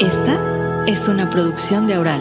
Esta 0.00 0.84
es 0.86 1.06
una 1.08 1.28
producción 1.28 1.86
de 1.86 1.98
Oral. 1.98 2.20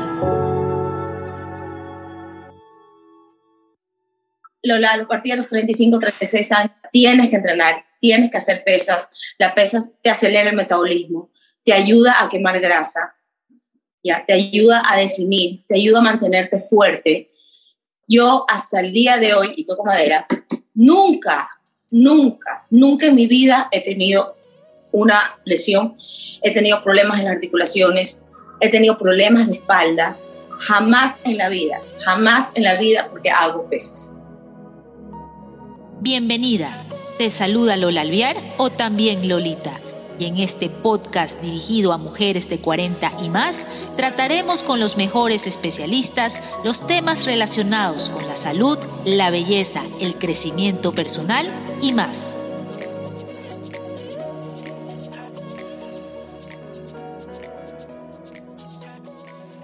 Lola, 4.63 4.94
a 4.94 5.07
partir 5.07 5.31
de 5.31 5.38
los 5.38 5.47
35, 5.47 5.99
36 5.99 6.52
años, 6.52 6.71
tienes 6.91 7.29
que 7.29 7.38
entrenar, 7.38 7.86
tienes 7.99 8.29
que 8.29 8.38
hacer 8.38 8.63
pesas. 8.65 9.10
La 9.38 9.56
pesa 9.56 9.81
te 10.02 10.10
acelera 10.10 10.49
el 10.49 10.56
metabolismo, 10.56 11.29
te 11.63 11.74
ayuda 11.74 12.21
a 12.21 12.29
quemar 12.29 12.60
grasa, 12.60 13.15
ya, 14.03 14.26
te 14.26 14.33
ayuda 14.33 14.83
a 14.85 14.97
definir, 14.97 15.60
te 15.65 15.76
ayuda 15.76 15.99
a 15.99 16.03
mantenerte 16.03 16.59
fuerte. 16.59 17.31
Yo 18.08 18.45
hasta 18.49 18.80
el 18.80 18.91
día 18.91 19.17
de 19.17 19.34
hoy, 19.34 19.53
y 19.55 19.66
toco 19.66 19.85
madera, 19.85 20.26
nunca, 20.73 21.49
nunca, 21.91 22.66
nunca 22.70 23.05
en 23.05 23.16
mi 23.16 23.27
vida 23.27 23.70
he 23.71 23.84
tenido 23.84 24.35
una 24.91 25.39
lesión, 25.45 25.98
he 26.41 26.52
tenido 26.52 26.84
problemas 26.84 27.20
en 27.20 27.25
las 27.25 27.35
articulaciones, 27.35 28.23
he 28.59 28.70
tenido 28.70 28.98
problemas 28.98 29.48
de 29.48 29.55
espalda, 29.55 30.17
jamás 30.59 31.21
en 31.23 31.38
la 31.38 31.49
vida, 31.49 31.81
jamás 32.03 32.52
en 32.55 32.63
la 32.63 32.75
vida 32.75 33.07
porque 33.09 33.29
hago 33.29 33.70
pesas. 33.70 34.13
Bienvenida, 36.02 36.85
te 37.17 37.29
saluda 37.29 37.77
Lola 37.77 38.02
Alviar 38.02 38.38
o 38.57 38.70
también 38.70 39.27
Lolita. 39.27 39.71
Y 40.17 40.25
en 40.25 40.38
este 40.38 40.70
podcast 40.70 41.40
dirigido 41.41 41.93
a 41.93 41.98
mujeres 41.98 42.49
de 42.49 42.57
40 42.57 43.09
y 43.23 43.29
más, 43.29 43.65
trataremos 43.95 44.63
con 44.63 44.81
los 44.81 44.98
mejores 44.98 45.48
especialistas 45.48 46.41
los 46.65 46.85
temas 46.85 47.26
relacionados 47.26 48.09
con 48.09 48.27
la 48.27 48.35
salud, 48.35 48.77
la 49.05 49.29
belleza, 49.29 49.81
el 50.01 50.15
crecimiento 50.15 50.91
personal 50.91 51.49
y 51.81 51.93
más. 51.93 52.35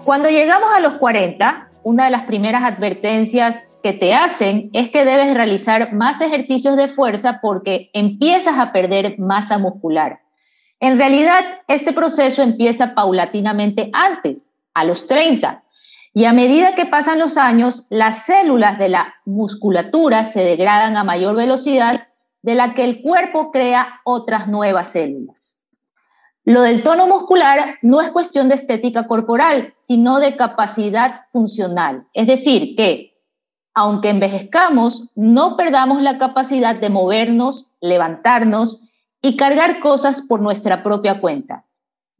Cuando 0.06 0.30
llegamos 0.30 0.72
a 0.72 0.78
los 0.78 0.98
40, 0.98 1.68
una 1.82 2.04
de 2.04 2.10
las 2.12 2.22
primeras 2.22 2.62
advertencias 2.62 3.68
que 3.82 3.92
te 3.92 4.14
hacen 4.14 4.70
es 4.72 4.90
que 4.90 5.04
debes 5.04 5.34
realizar 5.34 5.94
más 5.94 6.20
ejercicios 6.20 6.76
de 6.76 6.86
fuerza 6.86 7.40
porque 7.42 7.90
empiezas 7.92 8.56
a 8.56 8.70
perder 8.70 9.18
masa 9.18 9.58
muscular. 9.58 10.20
En 10.78 10.96
realidad, 10.96 11.42
este 11.66 11.92
proceso 11.92 12.40
empieza 12.40 12.94
paulatinamente 12.94 13.90
antes, 13.92 14.52
a 14.74 14.84
los 14.84 15.08
30, 15.08 15.64
y 16.14 16.26
a 16.26 16.32
medida 16.32 16.76
que 16.76 16.86
pasan 16.86 17.18
los 17.18 17.36
años, 17.36 17.88
las 17.90 18.26
células 18.26 18.78
de 18.78 18.90
la 18.90 19.12
musculatura 19.24 20.24
se 20.24 20.44
degradan 20.44 20.96
a 20.96 21.02
mayor 21.02 21.34
velocidad 21.34 22.06
de 22.42 22.54
la 22.54 22.74
que 22.74 22.84
el 22.84 23.02
cuerpo 23.02 23.50
crea 23.50 24.02
otras 24.04 24.46
nuevas 24.46 24.92
células. 24.92 25.55
Lo 26.46 26.62
del 26.62 26.84
tono 26.84 27.08
muscular 27.08 27.74
no 27.82 28.00
es 28.00 28.10
cuestión 28.10 28.48
de 28.48 28.54
estética 28.54 29.08
corporal, 29.08 29.74
sino 29.78 30.20
de 30.20 30.36
capacidad 30.36 31.22
funcional. 31.32 32.06
Es 32.12 32.28
decir, 32.28 32.76
que 32.76 33.16
aunque 33.74 34.10
envejezcamos, 34.10 35.10
no 35.16 35.56
perdamos 35.56 36.02
la 36.02 36.18
capacidad 36.18 36.76
de 36.76 36.88
movernos, 36.88 37.66
levantarnos 37.80 38.80
y 39.20 39.36
cargar 39.36 39.80
cosas 39.80 40.22
por 40.22 40.40
nuestra 40.40 40.84
propia 40.84 41.20
cuenta. 41.20 41.66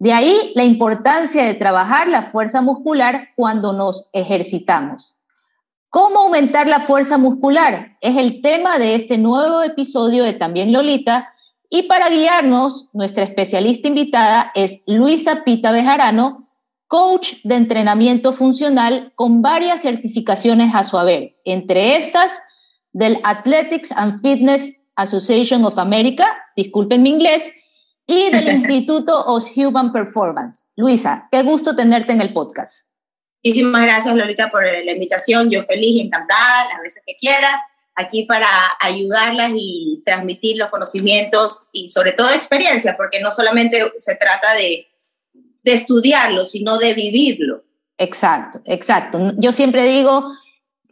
De 0.01 0.13
ahí 0.13 0.53
la 0.57 0.65
importancia 0.65 1.45
de 1.45 1.55
trabajar 1.55 2.09
la 2.09 2.25
fuerza 2.25 2.61
muscular 2.63 3.29
cuando 3.37 3.73
nos 3.73 4.11
ejercitamos. 4.13 5.15
¿Cómo 5.89 6.19
aumentar 6.19 6.67
la 6.67 6.81
fuerza 6.81 7.17
muscular? 7.17 7.97
Es 8.01 8.17
el 8.17 8.43
tema 8.43 8.79
de 8.79 8.97
este 8.97 9.19
nuevo 9.19 9.63
episodio 9.63 10.25
de 10.25 10.33
También 10.33 10.73
Lolita, 10.73 11.33
y 11.71 11.85
para 11.85 12.09
guiarnos, 12.09 12.89
nuestra 12.93 13.25
especialista 13.25 13.89
invitada 13.89 14.53
es 14.55 14.83
Luisa 14.87 15.45
Pita 15.45 15.73
Bejarano, 15.73 16.49
coach 16.89 17.35
de 17.43 17.57
entrenamiento 17.57 18.33
funcional 18.33 19.13
con 19.17 19.43
varias 19.43 19.83
certificaciones 19.83 20.75
a 20.75 20.85
su 20.85 20.99
haber, 20.99 21.37
entre 21.45 21.97
estas 21.97 22.41
del 22.93 23.19
Athletics 23.25 23.93
and 23.93 24.23
Fitness 24.23 24.73
Association 24.95 25.65
of 25.65 25.79
America, 25.79 26.27
disculpen 26.57 27.03
mi 27.03 27.11
inglés, 27.11 27.51
y 28.07 28.31
del 28.31 28.49
Instituto 28.57 29.25
of 29.27 29.45
Human 29.57 29.93
Performance. 29.93 30.67
Luisa, 30.77 31.29
qué 31.31 31.43
gusto 31.43 31.75
tenerte 31.75 32.13
en 32.13 32.21
el 32.21 32.33
podcast. 32.33 32.89
Muchísimas 33.45 33.83
gracias, 33.83 34.15
Lolita, 34.17 34.49
por 34.51 34.65
la 34.65 34.93
invitación. 34.93 35.51
Yo 35.51 35.63
feliz, 35.65 36.01
encantada, 36.03 36.69
las 36.71 36.81
veces 36.81 37.03
que 37.07 37.17
quiera 37.21 37.63
aquí 37.97 38.25
para 38.25 38.47
ayudarlas 38.81 39.53
y 39.55 40.03
transmitir 40.05 40.59
los 40.59 40.69
conocimientos 40.71 41.63
y 41.73 41.89
sobre 41.89 42.13
todo 42.13 42.31
experiencia, 42.31 42.95
porque 42.97 43.21
no 43.21 43.33
solamente 43.33 43.93
se 43.99 44.15
trata 44.17 44.55
de, 44.55 44.87
de 45.65 45.73
estudiarlo, 45.73 46.45
sino 46.45 46.79
de 46.79 46.95
vivirlo. 46.95 47.65
Exacto, 47.99 48.61
exacto. 48.67 49.33
Yo 49.39 49.53
siempre 49.53 49.85
digo, 49.85 50.31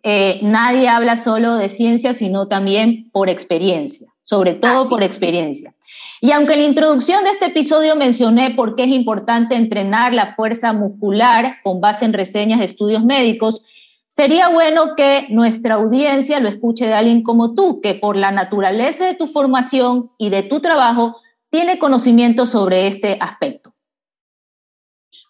eh, 0.03 0.41
nadie 0.43 0.89
habla 0.89 1.17
solo 1.17 1.57
de 1.57 1.69
ciencia, 1.69 2.15
sino 2.15 2.49
también 2.49 3.11
por 3.11 3.29
experiencia, 3.29 4.09
sobre 4.23 4.55
todo 4.55 4.89
por 4.89 5.03
experiencia. 5.03 5.75
Y 6.21 6.33
aunque 6.33 6.55
en 6.55 6.61
la 6.61 6.67
introducción 6.67 7.23
de 7.23 7.31
este 7.31 7.47
episodio 7.47 7.97
mencioné 7.97 8.51
por 8.55 8.77
qué 8.77 8.85
es 8.85 8.91
importante 8.91 9.55
entrenar 9.57 10.15
la 10.15 10.35
fuerza 10.35 10.73
muscular 10.73 11.59
con 11.63 11.83
base 11.83 12.07
en 12.07 12.15
reseñas 12.15 12.61
de 12.61 12.65
estudios 12.65 13.05
médicos, 13.05 13.67
Sería 14.15 14.49
bueno 14.49 14.95
que 14.97 15.27
nuestra 15.31 15.75
audiencia 15.75 16.39
lo 16.39 16.49
escuche 16.49 16.87
de 16.87 16.95
alguien 16.95 17.25
como 17.25 17.57
tú, 17.57 17.81
que 17.81 17.97
por 17.97 18.17
la 18.17 18.31
naturaleza 18.31 19.07
de 19.07 19.15
tu 19.15 19.27
formación 19.27 20.13
y 20.19 20.31
de 20.31 20.45
tu 20.45 20.61
trabajo 20.61 21.17
tiene 21.51 21.81
conocimiento 21.81 22.47
sobre 22.47 22.87
este 22.87 23.19
aspecto. 23.21 23.75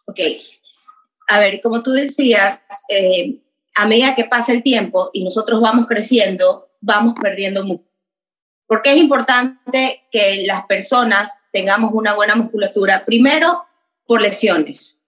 Ok. 0.05 0.21
A 1.28 1.41
ver, 1.41 1.62
como 1.62 1.83
tú 1.83 1.93
decías, 1.93 2.62
eh, 2.91 3.41
a 3.75 3.87
medida 3.87 4.15
que 4.15 4.25
pasa 4.25 4.53
el 4.53 4.62
tiempo 4.62 5.09
y 5.15 5.25
nosotros 5.25 5.62
vamos 5.62 5.87
creciendo, 5.87 6.69
vamos 6.83 7.15
perdiendo 7.19 7.65
mucho. 7.65 7.89
Porque 8.66 8.93
es 8.93 8.99
importante 8.99 10.03
que 10.11 10.45
las 10.47 10.66
personas 10.66 11.41
tengamos 11.53 11.93
una 11.95 12.15
buena 12.15 12.37
musculatura, 12.37 13.06
primero 13.06 13.65
por 14.05 14.21
lesiones 14.21 15.03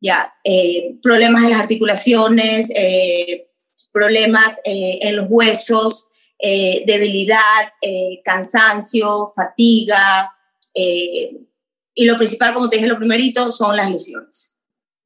ya, 0.00 0.34
eh, 0.44 0.96
problemas 1.02 1.44
en 1.44 1.50
las 1.50 1.60
articulaciones, 1.60 2.70
eh, 2.74 3.48
problemas 3.92 4.60
eh, 4.64 4.98
en 5.02 5.16
los 5.16 5.26
huesos, 5.30 6.08
debilidad, 6.38 7.72
cansancio, 8.22 9.32
fatiga. 9.34 10.30
y 10.74 12.04
lo 12.04 12.16
principal, 12.18 12.52
como 12.52 12.68
te 12.68 12.76
dije, 12.76 12.88
lo 12.88 12.98
primerito, 12.98 13.50
son 13.50 13.74
las 13.74 13.90
lesiones. 13.90 14.54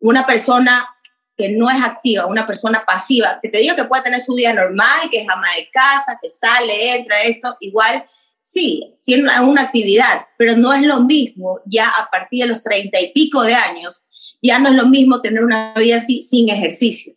Una 0.00 0.26
persona 0.26 0.88
que 1.36 1.50
no 1.50 1.70
es 1.70 1.80
activa, 1.80 2.26
una 2.26 2.48
persona 2.48 2.84
pasiva, 2.84 3.38
que 3.40 3.48
te 3.48 3.58
digo 3.58 3.76
que 3.76 3.84
puede 3.84 4.02
tener 4.02 4.20
su 4.20 4.34
vida 4.34 4.52
normal, 4.52 5.08
que 5.08 5.20
es 5.20 5.28
ama 5.28 5.46
de 5.56 5.68
casa, 5.70 6.18
que 6.20 6.28
sale, 6.28 6.96
entra, 6.96 7.22
esto, 7.22 7.56
igual, 7.60 8.04
sí, 8.40 8.98
tiene 9.04 9.22
una, 9.22 9.42
una 9.42 9.62
actividad, 9.62 10.26
pero 10.36 10.56
no 10.56 10.72
es 10.72 10.82
lo 10.82 11.00
mismo 11.02 11.60
ya 11.64 11.88
a 11.88 12.10
partir 12.10 12.42
de 12.42 12.48
los 12.48 12.62
treinta 12.62 13.00
y 13.00 13.12
pico 13.12 13.42
de 13.42 13.54
años 13.54 14.08
ya 14.42 14.58
no 14.58 14.70
es 14.70 14.76
lo 14.76 14.86
mismo 14.86 15.20
tener 15.20 15.44
una 15.44 15.74
vida 15.74 15.96
así 15.96 16.22
sin 16.22 16.48
ejercicio. 16.48 17.14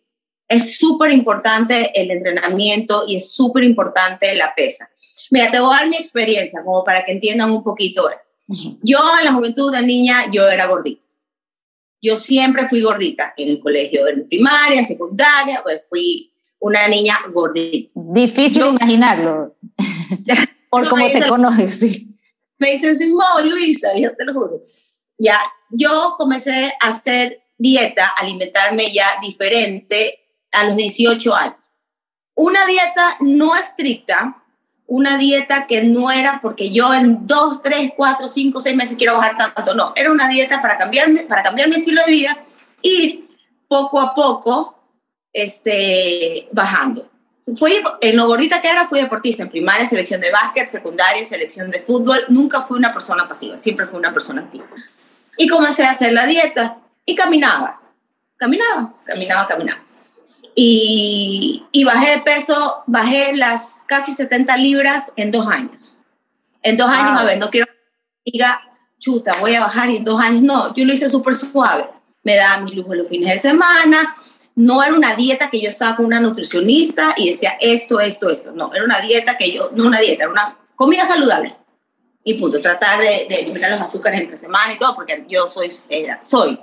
Es 0.48 0.78
súper 0.78 1.12
importante 1.12 1.92
el 2.00 2.12
entrenamiento 2.12 3.06
y 3.08 3.16
es 3.16 3.34
súper 3.34 3.64
importante 3.64 4.36
la 4.36 4.54
pesa. 4.54 4.90
Mira, 5.32 5.50
te 5.50 5.60
voy 5.60 5.74
a 5.74 5.80
dar 5.80 5.90
mi 5.90 5.96
experiencia 5.96 6.64
como 6.64 6.84
para 6.84 7.04
que 7.04 7.14
entiendan 7.14 7.52
un 7.52 7.64
poquito. 7.64 8.10
Yo 8.82 9.00
en 9.18 9.26
la 9.26 9.34
juventud 9.34 9.72
de 9.72 9.82
niña, 9.82 10.30
yo 10.32 10.48
era 10.50 10.68
gordita. 10.68 11.06
Yo 12.02 12.18
siempre 12.18 12.68
fui 12.68 12.82
gordita 12.82 13.34
en 13.38 13.50
el 13.50 13.60
colegio, 13.62 14.08
en 14.08 14.28
primaria, 14.28 14.84
secundaria, 14.84 15.62
pues 15.64 15.82
fui 15.90 16.32
una 16.60 16.88
niña 16.88 17.18
gordita. 17.32 17.94
Difícil 17.96 18.66
imaginarlo, 18.66 19.56
por 20.70 20.90
cómo 20.90 21.08
te 21.08 21.28
conoces, 21.28 21.80
sí. 21.80 22.10
Me 22.58 22.72
dicen, 22.72 22.96
sí, 22.96 23.12
Luisa, 23.50 23.98
yo 23.98 24.14
te 24.16 24.26
lo 24.26 24.34
juro. 24.34 24.62
Ya, 25.24 25.40
yo 25.70 26.16
comencé 26.18 26.74
a 26.82 26.90
hacer 26.90 27.44
dieta, 27.58 28.08
alimentarme 28.08 28.92
ya 28.92 29.08
diferente 29.22 30.20
a 30.52 30.66
los 30.66 30.76
18 30.76 31.34
años. 31.34 31.72
Una 32.36 32.66
dieta 32.66 33.16
no 33.22 33.56
estricta, 33.56 34.44
una 34.86 35.18
dieta 35.18 35.66
que 35.66 35.82
no 35.84 36.12
era 36.12 36.42
porque 36.42 36.72
yo 36.72 36.94
en 36.94 37.26
2, 37.26 37.62
3, 37.62 37.92
4, 37.96 38.28
5, 38.28 38.60
6 38.60 38.76
meses 38.76 38.98
quiero 38.98 39.14
bajar 39.14 39.38
tanto, 39.38 39.74
no, 39.74 39.94
era 39.96 40.12
una 40.12 40.28
dieta 40.28 40.62
para 40.62 40.78
cambiarme, 40.78 41.22
para 41.22 41.42
cambiar 41.42 41.70
mi 41.70 41.76
estilo 41.76 42.02
de 42.06 42.12
vida, 42.12 42.44
ir 42.82 43.30
poco 43.70 44.02
a 44.02 44.14
poco 44.14 44.78
este, 45.32 46.50
bajando. 46.52 47.10
Fui, 47.58 47.82
en 48.02 48.18
lo 48.18 48.28
gordita 48.28 48.62
que 48.62 48.68
era, 48.68 48.88
fui 48.88 49.00
deportista 49.00 49.44
en 49.44 49.50
primaria, 49.50 49.86
selección 49.86 50.20
de 50.20 50.32
básquet, 50.32 50.68
secundaria, 50.68 51.26
selección 51.26 51.72
de 51.72 51.80
fútbol. 51.80 52.26
Nunca 52.28 52.60
fui 52.60 52.78
una 52.78 52.92
persona 52.92 53.26
pasiva, 53.26 53.58
siempre 53.58 53.88
fui 53.88 54.00
una 54.00 54.12
persona 54.12 54.42
activa. 54.42 54.66
Y 55.38 55.48
comencé 55.48 55.84
a 55.84 55.92
hacer 55.92 56.14
la 56.14 56.26
dieta 56.26 56.78
y 57.06 57.16
caminaba, 57.16 57.82
caminaba, 58.38 58.94
caminaba, 59.06 59.48
caminaba. 59.48 59.84
Y, 60.56 61.66
y, 61.72 61.84
bajé 61.84 62.12
de 62.12 62.20
peso, 62.20 62.84
bajé 62.86 63.36
las 63.36 63.84
casi 63.88 64.14
70 64.14 64.56
libras 64.58 65.12
en 65.16 65.32
dos 65.32 65.48
años. 65.48 65.98
En 66.62 66.78
dos 66.78 66.90
años, 66.90 67.20
a 67.20 67.24
ver, 67.24 67.40
no 67.40 67.50
quiero 67.50 67.66
que 67.66 68.32
diga 68.32 68.62
chuta, 69.00 69.34
voy 69.40 69.56
a 69.56 69.62
bajar 69.62 69.90
y 69.90 69.98
en 69.98 70.06
dos 70.06 70.22
años, 70.22 70.44
no, 70.44 70.74
yo 70.76 70.86
lo 70.86 70.94
hice 70.94 71.10
súper 71.10 71.34
suave. 71.34 71.90
Me 72.24 72.36
daba 72.36 72.62
mis 72.62 72.76
lujos 72.76 72.96
los 72.96 73.10
fines 73.10 73.30
de 73.30 73.38
semana, 73.38 74.14
no 74.56 74.84
era 74.84 74.94
una 74.94 75.16
dieta 75.16 75.50
que 75.50 75.60
yo 75.60 75.70
estaba 75.70 75.96
con 75.96 76.06
una 76.06 76.20
nutricionista 76.20 77.14
y 77.18 77.30
decía 77.30 77.58
esto, 77.60 78.00
esto, 78.00 78.30
esto, 78.30 78.52
no, 78.52 78.74
era 78.74 78.86
una 78.86 79.00
dieta 79.00 79.38
que 79.38 79.52
yo, 79.52 79.72
no 79.74 79.88
una 79.88 80.00
dieta, 80.00 80.24
era 80.24 80.32
una 80.32 80.58
comida 80.76 81.06
saludable. 81.06 81.56
Y 82.24 82.36
punto, 82.36 82.60
tratar 82.62 83.02
de, 83.02 83.28
eliminar 83.30 83.72
los 83.72 83.82
azúcares 83.82 84.22
entre 84.22 84.38
semana 84.38 84.74
y 84.74 84.78
todo, 84.78 84.96
porque 84.96 85.26
yo 85.28 85.46
soy, 85.48 85.70
soy, 86.22 86.60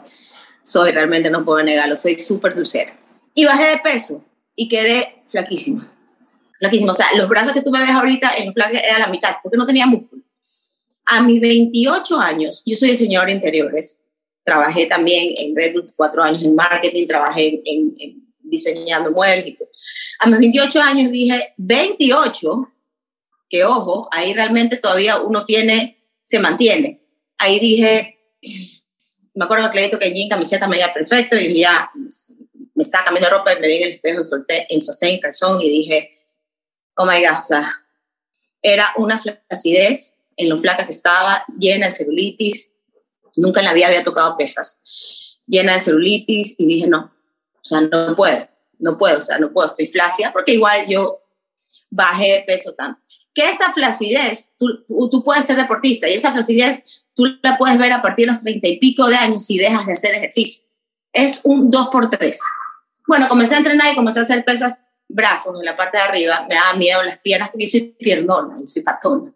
soy, 0.62 0.92
realmente 0.92 1.28
no 1.30 1.44
puedo 1.44 1.62
negarlo, 1.62 1.96
soy 1.96 2.18
súper 2.18 2.54
dulcera. 2.54 2.98
Y 3.34 3.44
bajé 3.44 3.66
de 3.66 3.78
peso 3.78 4.24
y 4.56 4.68
quedé 4.68 5.22
flaquísima. 5.26 5.92
Flaquísima. 6.58 6.92
O 6.92 6.94
sea, 6.94 7.06
los 7.14 7.28
brazos 7.28 7.52
que 7.52 7.62
tú 7.62 7.70
me 7.70 7.80
ves 7.80 7.90
ahorita 7.90 8.36
en 8.36 8.52
flaque 8.52 8.78
era 8.78 8.98
la 8.98 9.08
mitad, 9.08 9.36
porque 9.42 9.58
no 9.58 9.66
tenía 9.66 9.86
músculo. 9.86 10.22
A 11.06 11.22
mis 11.22 11.40
28 11.40 12.18
años, 12.18 12.62
yo 12.64 12.76
soy 12.76 12.90
diseñadora 12.90 13.28
de 13.28 13.36
interiores, 13.36 14.04
trabajé 14.44 14.86
también 14.86 15.34
en 15.36 15.56
Red 15.56 15.74
cuatro 15.96 16.22
años 16.22 16.42
en 16.42 16.54
marketing, 16.54 17.06
trabajé 17.06 17.60
en, 17.64 17.94
diseñando 18.42 19.10
muebles 19.12 19.46
y 19.46 19.56
todo. 19.56 19.68
A 20.20 20.26
mis 20.26 20.38
28 20.38 20.82
años 20.82 21.10
dije, 21.10 21.54
28, 21.56 22.72
que 23.50 23.64
ojo, 23.64 24.08
ahí 24.12 24.32
realmente 24.32 24.76
todavía 24.76 25.20
uno 25.20 25.44
tiene, 25.44 26.02
se 26.23 26.38
mantiene. 26.38 27.02
Ahí 27.37 27.58
dije, 27.58 28.19
me 29.35 29.44
acuerdo 29.44 29.69
le 29.73 29.91
que 29.91 30.14
jean 30.14 30.29
camiseta 30.29 30.69
me 30.69 30.79
iba 30.79 30.93
perfecto 30.93 31.37
y 31.37 31.61
ya 31.61 31.91
me 32.75 32.82
estaba 32.82 33.05
cambiando 33.05 33.37
ropa 33.37 33.52
y 33.52 33.61
me 33.61 33.67
vi 33.67 33.76
en 33.76 33.82
el 33.82 33.94
espejo 33.94 34.20
en, 34.49 34.81
sostén, 34.81 35.19
calzón 35.19 35.61
y 35.61 35.69
dije, 35.69 36.19
oh 36.97 37.05
my 37.05 37.25
God, 37.25 37.38
o 37.41 37.43
sea, 37.43 37.67
era 38.62 38.93
una 38.97 39.19
flacidez 39.19 40.20
en 40.37 40.49
lo 40.49 40.56
flaca 40.56 40.87
que 40.87 40.93
estaba, 40.93 41.44
llena 41.58 41.87
de 41.87 41.93
celulitis, 41.93 42.75
nunca 43.37 43.61
en 43.61 43.67
la 43.67 43.73
vida 43.73 43.88
había 43.88 44.05
tocado 44.05 44.37
pesas, 44.37 44.82
llena 45.46 45.75
de 45.75 45.81
celulitis 45.81 46.55
y 46.58 46.67
dije, 46.67 46.87
no, 46.87 47.12
o 47.55 47.64
sea, 47.64 47.81
no 47.81 48.14
puedo, 48.14 48.46
no 48.79 48.96
puedo, 48.96 49.19
o 49.19 49.23
sea, 49.23 49.38
no 49.38 49.53
puedo, 49.53 49.67
estoy 49.67 49.87
flácida 49.87 50.32
porque 50.32 50.53
igual 50.53 50.87
yo 50.88 51.20
bajé 51.91 52.32
de 52.32 52.43
peso 52.43 52.75
tanto. 52.75 53.00
Que 53.35 53.49
esa 53.49 53.73
flacidez, 53.73 54.55
tú, 54.59 54.85
tú 55.11 55.23
puedes 55.23 55.44
ser 55.44 55.56
deportista 55.56 56.09
y 56.09 56.15
esa 56.15 56.32
flacidez 56.32 57.05
tú 57.15 57.27
la 57.43 57.56
puedes 57.56 57.79
ver 57.79 57.93
a 57.93 58.03
partir 58.03 58.27
de 58.27 58.32
los 58.32 58.43
treinta 58.43 58.69
y 58.69 58.79
pico 58.79 59.09
de 59.09 59.17
años 59.17 59.47
si 59.47 59.59
dejas 59.59 59.87
de 59.87 59.93
hacer 59.93 60.15
ejercicio. 60.15 60.65
Es 61.12 61.41
un 61.44 61.71
dos 61.71 61.88
por 61.88 62.09
tres. 62.11 62.41
Bueno, 63.06 63.29
comencé 63.29 63.55
a 63.55 63.59
entrenar 63.59 63.93
y 63.93 63.97
comencé 63.97 64.21
a 64.21 64.23
hacer 64.23 64.44
pesas 64.44 64.87
brazos 65.11 65.56
en 65.59 65.65
la 65.65 65.77
parte 65.77 65.99
de 65.99 66.05
arriba, 66.05 66.47
me 66.49 66.55
daba 66.55 66.75
miedo 66.75 67.03
las 67.03 67.19
piernas 67.19 67.50
porque 67.50 67.67
yo 67.67 67.71
soy 67.71 67.81
piernona, 67.99 68.56
yo 68.61 68.67
soy 68.67 68.82
patona. 68.82 69.32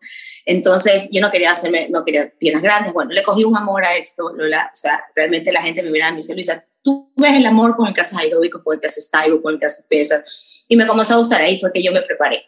Entonces 0.46 1.08
yo 1.10 1.20
no 1.20 1.30
quería 1.30 1.52
hacerme, 1.52 1.88
no 1.88 2.04
quería 2.04 2.30
piernas 2.38 2.62
grandes. 2.62 2.92
Bueno, 2.92 3.10
le 3.10 3.22
cogí 3.22 3.44
un 3.44 3.56
amor 3.56 3.84
a 3.84 3.96
esto. 3.96 4.26
O 4.26 4.34
sea, 4.72 5.04
realmente 5.14 5.50
la 5.50 5.62
gente 5.62 5.82
me 5.82 5.90
miraba 5.90 6.10
y 6.10 6.12
me 6.12 6.16
dice, 6.18 6.34
Luisa, 6.34 6.64
tú 6.82 7.10
ves 7.16 7.34
el 7.34 7.46
amor 7.46 7.74
con 7.74 7.88
el 7.88 7.94
que 7.94 8.02
haces 8.02 8.16
aeróbico, 8.16 8.62
con 8.62 8.74
el 8.74 8.80
que 8.80 8.86
haces 8.86 9.06
style, 9.06 9.40
con 9.42 9.54
el 9.54 9.60
que 9.60 9.66
haces 9.66 9.86
pesas. 9.88 10.64
Y 10.68 10.76
me 10.76 10.86
comenzó 10.86 11.14
a 11.14 11.18
gustar. 11.18 11.42
Ahí 11.42 11.58
fue 11.58 11.72
que 11.72 11.82
yo 11.82 11.92
me 11.92 12.02
preparé. 12.02 12.46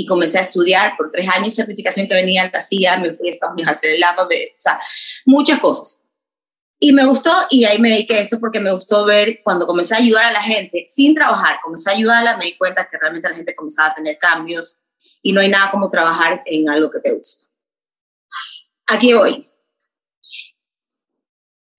Y 0.00 0.06
comencé 0.06 0.38
a 0.38 0.40
estudiar 0.40 0.96
por 0.96 1.10
tres 1.10 1.28
años, 1.28 1.54
certificación 1.54 2.08
que 2.08 2.14
venía 2.14 2.42
al 2.42 2.50
TACIA, 2.50 2.96
me 2.96 3.12
fui 3.12 3.28
a 3.28 3.30
Estados 3.32 3.52
Unidos 3.52 3.68
a 3.68 3.72
hacer 3.72 3.90
el 3.90 4.02
APA, 4.02 4.24
o 4.24 4.28
sea, 4.54 4.80
muchas 5.26 5.60
cosas. 5.60 6.06
Y 6.78 6.92
me 6.92 7.04
gustó 7.04 7.30
y 7.50 7.64
ahí 7.64 7.78
me 7.78 7.90
dediqué 7.90 8.14
a 8.14 8.20
eso 8.20 8.40
porque 8.40 8.60
me 8.60 8.72
gustó 8.72 9.04
ver 9.04 9.40
cuando 9.44 9.66
comencé 9.66 9.94
a 9.94 9.98
ayudar 9.98 10.24
a 10.24 10.32
la 10.32 10.42
gente 10.42 10.84
sin 10.86 11.14
trabajar, 11.14 11.58
comencé 11.62 11.90
a 11.90 11.92
ayudarla, 11.92 12.38
me 12.38 12.46
di 12.46 12.56
cuenta 12.56 12.88
que 12.88 12.96
realmente 12.96 13.28
la 13.28 13.34
gente 13.34 13.54
comenzaba 13.54 13.90
a 13.90 13.94
tener 13.94 14.16
cambios 14.16 14.82
y 15.20 15.32
no 15.32 15.42
hay 15.42 15.50
nada 15.50 15.70
como 15.70 15.90
trabajar 15.90 16.42
en 16.46 16.70
algo 16.70 16.88
que 16.88 17.00
te 17.00 17.12
gusta. 17.12 17.44
Aquí 18.86 19.12
voy. 19.12 19.44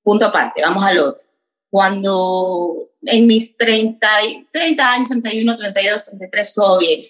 Punto 0.03 0.27
aparte, 0.27 0.61
vamos 0.61 0.83
al 0.83 0.99
otro. 0.99 1.25
Cuando 1.71 2.91
en 3.01 3.25
mis 3.25 3.57
30, 3.57 4.07
30 4.51 4.91
años, 4.91 5.09
31, 5.09 5.57
32, 5.57 6.05
33, 6.05 6.53
todo 6.53 6.77
bien. 6.77 7.01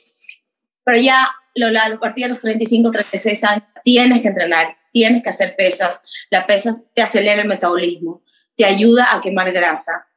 Pero 0.83 1.00
ya 1.00 1.30
Lola, 1.56 1.86
a 1.86 2.00
partir 2.00 2.24
de 2.24 2.30
los 2.30 2.39
35, 2.39 2.92
36 2.92 3.44
años, 3.44 3.63
tienes 3.83 4.22
que 4.22 4.30
entrenar, 4.30 4.78
tienes 4.92 5.22
que 5.22 5.30
hacer 5.30 5.56
pesas, 5.56 6.01
la 6.30 6.48
pesas 6.48 6.83
te 6.94 7.01
acelera 7.01 7.42
el 7.42 7.48
metabolismo, 7.48 8.22
te 8.56 8.66
ayuda 8.66 9.13
a 9.13 9.22
quemar 9.22 9.51
grasa, 9.51 10.07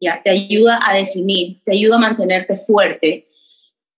ya, 0.00 0.22
te 0.22 0.30
ayuda 0.30 0.80
a 0.82 0.94
definir, 0.94 1.56
te 1.62 1.72
ayuda 1.72 1.96
a 1.96 2.00
mantenerte 2.00 2.56
fuerte. 2.56 3.28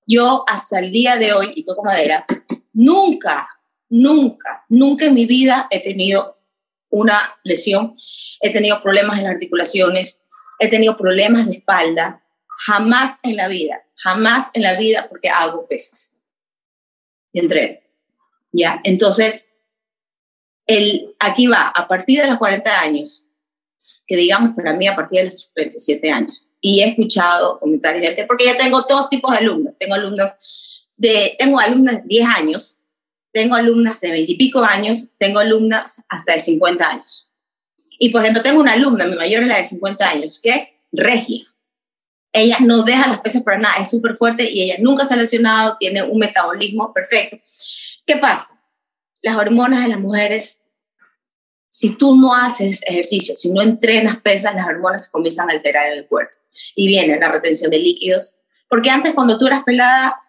Yo 0.07 0.45
hasta 0.49 0.79
el 0.79 0.91
día 0.91 1.17
de 1.17 1.33
hoy, 1.33 1.53
y 1.55 1.65
toco 1.65 1.83
madera, 1.85 2.25
nunca, 2.73 3.49
nunca, 3.89 4.65
nunca 4.69 5.05
en 5.05 5.15
mi 5.15 5.27
vida 5.27 5.67
he 5.71 5.83
tenido 5.83 6.39
una 6.91 7.37
lesión, 7.45 7.97
he 8.41 8.51
tenido 8.51 8.83
problemas 8.83 9.19
en 9.19 9.25
las 9.25 9.35
articulaciones, 9.35 10.25
he 10.59 10.69
tenido 10.69 10.97
problemas 10.97 11.47
de 11.47 11.57
espalda, 11.57 12.25
jamás 12.59 13.21
en 13.23 13.37
la 13.37 13.49
vida, 13.49 13.85
jamás 13.97 14.51
en 14.55 14.63
la 14.63 14.75
vida 14.75 15.07
porque 15.09 15.29
hago 15.29 15.67
pesas 15.67 16.17
y 17.33 17.41
entreno. 17.41 17.79
¿Ya? 18.53 18.81
Entonces, 18.85 19.53
el, 20.67 21.15
aquí 21.19 21.47
va, 21.47 21.69
a 21.69 21.87
partir 21.87 22.23
de 22.23 22.29
los 22.29 22.39
40 22.39 22.81
años, 22.81 23.25
que 24.07 24.17
digamos 24.17 24.55
para 24.55 24.75
mí 24.75 24.87
a 24.87 24.97
partir 24.97 25.21
de 25.21 25.27
los 25.27 25.51
37 25.55 26.11
años, 26.11 26.49
y 26.61 26.81
he 26.81 26.89
escuchado 26.89 27.61
comentarios 27.61 28.17
de 28.17 28.25
porque 28.25 28.47
ya 28.47 28.57
tengo 28.57 28.85
todos 28.85 29.09
tipos 29.09 29.31
de 29.31 29.39
alumnas, 29.39 29.79
tengo 29.79 29.95
alumnas 29.95 30.87
de, 30.97 31.37
tengo 31.39 31.61
alumnas 31.61 32.03
de 32.03 32.09
10 32.09 32.29
años, 32.29 32.83
tengo 33.31 33.55
alumnas 33.55 34.01
de 34.01 34.11
20 34.11 34.33
y 34.33 34.37
pico 34.37 34.61
años, 34.61 35.11
tengo 35.19 35.39
alumnas 35.39 36.05
hasta 36.09 36.33
de 36.33 36.39
50 36.41 36.89
años. 36.89 37.31
Y 38.01 38.11
por 38.11 38.23
ejemplo, 38.23 38.43
tengo 38.43 38.61
una 38.61 38.73
alumna, 38.73 39.07
mi 39.07 39.15
mayor 39.15 39.43
es 39.43 39.49
la 39.49 39.57
de 39.59 39.65
50 39.65 40.09
años, 40.09 40.41
que 40.41 40.51
es 40.51 40.79
regia. 40.91 41.47
Ella 42.33 42.59
no 42.61 42.83
deja 42.83 43.09
las 43.09 43.21
pesas 43.21 43.43
para 43.43 43.59
nada, 43.59 43.77
es 43.79 43.91
súper 43.91 44.17
fuerte 44.17 44.49
y 44.51 44.63
ella 44.63 44.77
nunca 44.81 45.05
se 45.05 45.15
ha 45.15 45.17
lesionado, 45.17 45.77
tiene 45.79 46.03
un 46.03 46.19
metabolismo 46.19 46.93
perfecto. 46.93 47.39
¿Qué 48.07 48.17
pasa? 48.17 48.59
las 49.23 49.37
hormonas 49.37 49.83
de 49.83 49.89
las 49.89 50.01
mujeres, 50.01 50.67
si 51.69 51.97
tú 51.97 52.17
no 52.17 52.35
haces 52.35 52.83
ejercicio, 52.87 53.37
si 53.37 53.51
no 53.51 53.63
entrenas 53.63 54.19
pesas, 54.19 54.55
las 54.55 54.67
hormonas 54.67 55.07
se 55.07 55.11
comienzan 55.11 55.51
a 55.51 55.53
alterar 55.53 55.93
en 55.93 55.99
el 55.99 56.07
cuerpo 56.07 56.35
y 56.75 56.87
viene 56.87 57.19
la 57.19 57.31
retención 57.31 57.71
de 57.71 57.79
líquidos. 57.79 58.41
Porque 58.69 58.91
antes 58.91 59.15
cuando 59.15 59.39
tú 59.39 59.47
eras 59.47 59.65
pelada, 59.65 60.21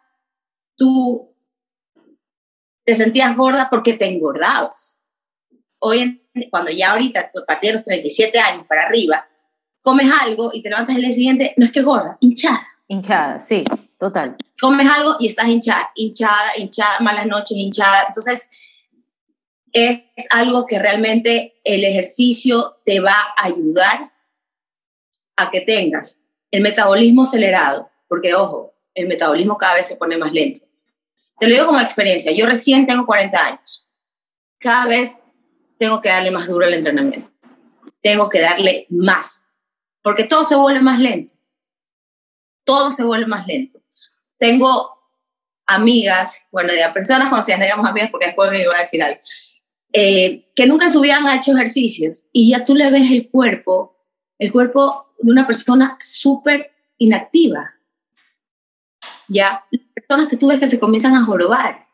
tú 0.76 1.34
te 2.84 2.96
sentías 2.96 3.36
gorda 3.36 3.70
porque 3.70 3.94
te 3.94 4.06
engordabas. 4.06 5.02
Hoy, 5.80 6.28
cuando 6.50 6.72
ya 6.72 6.92
ahorita, 6.92 7.30
a 7.34 7.46
partir 7.46 7.70
de 7.70 7.74
los 7.74 7.84
37 7.84 8.38
años 8.40 8.66
para 8.68 8.86
arriba, 8.86 9.28
comes 9.82 10.12
algo 10.22 10.52
y 10.54 10.62
te 10.62 10.70
levantas 10.70 10.96
el 10.96 11.02
día 11.02 11.12
siguiente, 11.12 11.54
no 11.58 11.66
es 11.66 11.72
que 11.72 11.82
gorda, 11.82 12.18
hinchada. 12.20 12.68
Hinchada, 12.88 13.40
sí, 13.40 13.64
total. 14.00 14.36
Comes 14.60 14.90
algo 14.90 15.16
y 15.20 15.28
estás 15.28 15.48
hinchada, 15.48 15.92
hinchada, 15.96 16.52
hinchada, 16.58 17.00
malas 17.02 17.28
noches, 17.28 17.58
hinchada. 17.58 18.06
Entonces, 18.08 18.50
es 19.72 20.02
algo 20.32 20.66
que 20.66 20.80
realmente 20.80 21.54
el 21.64 21.84
ejercicio 21.84 22.80
te 22.84 23.00
va 23.00 23.16
a 23.38 23.46
ayudar 23.46 24.12
a 25.36 25.52
que 25.52 25.62
tengas 25.62 26.24
el 26.52 26.62
metabolismo 26.62 27.24
acelerado, 27.24 27.90
porque 28.08 28.34
ojo, 28.34 28.74
el 28.96 29.08
metabolismo 29.08 29.58
cada 29.58 29.76
vez 29.76 29.88
se 29.88 29.96
pone 29.96 30.18
más 30.18 30.34
lento. 30.34 30.62
Te 31.38 31.48
lo 31.48 31.54
digo 31.54 31.68
como 31.68 31.80
experiencia, 31.80 32.32
yo 32.32 32.46
recién 32.46 32.86
tengo 32.86 33.06
40 33.06 33.46
años, 33.46 33.88
cada 34.58 34.88
vez 34.88 35.24
tengo 35.78 36.02
que 36.02 36.10
darle 36.10 36.32
más 36.32 36.48
duro 36.48 36.66
al 36.66 36.74
entrenamiento, 36.74 37.30
tengo 38.02 38.28
que 38.28 38.42
darle 38.42 38.88
más, 38.90 39.49
porque 40.02 40.24
todo 40.24 40.44
se 40.44 40.56
vuelve 40.56 40.82
más 40.82 41.00
lento, 41.00 41.34
todo 42.64 42.92
se 42.92 43.04
vuelve 43.04 43.28
más 43.28 43.48
lento. 43.48 43.82
Tengo 44.38 45.00
amigas, 45.66 46.46
bueno, 46.52 46.74
de 46.74 46.82
personas 46.94 47.30
conocidas, 47.30 47.60
digamos 47.60 47.88
amigas, 47.88 48.10
porque 48.10 48.28
después 48.28 48.50
me 48.52 48.62
iba 48.62 48.76
a 48.76 48.80
decir 48.80 49.04
algo, 49.04 49.20
eh, 49.94 50.52
que 50.56 50.66
nunca 50.66 50.90
se 50.90 50.98
hubieran 50.98 51.28
hecho 51.28 51.52
ejercicios 51.54 52.28
y 52.32 52.52
ya 52.52 52.64
tú 52.64 52.76
le 52.76 52.92
ves 52.92 53.10
el 53.12 53.30
cuerpo, 53.30 53.96
el 54.38 54.52
cuerpo 54.52 55.14
de 55.20 55.32
una 55.32 55.46
persona 55.46 55.98
súper 56.00 56.72
inactiva. 56.98 57.74
Ya, 59.28 59.66
personas 59.94 60.28
que 60.28 60.38
tú 60.38 60.48
ves 60.48 60.60
que 60.60 60.68
se 60.68 60.80
comienzan 60.80 61.16
a 61.16 61.24
jorobar. 61.24 61.88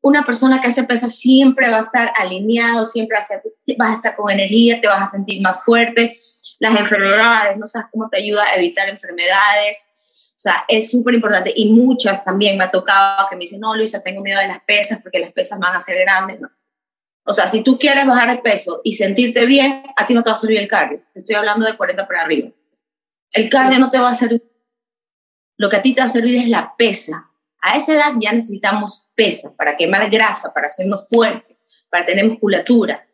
Una 0.00 0.24
persona 0.24 0.60
que 0.60 0.68
hace 0.68 0.84
pesas 0.84 1.16
siempre 1.16 1.70
va 1.70 1.78
a 1.78 1.80
estar 1.80 2.12
alineado, 2.18 2.84
siempre 2.84 3.18
vas 3.78 3.90
a 3.90 3.94
estar 3.94 4.16
con 4.16 4.30
energía, 4.30 4.80
te 4.80 4.88
vas 4.88 5.02
a 5.02 5.06
sentir 5.06 5.40
más 5.40 5.62
fuerte. 5.64 6.14
Las 6.64 6.80
enfermedades, 6.80 7.58
no 7.58 7.66
sabes 7.66 7.88
cómo 7.92 8.08
te 8.08 8.16
ayuda 8.16 8.42
a 8.42 8.54
evitar 8.54 8.88
enfermedades. 8.88 9.94
O 10.30 10.38
sea, 10.38 10.64
es 10.66 10.90
súper 10.90 11.12
importante. 11.12 11.52
Y 11.54 11.70
muchas 11.72 12.24
también 12.24 12.56
me 12.56 12.64
ha 12.64 12.70
tocado 12.70 13.26
que 13.28 13.36
me 13.36 13.40
dicen, 13.40 13.60
no, 13.60 13.76
Luisa, 13.76 14.02
tengo 14.02 14.22
miedo 14.22 14.40
de 14.40 14.48
las 14.48 14.62
pesas 14.64 15.02
porque 15.02 15.18
las 15.18 15.30
pesas 15.30 15.58
van 15.58 15.76
a 15.76 15.80
ser 15.80 15.98
grandes. 15.98 16.40
O 17.22 17.34
sea, 17.34 17.48
si 17.48 17.62
tú 17.62 17.78
quieres 17.78 18.06
bajar 18.06 18.30
de 18.30 18.42
peso 18.42 18.80
y 18.82 18.92
sentirte 18.92 19.44
bien, 19.44 19.82
a 19.94 20.06
ti 20.06 20.14
no 20.14 20.22
te 20.22 20.30
va 20.30 20.36
a 20.36 20.40
servir 20.40 20.58
el 20.58 20.66
cardio. 20.66 21.02
Estoy 21.14 21.34
hablando 21.34 21.66
de 21.66 21.76
40 21.76 22.08
para 22.08 22.22
arriba. 22.22 22.48
El 23.34 23.50
cardio 23.50 23.78
no 23.78 23.90
te 23.90 23.98
va 23.98 24.08
a 24.08 24.14
servir. 24.14 24.42
Lo 25.58 25.68
que 25.68 25.76
a 25.76 25.82
ti 25.82 25.94
te 25.94 26.00
va 26.00 26.06
a 26.06 26.10
servir 26.10 26.36
es 26.36 26.48
la 26.48 26.74
pesa. 26.78 27.30
A 27.60 27.76
esa 27.76 27.92
edad 27.92 28.12
ya 28.18 28.32
necesitamos 28.32 29.10
pesa 29.14 29.54
para 29.54 29.76
quemar 29.76 30.08
grasa, 30.08 30.54
para 30.54 30.68
hacernos 30.68 31.08
fuertes, 31.10 31.58
para 31.90 32.06
tener 32.06 32.26
musculatura. 32.26 33.06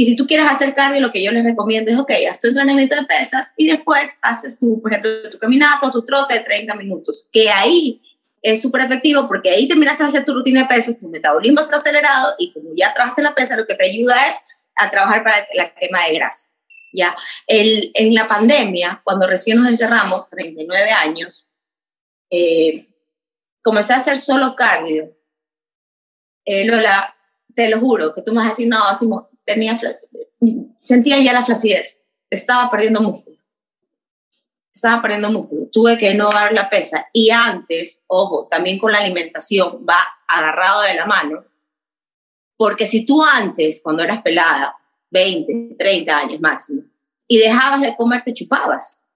Y 0.00 0.04
si 0.04 0.14
tú 0.14 0.28
quieres 0.28 0.46
hacer 0.46 0.74
cardio, 0.74 1.00
lo 1.00 1.10
que 1.10 1.20
yo 1.20 1.32
les 1.32 1.42
recomiendo 1.42 1.90
es, 1.90 1.98
ok, 1.98 2.12
haz 2.30 2.38
tu 2.38 2.46
entrenamiento 2.46 2.94
de 2.94 3.02
pesas 3.02 3.52
y 3.56 3.66
después 3.66 4.20
haces 4.22 4.60
tu, 4.60 4.80
por 4.80 4.92
ejemplo, 4.92 5.28
tu 5.28 5.38
caminata 5.40 5.90
tu 5.90 6.04
trote 6.04 6.34
de 6.34 6.40
30 6.40 6.76
minutos, 6.76 7.28
que 7.32 7.50
ahí 7.50 8.00
es 8.40 8.62
súper 8.62 8.82
efectivo 8.82 9.26
porque 9.26 9.50
ahí 9.50 9.66
terminas 9.66 9.98
de 9.98 10.04
hacer 10.04 10.24
tu 10.24 10.34
rutina 10.34 10.62
de 10.62 10.68
pesas, 10.68 11.00
tu 11.00 11.08
metabolismo 11.08 11.60
está 11.60 11.76
acelerado 11.76 12.32
y 12.38 12.52
como 12.52 12.70
ya 12.76 12.94
trabajaste 12.94 13.22
la 13.22 13.34
pesa, 13.34 13.56
lo 13.56 13.66
que 13.66 13.74
te 13.74 13.86
ayuda 13.86 14.24
es 14.28 14.36
a 14.76 14.88
trabajar 14.88 15.24
para 15.24 15.48
la 15.54 15.74
quema 15.74 16.06
de 16.06 16.14
grasa. 16.14 16.52
Ya, 16.92 17.16
el, 17.48 17.90
en 17.94 18.14
la 18.14 18.28
pandemia, 18.28 19.02
cuando 19.02 19.26
recién 19.26 19.58
nos 19.58 19.66
encerramos, 19.66 20.30
39 20.30 20.92
años, 20.92 21.48
eh, 22.30 22.86
comencé 23.64 23.94
a 23.94 23.96
hacer 23.96 24.16
solo 24.16 24.54
cardio. 24.54 25.12
Eh, 26.44 26.64
Lola, 26.66 27.16
te 27.52 27.68
lo 27.68 27.80
juro, 27.80 28.14
que 28.14 28.22
tú 28.22 28.30
me 28.30 28.36
vas 28.36 28.46
a 28.46 28.50
decir, 28.50 28.68
no, 28.68 28.78
tenía, 29.48 29.78
sentía 30.78 31.18
ya 31.18 31.32
la 31.32 31.42
flacidez, 31.42 32.04
estaba 32.28 32.70
perdiendo 32.70 33.00
músculo. 33.00 33.38
Estaba 34.74 35.02
perdiendo 35.02 35.30
músculo, 35.32 35.68
tuve 35.72 35.98
que 35.98 36.14
no 36.14 36.30
dar 36.30 36.52
la 36.52 36.68
pesa. 36.68 37.08
Y 37.12 37.30
antes, 37.30 38.04
ojo, 38.06 38.46
también 38.48 38.78
con 38.78 38.92
la 38.92 38.98
alimentación 38.98 39.84
va 39.88 39.98
agarrado 40.28 40.82
de 40.82 40.94
la 40.94 41.06
mano, 41.06 41.44
porque 42.56 42.86
si 42.86 43.06
tú 43.06 43.24
antes, 43.24 43.80
cuando 43.82 44.04
eras 44.04 44.22
pelada, 44.22 44.76
20, 45.10 45.76
30 45.78 46.18
años 46.18 46.40
máximo, 46.40 46.82
y 47.26 47.38
dejabas 47.38 47.80
de 47.80 47.96
comer, 47.96 48.22
te 48.24 48.34
chupabas. 48.34 49.06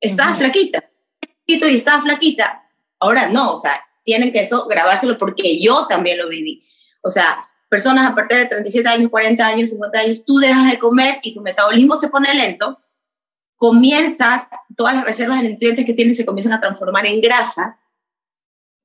Estabas 0.00 0.38
flaquita, 0.38 0.88
y 1.46 1.74
estabas 1.74 2.02
flaquita. 2.02 2.68
Ahora 3.00 3.28
no, 3.28 3.52
o 3.52 3.56
sea, 3.56 3.82
tienen 4.04 4.30
que 4.30 4.40
eso 4.40 4.66
grabárselo 4.66 5.16
porque 5.18 5.60
yo 5.60 5.86
también 5.86 6.18
lo 6.18 6.28
viví. 6.28 6.62
O 7.02 7.10
sea, 7.10 7.48
personas 7.72 8.06
a 8.06 8.14
partir 8.14 8.36
de 8.36 8.44
37 8.44 8.86
años, 8.86 9.10
40 9.10 9.46
años, 9.46 9.70
50 9.70 9.98
años, 9.98 10.24
tú 10.26 10.36
dejas 10.36 10.70
de 10.70 10.78
comer 10.78 11.20
y 11.22 11.32
tu 11.32 11.40
metabolismo 11.40 11.96
se 11.96 12.08
pone 12.08 12.34
lento, 12.34 12.78
comienzas, 13.56 14.46
todas 14.76 14.94
las 14.94 15.04
reservas 15.04 15.40
de 15.40 15.48
nutrientes 15.48 15.86
que 15.86 15.94
tienes 15.94 16.18
se 16.18 16.26
comienzan 16.26 16.52
a 16.52 16.60
transformar 16.60 17.06
en 17.06 17.22
grasa, 17.22 17.78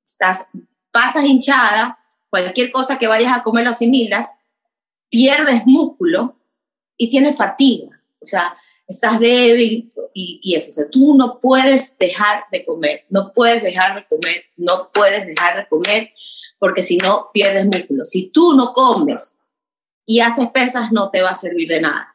estás, 0.02 0.48
pasas 0.90 1.24
hinchada, 1.24 1.98
cualquier 2.30 2.70
cosa 2.70 2.98
que 2.98 3.06
vayas 3.06 3.36
a 3.36 3.42
comer 3.42 3.64
lo 3.64 3.70
asimilas, 3.72 4.40
pierdes 5.10 5.66
músculo 5.66 6.38
y 6.96 7.10
tienes 7.10 7.36
fatiga, 7.36 8.00
o 8.22 8.24
sea, 8.24 8.56
estás 8.86 9.20
débil 9.20 9.86
y, 10.14 10.40
y, 10.42 10.54
eso, 10.54 10.70
o 10.70 10.72
sea, 10.72 10.88
tú 10.88 11.14
no 11.14 11.40
puedes 11.40 11.98
dejar 11.98 12.44
de 12.50 12.64
comer, 12.64 13.04
no 13.10 13.34
puedes 13.34 13.62
dejar 13.62 13.96
de 13.96 14.06
comer, 14.06 14.44
no 14.56 14.90
puedes 14.94 15.26
dejar 15.26 15.58
de 15.58 15.66
comer, 15.66 16.14
porque 16.58 16.82
si 16.82 16.98
no 16.98 17.30
pierdes 17.32 17.66
músculo. 17.66 18.04
Si 18.04 18.30
tú 18.30 18.54
no 18.54 18.72
comes 18.72 19.40
y 20.04 20.20
haces 20.20 20.48
pesas, 20.50 20.92
no 20.92 21.10
te 21.10 21.22
va 21.22 21.30
a 21.30 21.34
servir 21.34 21.68
de 21.68 21.80
nada. 21.80 22.14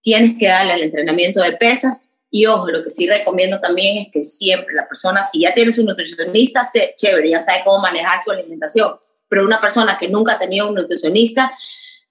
Tienes 0.00 0.36
que 0.38 0.46
darle 0.46 0.72
al 0.72 0.82
entrenamiento 0.82 1.40
de 1.40 1.52
pesas 1.52 2.08
y 2.30 2.46
ojo, 2.46 2.68
lo 2.68 2.82
que 2.82 2.90
sí 2.90 3.08
recomiendo 3.08 3.60
también 3.60 3.98
es 3.98 4.08
que 4.12 4.24
siempre 4.24 4.74
la 4.74 4.86
persona, 4.86 5.22
si 5.22 5.40
ya 5.40 5.54
tienes 5.54 5.78
un 5.78 5.86
nutricionista, 5.86 6.64
sé, 6.64 6.94
chévere, 6.96 7.30
ya 7.30 7.38
sabe 7.38 7.62
cómo 7.64 7.78
manejar 7.80 8.22
su 8.22 8.30
alimentación, 8.30 8.94
pero 9.28 9.44
una 9.44 9.60
persona 9.60 9.96
que 9.98 10.08
nunca 10.08 10.32
ha 10.32 10.38
tenido 10.38 10.68
un 10.68 10.74
nutricionista, 10.74 11.52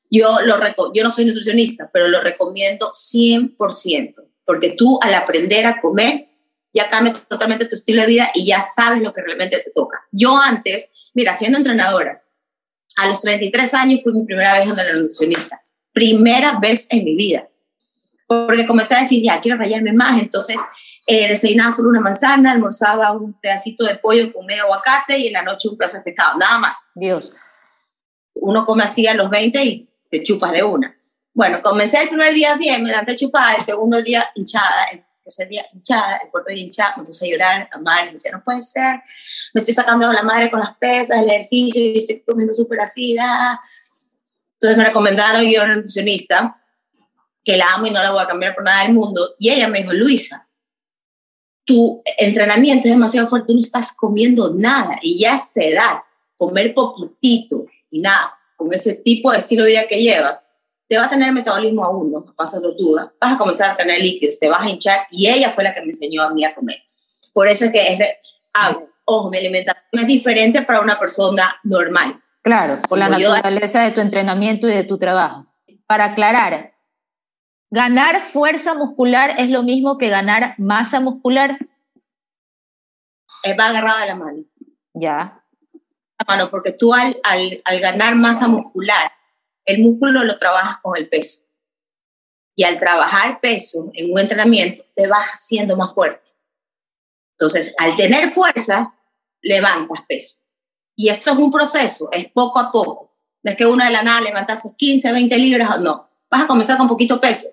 yo, 0.09 0.39
lo, 0.41 0.93
yo 0.93 1.03
no 1.03 1.11
soy 1.11 1.25
nutricionista, 1.25 1.89
pero 1.91 2.07
lo 2.07 2.21
recomiendo 2.21 2.91
100%, 2.91 4.15
porque 4.45 4.71
tú 4.71 4.97
al 5.01 5.13
aprender 5.13 5.65
a 5.65 5.81
comer, 5.81 6.27
ya 6.73 6.89
cambia 6.89 7.13
totalmente 7.13 7.65
tu 7.65 7.75
estilo 7.75 8.01
de 8.01 8.07
vida 8.07 8.31
y 8.33 8.45
ya 8.45 8.61
sabes 8.61 9.01
lo 9.01 9.13
que 9.13 9.21
realmente 9.21 9.59
te 9.59 9.71
toca. 9.71 10.05
Yo 10.11 10.37
antes, 10.37 10.91
mira, 11.15 11.33
siendo 11.33 11.57
entrenadora, 11.57 12.21
a 12.97 13.07
los 13.07 13.21
33 13.21 13.73
años 13.73 14.03
fui 14.03 14.13
mi 14.13 14.25
primera 14.25 14.53
vez 14.53 14.67
donde 14.67 14.83
la 14.83 14.93
nutricionista, 14.93 15.59
primera 15.91 16.59
vez 16.59 16.87
en 16.91 17.03
mi 17.03 17.15
vida, 17.15 17.49
porque 18.27 18.67
comencé 18.67 18.95
a 18.95 18.99
decir, 18.99 19.23
ya, 19.23 19.41
quiero 19.41 19.57
rayarme 19.57 19.93
más, 19.93 20.21
entonces 20.21 20.61
eh, 21.07 21.27
desayunaba 21.27 21.71
solo 21.71 21.89
una 21.89 22.01
manzana, 22.01 22.51
almorzaba 22.51 23.11
un 23.11 23.33
pedacito 23.39 23.85
de 23.85 23.95
pollo 23.95 24.31
con 24.33 24.45
medio 24.45 24.63
aguacate 24.63 25.17
y 25.17 25.27
en 25.27 25.33
la 25.33 25.43
noche 25.43 25.69
un 25.69 25.77
plazo 25.77 25.97
de 25.97 26.03
pescado, 26.03 26.37
nada 26.37 26.57
más. 26.59 26.89
Dios. 26.95 27.31
Uno 28.35 28.65
come 28.65 28.83
así 28.83 29.07
a 29.07 29.13
los 29.13 29.29
20 29.29 29.63
y 29.63 29.89
te 30.09 30.23
chupas 30.23 30.51
de 30.51 30.63
una. 30.63 30.97
Bueno, 31.33 31.61
comencé 31.61 32.01
el 32.01 32.09
primer 32.09 32.33
día 32.33 32.55
bien, 32.55 32.83
me 32.83 32.89
levanté 32.89 33.15
chupada, 33.15 33.55
el 33.55 33.61
segundo 33.61 34.01
día 34.01 34.29
hinchada, 34.35 34.85
el 34.91 35.04
tercer 35.25 35.49
día 35.49 35.65
hinchada, 35.73 36.17
el 36.23 36.29
cuarto 36.29 36.51
día 36.51 36.63
hinchada, 36.63 36.93
me 36.97 37.03
puse 37.03 37.25
a 37.25 37.29
llorar, 37.29 37.69
a 37.71 37.77
madre, 37.79 38.11
decía, 38.13 38.31
no 38.31 38.43
puede 38.43 38.61
ser, 38.61 39.01
me 39.53 39.59
estoy 39.59 39.73
sacando 39.73 40.07
a 40.07 40.13
la 40.13 40.21
madre 40.21 40.51
con 40.51 40.59
las 40.59 40.77
pesas, 40.77 41.19
el 41.19 41.29
ejercicio, 41.29 41.81
y 41.81 41.97
estoy 41.97 42.21
comiendo 42.21 42.53
súper 42.53 42.79
así, 42.81 43.17
Entonces 43.17 44.77
me 44.77 44.85
recomendaron 44.85 45.43
yo 45.43 45.61
a 45.61 45.65
una 45.65 45.75
nutricionista, 45.77 46.61
que 47.43 47.57
la 47.57 47.73
amo 47.73 47.87
y 47.87 47.91
no 47.91 48.01
la 48.01 48.11
voy 48.11 48.23
a 48.23 48.27
cambiar 48.27 48.55
por 48.55 48.63
nada 48.63 48.83
del 48.83 48.93
mundo, 48.93 49.33
y 49.39 49.49
ella 49.49 49.67
me 49.67 49.79
dijo, 49.79 49.93
Luisa, 49.93 50.47
tu 51.65 52.03
entrenamiento 52.17 52.87
es 52.87 52.93
demasiado 52.93 53.27
fuerte, 53.27 53.47
tú 53.47 53.53
no 53.55 53.59
estás 53.59 53.93
comiendo 53.93 54.53
nada, 54.53 54.99
y 55.01 55.19
ya 55.19 55.33
a 55.33 55.35
esta 55.35 55.61
edad, 55.61 55.99
comer 56.37 56.73
poquitito 56.73 57.65
y 57.89 57.99
nada, 57.99 58.37
con 58.55 58.71
ese 58.71 58.93
tipo 58.93 59.31
de 59.31 59.39
estilo 59.39 59.63
de 59.63 59.71
vida 59.71 59.87
que 59.87 60.01
llevas, 60.01 60.45
te 60.87 60.97
va 60.97 61.05
a 61.05 61.09
tener 61.09 61.31
metabolismo 61.31 61.83
a 61.83 61.89
uno, 61.89 62.25
pasa 62.35 62.61
tortuga, 62.61 63.11
vas 63.19 63.33
a 63.33 63.37
comenzar 63.37 63.71
a 63.71 63.73
tener 63.73 63.99
líquidos, 63.99 64.39
te 64.39 64.49
vas 64.49 64.61
a 64.61 64.69
hinchar 64.69 65.07
y 65.11 65.27
ella 65.27 65.51
fue 65.51 65.63
la 65.63 65.73
que 65.73 65.81
me 65.81 65.87
enseñó 65.87 66.23
a 66.23 66.29
mí 66.29 66.43
a 66.45 66.53
comer. 66.53 66.77
Por 67.33 67.47
eso 67.47 67.65
es 67.65 67.71
que 67.71 67.93
es, 67.93 67.99
ah, 68.53 68.77
ojo, 69.05 69.29
mi 69.29 69.37
alimentación 69.37 69.83
es 69.91 70.07
diferente 70.07 70.61
para 70.61 70.81
una 70.81 70.99
persona 70.99 71.55
normal. 71.63 72.21
Claro, 72.43 72.81
por 72.87 72.99
la 72.99 73.09
naturaleza 73.09 73.81
de 73.81 73.91
tu 73.91 74.01
entrenamiento 74.01 74.67
y 74.67 74.73
de 74.73 74.83
tu 74.83 74.99
trabajo. 74.99 75.47
Para 75.87 76.05
aclarar, 76.05 76.75
¿ganar 77.71 78.31
fuerza 78.31 78.75
muscular 78.75 79.35
es 79.39 79.49
lo 79.49 79.63
mismo 79.63 79.97
que 79.97 80.09
ganar 80.09 80.53
masa 80.59 80.99
muscular? 80.99 81.57
Es 83.41 83.57
va 83.59 83.69
agarrado 83.69 83.97
a 83.97 84.05
la 84.05 84.15
mano. 84.15 84.43
Ya 84.93 85.41
mano, 86.27 86.49
porque 86.49 86.71
tú 86.71 86.93
al, 86.93 87.19
al, 87.23 87.79
ganar 87.79 88.15
masa 88.15 88.47
muscular, 88.47 89.11
el 89.65 89.81
músculo 89.81 90.23
lo 90.23 90.37
trabajas 90.37 90.77
con 90.81 90.97
el 90.97 91.09
peso. 91.09 91.45
Y 92.55 92.63
al 92.63 92.79
trabajar 92.79 93.41
peso 93.41 93.91
en 93.93 94.11
un 94.11 94.19
entrenamiento, 94.19 94.85
te 94.95 95.07
vas 95.07 95.25
haciendo 95.33 95.75
más 95.75 95.93
fuerte. 95.93 96.25
Entonces, 97.31 97.75
al 97.77 97.95
tener 97.97 98.29
fuerzas, 98.29 98.95
levantas 99.41 100.01
peso. 100.07 100.37
Y 100.95 101.09
esto 101.09 101.31
es 101.31 101.37
un 101.37 101.51
proceso, 101.51 102.09
es 102.11 102.31
poco 102.31 102.59
a 102.59 102.71
poco. 102.71 103.11
No 103.43 103.51
es 103.51 103.57
que 103.57 103.65
uno 103.65 103.83
de 103.83 103.91
la 103.91 104.03
nada 104.03 104.21
levantas 104.21 104.63
15, 104.77 105.11
20 105.11 105.37
libras 105.37 105.79
no. 105.81 106.09
Vas 106.29 106.43
a 106.43 106.47
comenzar 106.47 106.77
con 106.77 106.87
poquito 106.87 107.19
peso. 107.19 107.47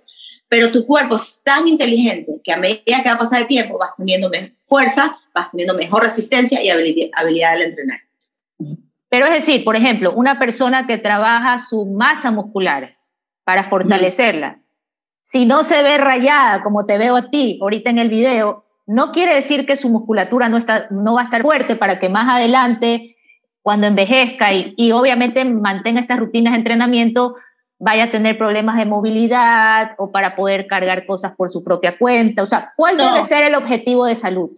Pero 0.49 0.71
tu 0.71 0.87
cuerpo 0.87 1.17
es 1.17 1.43
tan 1.43 1.67
inteligente 1.67 2.41
que 2.45 2.53
a 2.53 2.57
medida 2.57 3.03
que 3.03 3.09
va 3.09 3.15
a 3.15 3.19
pasar 3.19 3.41
el 3.41 3.47
tiempo, 3.47 3.79
vas 3.79 3.95
teniendo 3.97 4.31
fuerza, 4.61 5.19
vas 5.35 5.51
teniendo 5.51 5.75
mejor 5.75 6.03
resistencia 6.03 6.63
y 6.63 6.71
habilidad, 6.71 7.09
habilidad 7.15 7.57
de 7.57 7.65
entrenar. 7.65 8.01
Pero 9.13 9.27
es 9.27 9.33
decir, 9.33 9.63
por 9.63 9.77
ejemplo, 9.77 10.15
una 10.15 10.39
persona 10.39 10.87
que 10.87 10.97
trabaja 10.97 11.59
su 11.59 11.85
masa 11.85 12.31
muscular 12.31 12.97
para 13.45 13.65
fortalecerla, 13.65 14.61
si 15.21 15.45
no 15.45 15.65
se 15.65 15.83
ve 15.83 15.99
rayada 15.99 16.63
como 16.63 16.87
te 16.87 16.97
veo 16.97 17.17
a 17.17 17.29
ti 17.29 17.59
ahorita 17.61 17.91
en 17.91 17.99
el 17.99 18.09
video, 18.09 18.65
no 18.87 19.13
quiere 19.13 19.35
decir 19.35 19.67
que 19.67 19.77
su 19.77 19.91
musculatura 19.91 20.49
no, 20.49 20.57
está, 20.57 20.87
no 20.89 21.13
va 21.13 21.21
a 21.21 21.25
estar 21.25 21.43
fuerte 21.43 21.77
para 21.77 21.99
que 21.99 22.09
más 22.09 22.27
adelante, 22.27 23.19
cuando 23.61 23.87
envejezca 23.87 24.51
y, 24.55 24.73
y 24.79 24.93
obviamente 24.93 25.45
mantenga 25.45 26.01
estas 26.01 26.19
rutinas 26.19 26.55
de 26.55 26.61
entrenamiento, 26.61 27.37
vaya 27.79 28.05
a 28.05 28.11
tener 28.11 28.39
problemas 28.39 28.79
de 28.79 28.87
movilidad 28.87 29.91
o 29.99 30.11
para 30.11 30.37
poder 30.37 30.67
cargar 30.67 31.05
cosas 31.05 31.33
por 31.37 31.51
su 31.51 31.63
propia 31.63 31.99
cuenta. 31.99 32.43
O 32.45 32.47
sea, 32.47 32.73
¿cuál 32.79 32.97
debe 32.97 33.23
ser 33.27 33.43
el 33.43 33.57
objetivo 33.57 34.07
de 34.07 34.15
salud? 34.15 34.53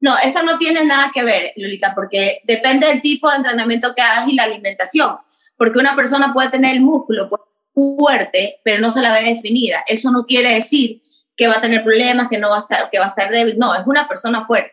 No, 0.00 0.16
eso 0.18 0.42
no 0.42 0.58
tiene 0.58 0.84
nada 0.84 1.10
que 1.12 1.22
ver, 1.22 1.52
Lolita, 1.56 1.94
porque 1.94 2.40
depende 2.44 2.86
del 2.86 3.00
tipo 3.00 3.30
de 3.30 3.36
entrenamiento 3.36 3.94
que 3.94 4.02
hagas 4.02 4.28
y 4.28 4.34
la 4.34 4.44
alimentación. 4.44 5.16
Porque 5.56 5.78
una 5.78 5.96
persona 5.96 6.32
puede 6.34 6.50
tener 6.50 6.74
el 6.74 6.82
músculo 6.82 7.30
fuerte, 7.74 8.60
pero 8.62 8.80
no 8.80 8.90
se 8.90 9.00
la 9.00 9.12
ve 9.12 9.22
definida. 9.24 9.84
Eso 9.86 10.10
no 10.10 10.26
quiere 10.26 10.54
decir 10.54 11.02
que 11.36 11.48
va 11.48 11.54
a 11.54 11.60
tener 11.60 11.82
problemas, 11.82 12.28
que 12.28 12.38
no 12.38 12.50
va 12.50 12.56
a 12.56 12.60
estar, 12.60 12.90
que 12.90 12.98
va 12.98 13.06
a 13.06 13.08
estar 13.08 13.30
débil. 13.30 13.58
No, 13.58 13.74
es 13.74 13.86
una 13.86 14.08
persona 14.08 14.44
fuerte. 14.46 14.72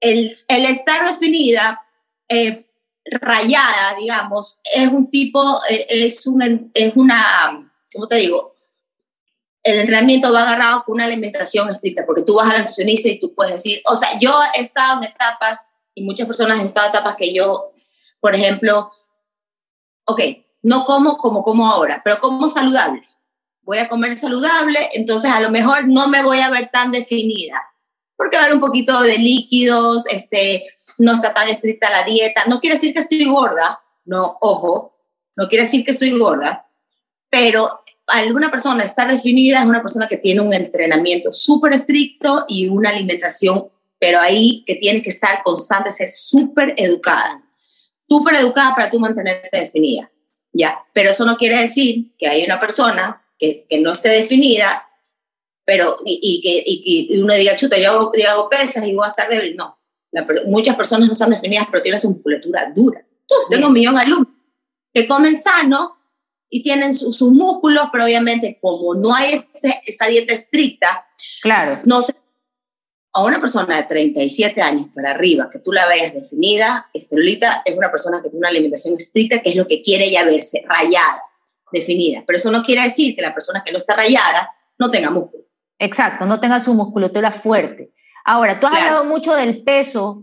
El, 0.00 0.30
estar 0.48 1.08
definida, 1.08 1.80
eh, 2.28 2.66
rayada, 3.04 3.94
digamos, 3.98 4.60
es 4.74 4.88
un 4.88 5.10
tipo, 5.10 5.60
eh, 5.68 5.86
es, 5.88 6.26
un, 6.26 6.70
es 6.74 6.92
una, 6.96 7.70
¿cómo 7.92 8.06
te 8.06 8.16
digo? 8.16 8.54
El 9.62 9.78
entrenamiento 9.78 10.32
va 10.32 10.42
agarrado 10.42 10.84
con 10.84 10.94
una 10.94 11.04
alimentación 11.04 11.70
estricta, 11.70 12.04
porque 12.04 12.22
tú 12.22 12.34
vas 12.34 12.50
a 12.50 12.54
la 12.54 12.58
nutricionista 12.60 13.08
y 13.08 13.20
tú 13.20 13.34
puedes 13.34 13.54
decir, 13.54 13.80
o 13.86 13.94
sea, 13.94 14.18
yo 14.18 14.40
he 14.54 14.60
estado 14.60 15.00
en 15.00 15.08
etapas, 15.08 15.70
y 15.94 16.02
muchas 16.02 16.26
personas 16.26 16.58
han 16.58 16.66
estado 16.66 16.86
en 16.86 16.94
etapas 16.94 17.16
que 17.16 17.32
yo, 17.32 17.72
por 18.20 18.34
ejemplo, 18.34 18.92
ok, 20.04 20.20
no 20.62 20.84
como 20.84 21.18
como 21.18 21.42
como 21.42 21.68
ahora, 21.68 22.00
pero 22.04 22.18
como 22.20 22.48
saludable. 22.48 23.02
Voy 23.62 23.78
a 23.78 23.88
comer 23.88 24.16
saludable, 24.16 24.90
entonces 24.94 25.30
a 25.30 25.40
lo 25.40 25.50
mejor 25.50 25.88
no 25.88 26.08
me 26.08 26.22
voy 26.22 26.40
a 26.40 26.50
ver 26.50 26.70
tan 26.72 26.90
definida, 26.90 27.60
porque 28.16 28.36
va 28.36 28.42
a 28.42 28.46
haber 28.46 28.56
un 28.56 28.60
poquito 28.60 29.00
de 29.02 29.18
líquidos, 29.18 30.06
este, 30.06 30.66
no 30.98 31.12
está 31.12 31.32
tan 31.32 31.48
estricta 31.48 31.90
la 31.90 32.04
dieta. 32.04 32.44
No 32.46 32.60
quiere 32.60 32.74
decir 32.74 32.92
que 32.92 33.00
estoy 33.00 33.24
gorda, 33.24 33.80
no, 34.04 34.38
ojo, 34.40 34.96
no 35.36 35.48
quiere 35.48 35.64
decir 35.64 35.84
que 35.84 35.92
estoy 35.92 36.18
gorda, 36.18 36.66
pero 37.30 37.81
alguna 38.12 38.50
persona 38.50 38.84
estar 38.84 39.10
definida 39.10 39.60
es 39.60 39.66
una 39.66 39.82
persona 39.82 40.06
que 40.06 40.18
tiene 40.18 40.40
un 40.40 40.52
entrenamiento 40.52 41.32
súper 41.32 41.72
estricto 41.72 42.44
y 42.48 42.68
una 42.68 42.90
alimentación, 42.90 43.68
pero 43.98 44.20
ahí 44.20 44.64
que 44.66 44.74
tiene 44.76 45.02
que 45.02 45.10
estar 45.10 45.42
constante, 45.42 45.90
ser 45.90 46.10
súper 46.10 46.74
educada, 46.76 47.42
súper 48.08 48.36
educada 48.36 48.74
para 48.74 48.90
tú 48.90 49.00
mantenerte 49.00 49.58
definida, 49.58 50.10
¿ya? 50.52 50.78
Pero 50.92 51.10
eso 51.10 51.24
no 51.24 51.36
quiere 51.36 51.60
decir 51.60 52.12
que 52.18 52.28
hay 52.28 52.44
una 52.44 52.60
persona 52.60 53.24
que, 53.38 53.64
que 53.68 53.80
no 53.80 53.92
esté 53.92 54.10
definida, 54.10 54.86
pero 55.64 55.96
y, 56.04 56.40
que 56.42 56.62
y, 56.66 57.18
uno 57.18 57.34
diga, 57.34 57.56
chuta, 57.56 57.78
yo 57.78 57.90
hago, 57.90 58.12
yo 58.14 58.28
hago 58.28 58.48
pesas 58.48 58.86
y 58.86 58.92
voy 58.92 59.04
a 59.04 59.08
estar 59.08 59.28
débil. 59.28 59.56
No, 59.56 59.78
muchas 60.46 60.76
personas 60.76 61.06
no 61.06 61.12
están 61.12 61.30
definidas, 61.30 61.66
pero 61.70 61.82
tienen 61.82 62.00
su 62.00 62.10
musculatura 62.10 62.70
dura. 62.74 63.04
Yo 63.30 63.36
tengo 63.48 63.68
un 63.68 63.72
millón 63.72 63.94
de 63.94 64.00
alumnos 64.02 64.28
que 64.92 65.06
comen 65.06 65.34
sano 65.34 65.96
y 66.54 66.62
tienen 66.62 66.92
sus 66.92 67.22
músculos, 67.22 67.86
pero 67.90 68.04
obviamente 68.04 68.58
como 68.60 68.94
no 68.94 69.14
hay 69.14 69.40
esa 69.86 70.06
dieta 70.06 70.34
estricta, 70.34 71.02
claro. 71.40 71.80
no 71.86 72.02
se, 72.02 72.14
a 73.14 73.24
una 73.24 73.40
persona 73.40 73.74
de 73.78 73.84
37 73.84 74.60
años 74.60 74.88
para 74.94 75.12
arriba, 75.12 75.48
que 75.50 75.60
tú 75.60 75.72
la 75.72 75.86
veas 75.86 76.12
definida, 76.12 76.90
celulita, 77.00 77.62
es 77.64 77.74
una 77.74 77.90
persona 77.90 78.20
que 78.22 78.28
tiene 78.28 78.40
una 78.40 78.50
alimentación 78.50 78.94
estricta, 78.94 79.40
que 79.40 79.48
es 79.48 79.56
lo 79.56 79.66
que 79.66 79.80
quiere 79.80 80.10
ya 80.10 80.24
verse, 80.24 80.62
rayada, 80.68 81.22
definida. 81.72 82.22
Pero 82.26 82.36
eso 82.36 82.50
no 82.50 82.62
quiere 82.62 82.82
decir 82.82 83.16
que 83.16 83.22
la 83.22 83.32
persona 83.32 83.62
que 83.64 83.72
no 83.72 83.78
está 83.78 83.96
rayada 83.96 84.50
no 84.78 84.90
tenga 84.90 85.08
músculo. 85.08 85.44
Exacto, 85.78 86.26
no 86.26 86.38
tenga 86.38 86.60
su 86.60 86.74
musculatura 86.74 87.32
fuerte. 87.32 87.94
Ahora, 88.26 88.60
tú 88.60 88.66
has 88.66 88.74
hablado 88.74 89.06
mucho 89.06 89.34
del 89.34 89.64
peso 89.64 90.22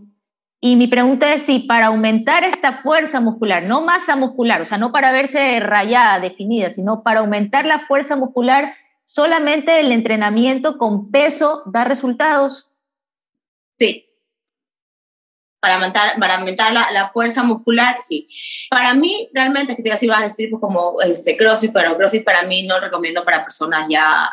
y 0.62 0.76
mi 0.76 0.88
pregunta 0.88 1.32
es 1.32 1.42
si 1.42 1.60
para 1.60 1.86
aumentar 1.86 2.44
esta 2.44 2.82
fuerza 2.82 3.20
muscular, 3.20 3.62
no 3.62 3.80
masa 3.80 4.14
muscular, 4.14 4.60
o 4.60 4.66
sea, 4.66 4.76
no 4.76 4.92
para 4.92 5.10
verse 5.10 5.58
rayada, 5.58 6.20
definida, 6.20 6.68
sino 6.68 7.02
para 7.02 7.20
aumentar 7.20 7.64
la 7.64 7.86
fuerza 7.86 8.14
muscular, 8.16 8.74
solamente 9.06 9.80
el 9.80 9.90
entrenamiento 9.90 10.76
con 10.76 11.10
peso 11.10 11.62
da 11.64 11.84
resultados. 11.84 12.70
Sí. 13.78 14.06
Para 15.60 15.76
aumentar, 15.76 16.18
para 16.18 16.36
aumentar 16.36 16.72
la, 16.74 17.08
fuerza 17.08 17.42
muscular, 17.42 17.96
sí. 18.00 18.28
Para 18.68 18.92
mí, 18.92 19.30
realmente, 19.32 19.74
que 19.74 19.82
te 19.82 19.90
diga 19.90 20.14
vas 20.14 20.20
a 20.20 20.24
decir 20.24 20.50
como 20.60 21.00
este, 21.00 21.38
CrossFit, 21.38 21.72
pero 21.72 21.96
CrossFit 21.96 22.24
para 22.24 22.42
mí 22.42 22.66
no 22.66 22.76
lo 22.76 22.84
recomiendo 22.84 23.24
para 23.24 23.42
personas 23.42 23.86
ya 23.88 24.30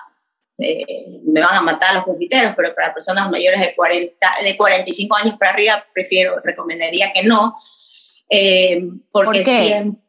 eh, 0.60 0.86
me 1.26 1.42
van 1.42 1.56
a 1.56 1.62
matar 1.62 1.96
los 1.96 2.04
confiteros, 2.04 2.54
pero 2.56 2.74
para 2.74 2.94
personas 2.94 3.30
mayores 3.30 3.62
de, 3.62 3.76
40, 3.76 4.28
de 4.44 4.58
45 4.58 5.16
años 5.16 5.36
para 5.38 5.52
arriba, 5.52 5.86
prefiero, 5.94 6.40
recomendaría 6.44 7.14
que 7.14 7.24
no, 7.24 7.56
eh, 8.30 8.82
porque, 9.12 9.84
¿Por 9.84 10.02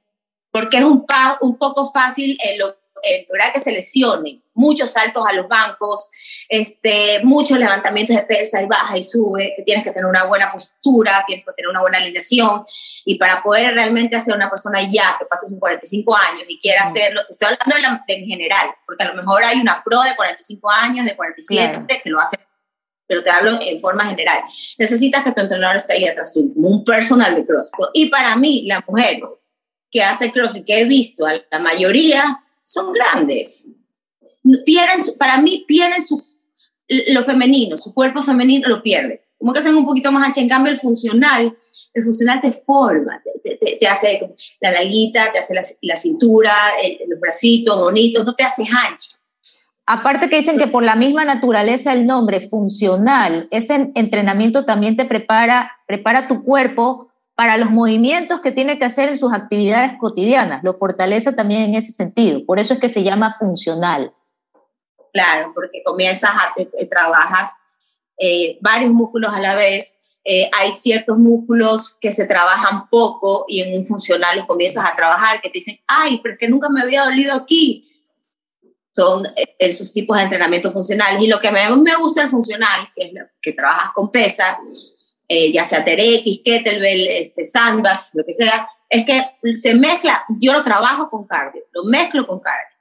porque 0.51 0.79
es 0.79 0.85
un, 0.85 1.05
un 1.43 1.59
poco 1.59 1.91
fácil 1.91 2.37
el, 2.43 2.63
el 3.03 3.27
lograr 3.29 3.53
que 3.53 3.61
se 3.61 3.73
lesionen. 3.73 4.43
Muchos 4.55 4.91
saltos 4.91 5.25
a 5.27 5.33
los 5.33 5.47
bancos, 5.47 6.11
este, 6.49 7.21
muchos 7.23 7.59
levantamientos 7.59 8.17
de 8.17 8.23
pesa 8.23 8.61
y 8.63 8.67
baja 8.67 8.99
y 8.99 9.03
sube, 9.03 9.55
que 9.57 9.63
tienes 9.63 9.85
que 9.85 9.91
tener 9.91 10.07
una 10.07 10.25
buena 10.25 10.51
postura, 10.51 11.23
tienes 11.27 11.45
que 11.45 11.53
tener 11.53 11.69
una 11.69 11.81
buena 11.81 11.99
alineación. 11.99 12.65
Y 13.05 13.17
para 13.17 13.43
poder 13.43 13.75
realmente 13.75 14.17
hacer 14.17 14.35
una 14.35 14.51
persona 14.51 14.83
ya 14.83 15.17
que 15.19 15.27
pase 15.27 15.47
sus 15.47 15.61
45 15.61 16.17
años 16.17 16.45
y 16.49 16.59
quiera 16.59 16.83
hacerlo, 16.83 17.21
te 17.27 17.33
estoy 17.33 17.57
hablando 17.61 18.03
en 18.09 18.25
general, 18.25 18.71
porque 18.87 19.05
a 19.05 19.09
lo 19.09 19.15
mejor 19.15 19.45
hay 19.45 19.61
una 19.61 19.83
pro 19.85 20.03
de 20.03 20.17
45 20.17 20.71
años, 20.71 21.07
de 21.07 21.15
47 21.15 22.01
que 22.03 22.11
lo 22.11 22.19
hace 22.19 22.37
pero 23.09 23.25
te 23.25 23.31
hablo 23.31 23.59
en 23.61 23.81
forma 23.81 24.05
general. 24.05 24.41
Necesitas 24.77 25.25
que 25.25 25.33
tu 25.33 25.41
entrenador 25.41 25.77
esté 25.77 25.95
ahí 25.95 26.07
atrás 26.07 26.33
tuyo, 26.33 26.53
como 26.55 26.69
un 26.69 26.85
personal 26.85 27.35
de 27.35 27.45
CrossFit. 27.45 27.87
Y 27.95 28.11
para 28.11 28.37
mí, 28.37 28.65
la 28.67 28.85
mujer 28.87 29.21
que 29.91 30.03
hace 30.03 30.31
CrossFit, 30.31 30.67
que 30.67 30.81
he 30.81 30.85
visto, 30.85 31.25
la 31.27 31.59
mayoría 31.59 32.45
son 32.69 32.93
grandes, 32.93 33.71
pierden, 34.67 34.99
para 35.19 35.39
mí 35.41 35.65
pierden 35.67 36.03
su, 36.03 36.23
lo 37.09 37.25
femenino, 37.25 37.79
su 37.79 37.95
cuerpo 37.95 38.23
femenino 38.23 38.69
lo 38.69 38.83
pierde. 38.83 39.23
Como 39.39 39.55
que 39.55 39.61
hacen 39.61 39.75
un 39.75 39.87
poquito 39.87 40.13
más 40.13 40.27
ancha. 40.27 40.43
En 40.43 40.51
cambio, 40.51 40.71
el 40.71 40.79
funcional, 40.79 41.57
el 41.95 42.03
funcional 42.03 42.43
te 42.43 42.51
forma, 42.51 43.23
te, 43.43 43.77
te, 43.77 43.87
hace 43.87 44.21
la 44.61 44.73
nalguita, 44.73 45.33
te 45.33 45.39
hace 45.39 45.55
la, 45.81 45.97
cintura, 45.97 46.53
los 47.09 47.19
bracitos 47.19 47.81
bonitos, 47.81 48.27
no 48.27 48.35
te 48.35 48.45
haces 48.45 48.69
ancho. 48.69 49.13
Aparte 49.87 50.29
que 50.29 50.37
dicen 50.37 50.59
que 50.59 50.67
por 50.67 50.83
la 50.83 50.97
misma 50.97 51.25
naturaleza 51.25 51.95
el 51.95 52.07
nombre 52.07 52.51
funcional, 52.51 53.49
ese 53.51 53.91
entrenamiento 53.95 54.67
también 54.67 54.99
te 54.99 55.07
prepara, 55.07 55.73
prepara 55.87 56.29
tu 56.29 56.45
cuerpo 56.45 57.08
para 57.39 57.57
los 57.57 57.71
movimientos 57.71 58.41
que 58.41 58.51
tiene 58.51 58.81
que 58.81 58.85
hacer 58.85 59.09
en 59.09 59.17
sus 59.17 59.33
actividades 59.33 59.93
cotidianas, 60.01 60.65
lo 60.65 60.75
fortalece 60.75 61.33
también 61.33 61.63
en 61.63 61.77
ese 61.77 61.93
sentido. 61.93 62.45
Por 62.45 62.59
eso 62.59 62.75
es 62.75 62.81
que 62.81 62.89
se 62.89 63.05
llama 63.05 63.37
funcional. 63.39 64.13
Claro, 65.13 65.53
porque 65.55 65.85
comienzas 65.85 66.33
a, 66.33 66.53
trabajas 66.91 67.59
eh, 68.19 68.59
varios 68.61 68.91
músculos 68.91 69.33
a 69.33 69.39
la 69.39 69.55
vez. 69.55 70.01
Eh, 70.25 70.51
hay 70.59 70.73
ciertos 70.73 71.17
músculos 71.17 71.97
que 72.01 72.11
se 72.11 72.27
trabajan 72.27 72.89
poco 72.91 73.45
y 73.47 73.61
en 73.61 73.79
un 73.79 73.85
funcional 73.85 74.39
los 74.39 74.47
comienzas 74.47 74.85
a 74.85 74.97
trabajar, 74.97 75.41
que 75.41 75.49
te 75.49 75.59
dicen, 75.59 75.79
ay, 75.87 76.19
pero 76.21 76.35
es 76.35 76.41
que 76.41 76.49
nunca 76.49 76.69
me 76.69 76.83
había 76.83 77.05
dolido 77.05 77.37
aquí. 77.37 77.89
Son 78.91 79.25
eh, 79.25 79.55
esos 79.61 79.93
tipos 79.93 80.17
de 80.17 80.25
entrenamiento 80.25 80.73
funcionales. 80.73 81.23
Y 81.23 81.29
lo 81.29 81.39
que 81.39 81.53
me, 81.53 81.71
me 81.77 81.95
gusta 81.95 82.21
el 82.21 82.31
funcional, 82.31 82.91
que 82.97 83.05
es 83.05 83.13
lo 83.13 83.21
que 83.41 83.53
trabajas 83.53 83.93
con 83.93 84.11
pesas, 84.11 84.57
ya 85.29 85.65
sea 85.65 85.85
TRX, 85.85 86.41
kettlebell, 86.45 87.09
este, 87.09 87.45
sandbags, 87.45 88.15
lo 88.15 88.25
que 88.25 88.33
sea, 88.33 88.69
es 88.89 89.05
que 89.05 89.23
se 89.55 89.75
mezcla, 89.75 90.25
yo 90.41 90.53
lo 90.53 90.63
trabajo 90.63 91.11
con 91.11 91.27
cardio, 91.27 91.63
lo 91.73 91.85
mezclo 91.85 92.27
con 92.27 92.41
cardio. 92.41 92.79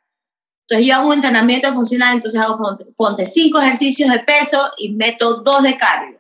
Entonces 0.61 0.87
yo 0.87 0.95
hago 0.95 1.07
un 1.07 1.13
entrenamiento 1.13 1.73
funcional, 1.73 2.15
entonces 2.15 2.39
hago, 2.41 2.59
ponte, 2.95 3.25
cinco 3.25 3.59
ejercicios 3.59 4.11
de 4.11 4.19
peso 4.19 4.69
y 4.77 4.89
meto 4.89 5.35
dos 5.35 5.63
de 5.63 5.77
cardio. 5.77 6.19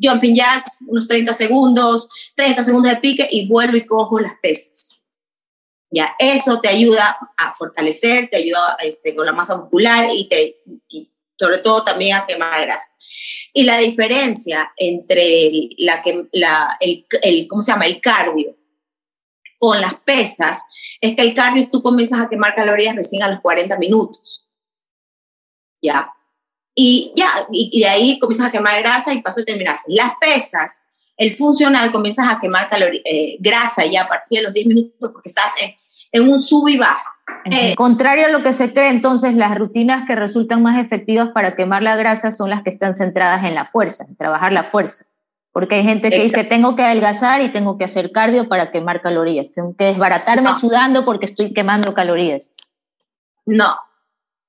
jumping 0.00 0.34
jacks, 0.34 0.84
unos 0.86 1.06
30 1.08 1.32
segundos, 1.32 2.08
30 2.34 2.62
segundos 2.62 2.92
de 2.92 2.98
pique 2.98 3.28
y 3.30 3.46
vuelvo 3.46 3.76
y 3.76 3.84
cojo 3.84 4.20
las 4.20 4.32
pesas. 4.40 5.02
Ya, 5.90 6.14
eso 6.18 6.60
te 6.60 6.68
ayuda 6.68 7.18
a 7.36 7.54
fortalecer, 7.54 8.28
te 8.30 8.36
ayuda 8.36 8.76
este, 8.80 9.14
con 9.14 9.26
la 9.26 9.32
masa 9.32 9.56
muscular 9.56 10.06
y, 10.10 10.28
te, 10.28 10.60
sobre 11.38 11.58
todo 11.58 11.84
también 11.84 12.16
a 12.16 12.26
quemar 12.26 12.60
grasa. 12.62 12.94
Y 13.52 13.64
la 13.64 13.78
diferencia 13.78 14.72
entre 14.76 15.50
la, 15.78 16.02
la, 16.32 16.76
el, 16.80 17.06
el, 17.22 17.46
¿cómo 17.46 17.62
se 17.62 17.72
llama? 17.72 17.86
el 17.86 18.00
cardio 18.00 18.56
con 19.58 19.80
las 19.80 19.94
pesas 19.96 20.62
es 21.00 21.16
que 21.16 21.22
el 21.22 21.34
cardio 21.34 21.68
tú 21.70 21.82
comienzas 21.82 22.20
a 22.20 22.28
quemar 22.28 22.54
calorías 22.54 22.94
recién 22.94 23.22
a 23.22 23.28
los 23.28 23.40
40 23.40 23.76
minutos. 23.78 24.46
¿Ya? 25.82 26.12
Y 26.74 27.12
ya, 27.16 27.46
y, 27.50 27.80
de 27.80 27.88
ahí 27.88 28.18
comienzas 28.18 28.48
a 28.48 28.52
quemar 28.52 28.80
grasa 28.82 29.12
y 29.12 29.22
paso 29.22 29.44
terminas. 29.44 29.82
Las 29.88 30.12
pesas, 30.20 30.84
el 31.16 31.32
funcional, 31.32 31.90
comienzas 31.90 32.26
a 32.28 32.38
quemar 32.38 32.68
eh, 33.04 33.36
grasa 33.40 33.84
ya 33.86 34.02
a 34.02 34.08
partir 34.08 34.38
de 34.38 34.44
los 34.44 34.52
10 34.54 34.66
minutos 34.66 35.10
porque 35.12 35.28
estás 35.28 35.52
en, 35.60 35.74
en 36.12 36.28
un 36.28 36.38
sub 36.38 36.68
y 36.68 36.78
baja. 36.78 37.14
Eh, 37.44 37.74
Contrario 37.76 38.26
a 38.26 38.28
lo 38.30 38.42
que 38.42 38.52
se 38.52 38.72
cree, 38.72 38.90
entonces 38.90 39.34
las 39.34 39.56
rutinas 39.56 40.06
que 40.06 40.16
resultan 40.16 40.62
más 40.62 40.78
efectivas 40.78 41.30
para 41.30 41.56
quemar 41.56 41.82
la 41.82 41.96
grasa 41.96 42.30
son 42.30 42.50
las 42.50 42.62
que 42.62 42.70
están 42.70 42.94
centradas 42.94 43.44
en 43.44 43.54
la 43.54 43.66
fuerza, 43.66 44.04
en 44.08 44.16
trabajar 44.16 44.52
la 44.52 44.64
fuerza. 44.64 45.04
Porque 45.52 45.76
hay 45.76 45.82
gente 45.82 46.10
que 46.10 46.20
dice, 46.20 46.44
tengo 46.44 46.76
que 46.76 46.82
adelgazar 46.82 47.40
y 47.40 47.52
tengo 47.52 47.78
que 47.78 47.84
hacer 47.84 48.12
cardio 48.12 48.48
para 48.48 48.70
quemar 48.70 49.00
calorías. 49.00 49.50
Tengo 49.50 49.74
que 49.76 49.86
desbaratarme 49.86 50.54
sudando 50.54 51.04
porque 51.04 51.26
estoy 51.26 51.52
quemando 51.52 51.94
calorías. 51.94 52.54
No, 53.44 53.76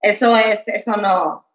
eso 0.02 0.36
es, 0.38 0.68
eso 0.68 0.98
no. 0.98 1.49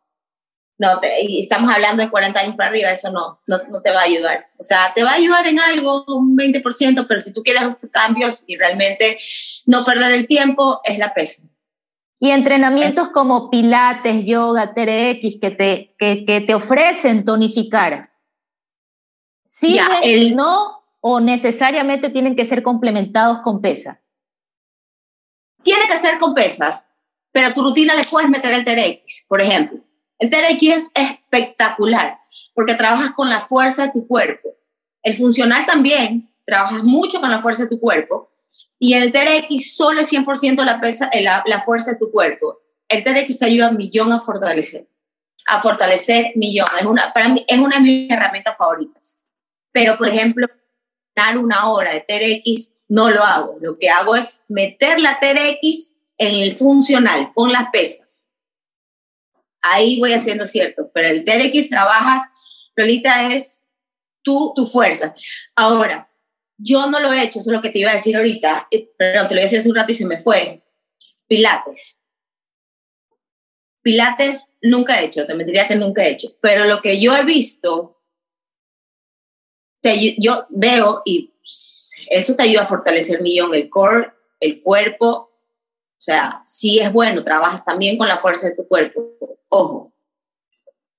No, 0.77 1.01
y 1.23 1.41
estamos 1.41 1.73
hablando 1.73 2.03
de 2.03 2.11
40 2.11 2.41
años 2.41 2.57
para 2.57 2.71
arriba, 2.71 2.91
eso 2.91 3.13
no, 3.13 3.41
no, 3.47 3.59
no, 3.71 3.81
te 3.81 3.91
va 3.91 4.01
a 4.01 4.05
ayudar. 4.05 4.49
O 4.59 4.63
sea, 4.63 4.93
te 4.93 5.05
va 5.05 5.13
a 5.13 5.15
ayudar 5.15 5.47
en 5.47 5.61
algo, 5.61 6.05
un 6.09 6.37
20%, 6.37 7.07
pero 7.07 7.21
si 7.21 7.33
tú 7.33 7.43
quieres 7.43 7.63
cambios 7.93 8.43
y 8.49 8.57
realmente 8.57 9.17
no 9.67 9.85
perder 9.85 10.13
el 10.13 10.27
tiempo, 10.27 10.81
es 10.85 10.99
la 10.99 11.15
pesa. 11.15 11.45
Y 12.19 12.31
entrenamientos 12.31 13.11
como 13.11 13.51
pilates, 13.51 14.25
yoga, 14.25 14.75
TRX, 14.75 15.39
que 15.41 15.51
te, 15.57 15.95
que, 15.99 16.25
que 16.25 16.41
te 16.41 16.55
ofrecen 16.55 17.25
tonificar, 17.25 18.11
¿Sí 19.55 19.79
el 20.03 20.35
no 20.35 20.85
o 21.01 21.21
necesariamente 21.21 22.11
tienen 22.11 22.35
que 22.35 22.45
ser 22.45 22.65
complementados 22.65 23.41
con 23.43 23.61
pesas? 23.61 23.99
Tiene 25.63 25.87
que 25.87 25.97
ser 25.97 26.19
con 26.19 26.35
pesas, 26.35 26.91
pero 27.31 27.49
a 27.49 27.55
tu 27.55 27.63
rutina 27.63 27.95
le 27.95 28.03
puedes 28.03 28.29
meter 28.29 28.53
el 28.53 28.65
TRX, 28.65 29.27
por 29.29 29.41
ejemplo. 29.41 29.84
El 30.19 30.31
TRX 30.31 30.63
es 30.63 30.91
espectacular 30.95 32.19
porque 32.55 32.75
trabajas 32.75 33.13
con 33.13 33.29
la 33.29 33.41
fuerza 33.41 33.87
de 33.87 33.93
tu 33.93 34.07
cuerpo. 34.07 34.51
El 35.03 35.15
funcional 35.15 35.67
también, 35.67 36.33
trabajas 36.45 36.83
mucho 36.83 37.21
con 37.21 37.31
la 37.31 37.43
fuerza 37.43 37.65
de 37.65 37.71
tu 37.71 37.81
cuerpo. 37.81 38.29
Y 38.79 38.95
el 38.95 39.13
TRX 39.13 39.77
solo 39.77 40.01
es 40.01 40.13
100% 40.13 40.65
la, 40.65 40.81
pesa, 40.81 41.09
eh, 41.13 41.23
la, 41.23 41.43
la, 41.47 41.63
fuerza 41.63 41.93
de 41.93 41.99
tu 41.99 42.11
cuerpo. 42.11 42.61
El 42.89 43.03
TRX 43.03 43.39
te 43.39 43.47
ayuda 43.47 43.69
a 43.69 43.73
millón 43.73 44.13
a 44.13 44.21
fortalecer. 44.21 44.87
A 45.47 45.61
fortalecer 45.61 46.33
millón. 46.37 46.67
Es 46.79 46.87
una, 46.87 47.13
para 47.13 47.29
mí 47.29 47.45
es 47.47 47.59
una 47.59 47.77
de 47.77 47.83
mis 47.83 48.11
herramientas 48.11 48.57
favoritas. 48.57 49.31
Pero, 49.73 49.97
por 49.97 50.09
ejemplo, 50.09 50.47
dar 51.15 51.39
una 51.39 51.69
hora 51.69 51.93
de 51.93 52.01
TRX, 52.01 52.79
no 52.89 53.11
lo 53.11 53.23
hago. 53.23 53.57
Lo 53.61 53.79
que 53.79 53.91
hago 53.91 54.17
es 54.17 54.43
meter 54.49 55.01
la 55.01 55.19
TRX 55.19 55.97
en 56.19 56.35
el 56.35 56.57
funcional, 56.57 57.33
con 57.35 57.53
las 57.53 57.71
pesas. 57.73 58.24
Ahí 59.65 59.99
voy 59.99 60.13
haciendo 60.13 60.47
cierto, 60.47 60.91
pero 60.93 61.09
el 61.09 61.25
TRX 61.25 61.71
trabajas, 61.71 62.23
Lolita, 62.77 63.33
es 63.33 63.69
tú, 64.23 64.53
tu 64.55 64.67
fuerza. 64.67 65.15
Ahora, 65.57 66.11
yo 66.57 66.89
no 66.91 67.01
lo 67.01 67.13
he 67.13 67.23
hecho, 67.23 67.41
eso 67.41 67.51
es 67.51 67.55
lo 67.55 67.61
que 67.61 67.71
te 67.71 67.79
iba 67.79 67.91
a 67.91 67.95
decir 67.95 68.17
ahorita, 68.17 68.69
eh, 68.71 68.93
pero 68.97 69.27
te 69.27 69.35
lo 69.35 69.41
iba 69.41 69.43
a 69.43 69.45
decir 69.45 69.59
hace 69.59 69.69
un 69.69 69.77
rato 69.77 69.93
y 69.93 69.95
se 69.95 70.07
me 70.07 70.21
fue. 70.21 70.63
Pilates. 71.27 72.03
Pilates 73.83 74.55
nunca 74.63 75.01
he 75.01 75.07
hecho, 75.07 75.27
te 75.27 75.35
diría 75.35 75.69
que 75.69 75.77
nunca 75.77 76.05
he 76.05 76.11
hecho, 76.11 76.29
pero 76.41 76.65
lo 76.65 76.81
que 76.81 77.01
yo 77.01 77.17
he 77.17 77.25
visto, 77.25 78.01
te, 79.83 80.17
yo 80.19 80.47
veo 80.49 81.03
y 81.05 81.35
eso 82.09 82.35
te 82.35 82.45
ayuda 82.45 82.63
a 82.63 82.67
fortalecer 82.67 83.21
millón 83.21 83.55
el 83.55 83.69
core, 83.69 84.13
el 84.41 84.63
cuerpo, 84.63 85.09
o 85.09 86.01
sea, 86.01 86.41
sí 86.43 86.81
es 86.81 86.93
bueno, 86.93 87.23
trabajas 87.23 87.65
también 87.65 87.99
con 87.99 88.09
la 88.09 88.19
fuerza 88.19 88.49
de 88.49 88.57
tu 88.57 88.67
cuerpo, 88.67 89.14
ojo, 89.55 89.93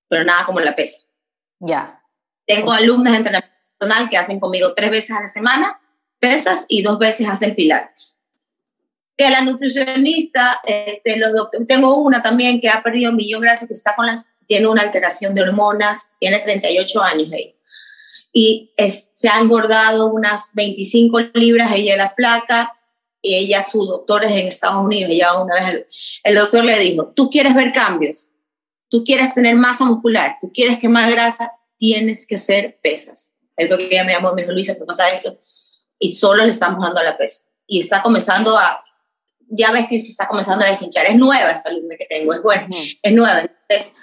pero 0.08 0.24
nada 0.24 0.46
como 0.46 0.60
la 0.60 0.76
pesa. 0.76 1.08
Ya. 1.60 2.02
Tengo 2.46 2.72
alumnas 2.72 3.14
de 3.14 3.18
entrenamiento 3.18 3.58
personal 3.78 4.10
que 4.10 4.18
hacen 4.18 4.40
conmigo 4.40 4.74
tres 4.74 4.92
veces 4.92 5.12
a 5.12 5.22
la 5.22 5.28
semana 5.28 5.82
pesas 6.20 6.66
y 6.70 6.82
dos 6.82 6.98
veces 6.98 7.28
hacen 7.28 7.56
pilates 7.56 8.24
que 9.18 9.30
la 9.30 9.42
nutricionista, 9.42 10.60
este, 10.66 11.18
los 11.18 11.32
tengo 11.68 11.96
una 11.96 12.22
también 12.22 12.60
que 12.60 12.70
ha 12.70 12.84
perdido 12.84 13.12
un 13.12 13.18
millón 13.18 13.42
gracias, 13.42 13.68
que 13.68 13.74
está 13.74 13.96
con 13.96 14.08
las, 14.08 14.36
tiene 14.46 14.68
una 14.68 14.82
alteración 14.82 15.34
de 15.34 15.42
hormonas, 15.42 16.14
tiene 16.20 16.40
38 16.40 17.02
años 17.02 17.30
ella. 17.32 17.54
Y 18.34 18.74
se 18.78 19.30
ha 19.30 19.40
engordado 19.40 20.08
unas 20.08 20.54
25 20.54 21.20
libras, 21.34 21.72
ella 21.74 21.94
era 21.94 22.10
flaca, 22.10 22.74
y 23.22 23.36
ella, 23.36 23.64
su 23.64 23.86
doctor 23.86 24.26
es 24.26 24.32
en 24.34 24.48
Estados 24.48 24.84
Unidos, 24.84 25.12
ella 25.12 25.34
una 25.40 25.56
vez, 25.56 26.20
el, 26.24 26.36
doctor 26.36 26.64
le 26.64 26.78
dijo, 26.80 27.12
tú 27.16 27.30
quieres 27.30 27.56
ver 27.56 27.72
cambios, 27.72 28.34
tú 28.96 29.04
quieres 29.04 29.34
tener 29.34 29.58
masa 29.58 29.84
muscular, 29.84 30.38
tú 30.40 30.54
quieres 30.54 30.80
quemar 30.80 31.12
grasa, 31.12 31.52
tienes 31.76 32.26
que 32.26 32.36
hacer 32.36 32.80
pesas. 32.82 33.38
Es 33.58 33.70
lo 33.70 33.76
que 33.76 33.88
ella 33.88 34.06
me 34.06 34.14
llamó, 34.14 34.34
me 34.34 34.44
dijo, 34.44 34.54
Luisa, 34.54 34.74
¿qué 34.74 34.86
pasa 34.86 35.10
eso? 35.10 35.38
Y 36.00 36.14
solo 36.14 36.46
le 36.46 36.52
estamos 36.52 36.82
dando 36.82 37.04
la 37.04 37.18
pesa. 37.18 37.44
Y 37.68 37.82
está 37.82 38.02
comenzando 38.02 38.58
a 38.58 38.82
ya 39.50 39.72
ves 39.72 39.88
que 39.90 40.00
se 40.00 40.12
está 40.12 40.28
comenzando 40.28 40.64
a 40.64 40.70
deshinchar. 40.70 41.08
Es 41.08 41.18
nueva 41.18 41.52
esta 41.52 41.72
alumna 41.72 41.96
que 42.00 42.06
tengo, 42.06 42.34
es 42.34 42.42
buena, 42.42 42.70
es 43.02 43.14
nueva. 43.14 43.42
Entonces, 43.42 43.96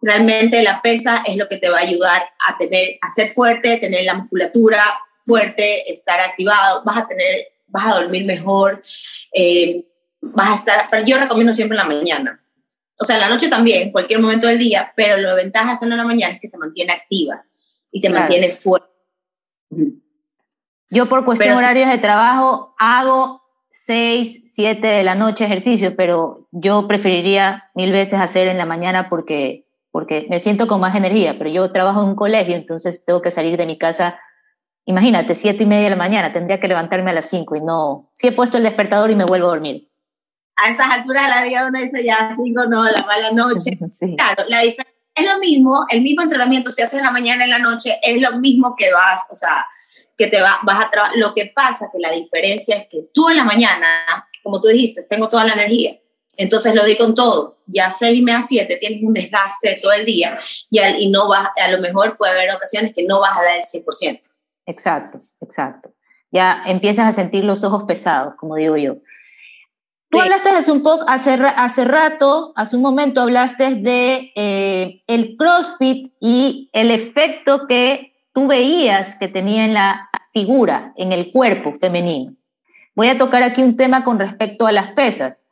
realmente 0.00 0.62
la 0.62 0.80
pesa 0.80 1.22
es 1.26 1.36
lo 1.36 1.46
que 1.46 1.58
te 1.58 1.68
va 1.68 1.80
a 1.80 1.82
ayudar 1.82 2.22
a 2.48 2.56
tener, 2.56 2.96
a 3.02 3.10
ser 3.10 3.28
fuerte, 3.28 3.76
tener 3.76 4.06
la 4.06 4.14
musculatura 4.14 4.82
fuerte, 5.18 5.90
estar 5.92 6.18
activado, 6.20 6.82
vas 6.86 6.96
a 6.96 7.06
tener, 7.06 7.46
vas 7.66 7.88
a 7.88 8.00
dormir 8.00 8.24
mejor, 8.24 8.82
eh, 9.34 9.84
vas 10.22 10.50
a 10.50 10.54
estar, 10.54 10.86
pero 10.90 11.04
yo 11.04 11.18
recomiendo 11.18 11.52
siempre 11.52 11.76
en 11.76 11.86
la 11.86 11.94
mañana. 11.94 12.43
O 12.98 13.04
sea, 13.04 13.16
en 13.16 13.22
la 13.22 13.28
noche 13.28 13.48
también, 13.48 13.90
cualquier 13.90 14.20
momento 14.20 14.46
del 14.46 14.58
día, 14.58 14.92
pero 14.96 15.16
lo 15.16 15.34
ventaja 15.34 15.66
de 15.66 15.72
hacerlo 15.72 15.94
en 15.94 15.98
la 15.98 16.04
mañana 16.04 16.34
es 16.34 16.40
que 16.40 16.48
te 16.48 16.58
mantiene 16.58 16.92
activa 16.92 17.44
y 17.90 18.00
te 18.00 18.10
mantiene 18.10 18.50
fuerte. 18.50 18.88
Yo 20.90 21.06
por 21.06 21.24
cuestión 21.24 21.50
de 21.50 21.58
horarios 21.58 21.90
de 21.90 21.98
trabajo 21.98 22.74
hago 22.78 23.42
6, 23.72 24.52
7 24.54 24.86
de 24.86 25.02
la 25.02 25.14
noche 25.14 25.44
ejercicio, 25.44 25.96
pero 25.96 26.48
yo 26.52 26.86
preferiría 26.86 27.70
mil 27.74 27.92
veces 27.92 28.20
hacer 28.20 28.46
en 28.48 28.58
la 28.58 28.64
mañana 28.64 29.08
porque, 29.08 29.66
porque 29.90 30.26
me 30.30 30.40
siento 30.40 30.66
con 30.66 30.80
más 30.80 30.94
energía, 30.94 31.36
pero 31.36 31.50
yo 31.50 31.72
trabajo 31.72 32.02
en 32.02 32.10
un 32.10 32.14
colegio, 32.14 32.54
entonces 32.54 33.04
tengo 33.04 33.22
que 33.22 33.30
salir 33.30 33.56
de 33.56 33.66
mi 33.66 33.76
casa, 33.76 34.18
imagínate, 34.84 35.34
7 35.34 35.62
y 35.62 35.66
media 35.66 35.84
de 35.84 35.90
la 35.90 35.96
mañana, 35.96 36.32
tendría 36.32 36.60
que 36.60 36.68
levantarme 36.68 37.10
a 37.10 37.14
las 37.14 37.28
5 37.28 37.56
y 37.56 37.60
no, 37.60 38.10
si 38.12 38.28
he 38.28 38.32
puesto 38.32 38.56
el 38.56 38.62
despertador 38.62 39.10
y 39.10 39.16
me 39.16 39.24
vuelvo 39.24 39.48
a 39.48 39.50
dormir. 39.50 39.90
A 40.56 40.70
estas 40.70 40.88
alturas 40.90 41.26
de 41.26 41.34
la 41.34 41.44
vida 41.44 41.66
uno 41.66 41.80
dice 41.80 42.04
ya 42.04 42.30
5 42.32 42.66
no, 42.66 42.84
la 42.84 43.04
mala 43.04 43.30
noche. 43.32 43.78
Claro, 44.16 44.44
la 44.48 44.60
diferencia 44.60 44.94
es 45.14 45.26
lo 45.26 45.38
mismo, 45.38 45.86
el 45.90 46.02
mismo 46.02 46.22
entrenamiento 46.22 46.70
si 46.70 46.82
haces 46.82 46.98
en 46.98 47.04
la 47.04 47.10
mañana 47.10 47.44
en 47.44 47.50
la 47.50 47.58
noche, 47.58 47.98
es 48.02 48.20
lo 48.20 48.38
mismo 48.38 48.74
que 48.76 48.92
vas, 48.92 49.26
o 49.30 49.34
sea, 49.34 49.66
que 50.16 50.26
te 50.26 50.40
va, 50.40 50.58
vas 50.62 50.86
a 50.86 50.90
trabajar. 50.90 51.16
Lo 51.16 51.34
que 51.34 51.52
pasa 51.54 51.88
que 51.92 51.98
la 51.98 52.10
diferencia 52.10 52.76
es 52.76 52.88
que 52.88 53.08
tú 53.12 53.28
en 53.28 53.36
la 53.36 53.44
mañana, 53.44 54.28
como 54.42 54.60
tú 54.60 54.68
dijiste, 54.68 55.00
tengo 55.08 55.28
toda 55.28 55.44
la 55.44 55.52
energía. 55.54 55.98
Entonces 56.36 56.74
lo 56.74 56.82
doy 56.82 56.96
con 56.96 57.14
todo. 57.14 57.58
Ya 57.66 57.90
6 57.90 58.18
y 58.18 58.22
media, 58.22 58.42
7 58.42 58.76
tienes 58.76 59.02
un 59.04 59.12
desgaste 59.12 59.78
todo 59.80 59.92
el 59.92 60.04
día 60.04 60.38
y, 60.68 60.80
y 60.80 61.10
no 61.10 61.28
vas, 61.28 61.48
a 61.56 61.68
lo 61.68 61.78
mejor 61.78 62.16
puede 62.16 62.32
haber 62.32 62.52
ocasiones 62.52 62.92
que 62.92 63.04
no 63.04 63.20
vas 63.20 63.36
a 63.36 63.42
dar 63.42 63.56
el 63.56 63.62
100%. 63.62 64.20
Exacto, 64.66 65.20
exacto. 65.40 65.94
Ya 66.32 66.62
empiezas 66.66 67.06
a 67.06 67.12
sentir 67.12 67.44
los 67.44 67.62
ojos 67.62 67.84
pesados, 67.84 68.34
como 68.36 68.56
digo 68.56 68.76
yo. 68.76 68.96
Tú 70.14 70.20
hablaste 70.20 70.48
hace 70.50 70.70
un 70.70 70.82
poco, 70.82 71.04
hace, 71.08 71.32
hace 71.32 71.84
rato, 71.84 72.52
hace 72.54 72.76
un 72.76 72.82
momento 72.82 73.20
hablaste 73.20 73.74
de 73.74 74.32
eh, 74.36 75.02
el 75.08 75.36
CrossFit 75.36 76.12
y 76.20 76.70
el 76.72 76.92
efecto 76.92 77.66
que 77.66 78.14
tú 78.32 78.46
veías 78.46 79.16
que 79.16 79.26
tenía 79.26 79.64
en 79.64 79.74
la 79.74 80.10
figura, 80.32 80.92
en 80.96 81.10
el 81.10 81.32
cuerpo 81.32 81.74
femenino. 81.80 82.32
Voy 82.94 83.08
a 83.08 83.18
tocar 83.18 83.42
aquí 83.42 83.62
un 83.62 83.76
tema 83.76 84.04
con 84.04 84.20
respecto 84.20 84.68
a 84.68 84.72
las 84.72 84.92
pesas, 84.92 85.46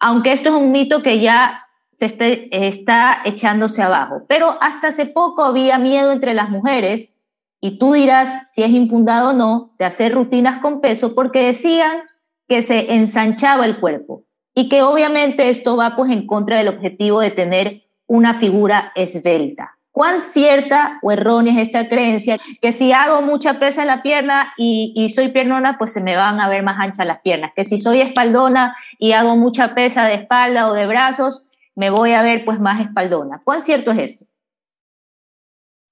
aunque 0.00 0.32
esto 0.32 0.48
es 0.48 0.56
un 0.56 0.72
mito 0.72 1.02
que 1.02 1.20
ya 1.20 1.66
se 1.92 2.16
está 2.50 3.20
echándose 3.24 3.80
abajo, 3.80 4.24
pero 4.26 4.56
hasta 4.60 4.88
hace 4.88 5.06
poco 5.06 5.44
había 5.44 5.78
miedo 5.78 6.10
entre 6.10 6.34
las 6.34 6.50
mujeres, 6.50 7.14
y 7.60 7.78
tú 7.78 7.92
dirás 7.92 8.50
si 8.50 8.62
es 8.62 8.70
infundado 8.70 9.30
o 9.30 9.32
no, 9.34 9.74
de 9.78 9.84
hacer 9.84 10.14
rutinas 10.14 10.60
con 10.60 10.80
peso, 10.80 11.14
porque 11.14 11.44
decían 11.44 12.09
que 12.50 12.62
se 12.62 12.92
ensanchaba 12.94 13.64
el 13.64 13.78
cuerpo 13.78 14.24
y 14.56 14.68
que 14.68 14.82
obviamente 14.82 15.50
esto 15.50 15.76
va 15.76 15.94
pues 15.94 16.10
en 16.10 16.26
contra 16.26 16.58
del 16.58 16.66
objetivo 16.66 17.20
de 17.20 17.30
tener 17.30 17.84
una 18.08 18.40
figura 18.40 18.90
esbelta. 18.96 19.78
¿Cuán 19.92 20.20
cierta 20.20 20.98
o 21.00 21.12
errónea 21.12 21.52
es 21.54 21.68
esta 21.68 21.88
creencia? 21.88 22.38
Que 22.60 22.72
si 22.72 22.90
hago 22.90 23.22
mucha 23.22 23.60
pesa 23.60 23.82
en 23.82 23.86
la 23.86 24.02
pierna 24.02 24.52
y, 24.56 25.12
soy 25.14 25.28
piernona, 25.28 25.78
pues 25.78 25.92
se 25.92 26.00
me 26.00 26.16
van 26.16 26.40
a 26.40 26.48
ver 26.48 26.64
más 26.64 26.80
anchas 26.80 27.06
las 27.06 27.20
piernas. 27.20 27.52
Que 27.54 27.62
si 27.62 27.78
soy 27.78 28.00
espaldona 28.00 28.76
y 28.98 29.12
hago 29.12 29.36
mucha 29.36 29.76
pesa 29.76 30.06
de 30.06 30.14
espalda 30.14 30.68
o 30.68 30.74
de 30.74 30.86
brazos, 30.86 31.44
me 31.76 31.88
voy 31.90 32.14
a 32.14 32.22
ver 32.22 32.44
pues 32.44 32.58
más 32.58 32.80
espaldona. 32.80 33.42
¿Cuán 33.44 33.62
cierto 33.62 33.92
es 33.92 33.98
esto? 33.98 34.24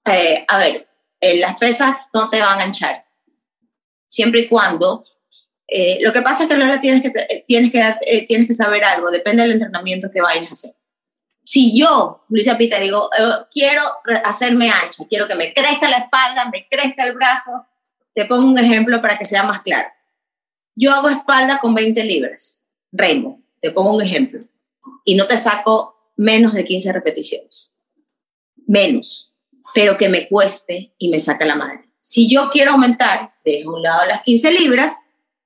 Eh, 0.06 0.44
a 0.48 0.58
ver, 0.58 0.88
eh, 1.20 1.38
las 1.38 1.56
pesas 1.56 2.10
no 2.12 2.28
te 2.28 2.40
van 2.40 2.58
a 2.58 2.64
anchar. 2.64 3.04
Siempre 4.08 4.40
y 4.40 4.48
cuando 4.48 5.04
eh, 5.68 5.98
lo 6.00 6.12
que 6.12 6.22
pasa 6.22 6.42
es 6.42 6.48
que 6.48 6.54
ahora 6.54 6.80
tienes 6.80 7.02
que, 7.02 7.44
tienes, 7.46 7.70
que, 7.70 8.24
tienes 8.26 8.46
que 8.46 8.54
saber 8.54 8.84
algo, 8.84 9.10
depende 9.10 9.42
del 9.42 9.52
entrenamiento 9.52 10.10
que 10.10 10.20
vayas 10.20 10.48
a 10.48 10.52
hacer 10.52 10.72
si 11.48 11.74
yo, 11.74 12.14
Luisa 12.28 12.58
Pita, 12.58 12.78
digo, 12.78 13.08
eh, 13.18 13.46
quiero 13.50 13.82
hacerme 14.22 14.68
ancha, 14.68 15.06
quiero 15.08 15.26
que 15.26 15.34
me 15.34 15.54
crezca 15.54 15.88
la 15.88 15.96
espalda, 15.96 16.44
me 16.50 16.68
crezca 16.68 17.04
el 17.04 17.14
brazo, 17.14 17.50
te 18.12 18.26
pongo 18.26 18.50
un 18.50 18.58
ejemplo 18.58 19.00
para 19.00 19.16
que 19.16 19.24
sea 19.24 19.44
más 19.44 19.62
claro. 19.62 19.88
Yo 20.76 20.92
hago 20.92 21.08
espalda 21.08 21.58
con 21.58 21.74
20 21.74 22.04
libras, 22.04 22.62
Rainbow, 22.92 23.42
te 23.62 23.70
pongo 23.70 23.94
un 23.94 24.02
ejemplo, 24.02 24.40
y 25.06 25.14
no 25.14 25.26
te 25.26 25.38
saco 25.38 25.96
menos 26.16 26.52
de 26.52 26.64
15 26.64 26.92
repeticiones, 26.92 27.78
menos, 28.66 29.34
pero 29.72 29.96
que 29.96 30.10
me 30.10 30.28
cueste 30.28 30.92
y 30.98 31.08
me 31.08 31.18
saca 31.18 31.46
la 31.46 31.54
madre. 31.54 31.88
Si 31.98 32.28
yo 32.28 32.50
quiero 32.50 32.72
aumentar, 32.72 33.32
dejo 33.42 33.74
un 33.74 33.82
lado 33.82 34.04
las 34.04 34.20
15 34.20 34.52
libras, 34.52 34.98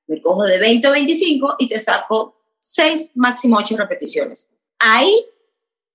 me 0.06 0.20
cojo 0.20 0.44
de 0.44 0.58
20 0.58 0.88
o 0.88 0.92
25 0.92 1.56
y 1.58 1.68
te 1.68 1.78
saco 1.78 2.36
6, 2.60 3.12
máximo 3.16 3.56
8 3.58 3.76
repeticiones. 3.76 4.52
Ahí 4.78 5.14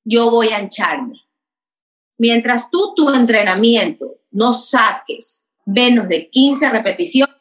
yo 0.04 0.32
voy 0.32 0.50
a 0.50 0.58
ancharme. 0.58 1.22
Mientras 2.18 2.70
tú 2.70 2.94
tu 2.96 3.10
entrenamiento 3.10 4.16
no 4.32 4.54
saques 4.54 5.52
menos 5.66 6.08
de 6.08 6.30
15 6.30 6.70
repeticiones, 6.70 7.36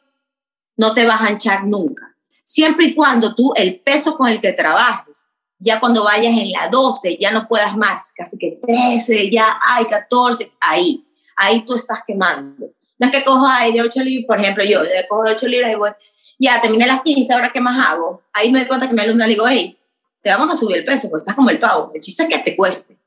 no 0.75 0.93
te 0.93 1.05
vas 1.05 1.21
a 1.21 1.27
anchar 1.27 1.65
nunca. 1.65 2.15
Siempre 2.43 2.87
y 2.87 2.95
cuando 2.95 3.33
tú 3.35 3.53
el 3.55 3.79
peso 3.79 4.15
con 4.15 4.27
el 4.27 4.39
que 4.39 4.53
trabajes, 4.53 5.31
ya 5.59 5.79
cuando 5.79 6.03
vayas 6.03 6.33
en 6.37 6.51
la 6.51 6.67
12, 6.69 7.17
ya 7.19 7.31
no 7.31 7.47
puedas 7.47 7.75
más, 7.75 8.13
casi 8.15 8.37
que 8.37 8.59
13, 8.61 9.29
ya 9.31 9.57
hay 9.61 9.87
14, 9.87 10.51
ahí, 10.59 11.05
ahí 11.35 11.65
tú 11.65 11.73
estás 11.73 12.01
quemando. 12.05 12.71
No 12.99 13.07
es 13.07 13.11
que 13.11 13.23
cojo 13.23 13.47
de 13.73 13.81
8 13.81 14.01
libras, 14.01 14.27
por 14.27 14.39
ejemplo, 14.39 14.63
yo 14.63 14.81
cojo 15.09 15.23
de 15.23 15.31
8 15.31 15.47
libras 15.47 15.71
y 15.71 15.75
voy, 15.75 15.91
ya 16.37 16.61
terminé 16.61 16.85
las 16.85 17.01
15, 17.01 17.33
ahora 17.33 17.51
qué 17.51 17.59
más 17.59 17.77
hago. 17.87 18.23
Ahí 18.33 18.51
me 18.51 18.59
doy 18.59 18.67
cuenta 18.67 18.87
que 18.87 18.93
mi 18.93 19.01
alumna 19.01 19.25
le 19.25 19.33
digo, 19.33 19.47
hey, 19.47 19.77
te 20.21 20.29
vamos 20.29 20.51
a 20.51 20.55
subir 20.55 20.77
el 20.77 20.85
peso, 20.85 21.09
pues 21.09 21.21
estás 21.21 21.35
como 21.35 21.49
el 21.49 21.59
pavo. 21.59 21.91
El 21.93 22.01
chiste 22.01 22.23
es 22.23 22.29
que 22.29 22.39
te 22.39 22.55
cueste. 22.55 22.97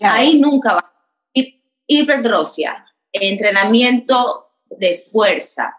Ahí 0.00 0.38
nunca 0.38 0.74
va. 0.74 0.88
Hipertrofia, 1.86 2.86
entrenamiento 3.12 4.50
de 4.70 4.96
fuerza, 4.96 5.78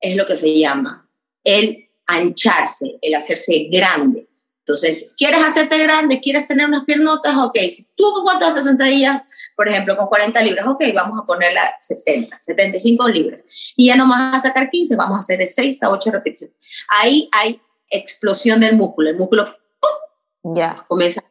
es 0.00 0.14
lo 0.16 0.26
que 0.26 0.34
se 0.34 0.58
llama. 0.58 1.08
El 1.42 1.88
ancharse, 2.06 2.98
el 3.00 3.14
hacerse 3.14 3.68
grande. 3.70 4.28
Entonces, 4.58 5.12
¿quieres 5.16 5.42
hacerte 5.42 5.78
grande? 5.78 6.20
¿Quieres 6.20 6.48
tener 6.48 6.66
unas 6.66 6.84
piernotas? 6.84 7.36
Ok, 7.36 7.56
si 7.70 7.86
tú 7.94 8.04
cuánto 8.22 8.44
haces 8.44 8.64
sentadillas 8.64 9.22
por 9.56 9.68
ejemplo, 9.68 9.96
con 9.96 10.06
40 10.06 10.40
libras, 10.42 10.66
ok, 10.68 10.82
vamos 10.94 11.18
a 11.18 11.24
ponerla 11.24 11.74
70, 11.80 12.38
75 12.38 13.08
libras. 13.08 13.44
Y 13.74 13.86
ya 13.86 13.96
no 13.96 14.08
vas 14.08 14.34
a 14.34 14.40
sacar 14.40 14.68
15, 14.70 14.96
vamos 14.96 15.16
a 15.16 15.20
hacer 15.20 15.38
de 15.38 15.46
6 15.46 15.82
a 15.82 15.90
8 15.90 16.10
repeticiones. 16.10 16.58
Ahí 16.88 17.28
hay 17.32 17.60
explosión 17.88 18.60
del 18.60 18.76
músculo. 18.76 19.10
El 19.10 19.16
músculo 19.16 19.56
ya 20.42 20.74
comienza. 20.86 21.22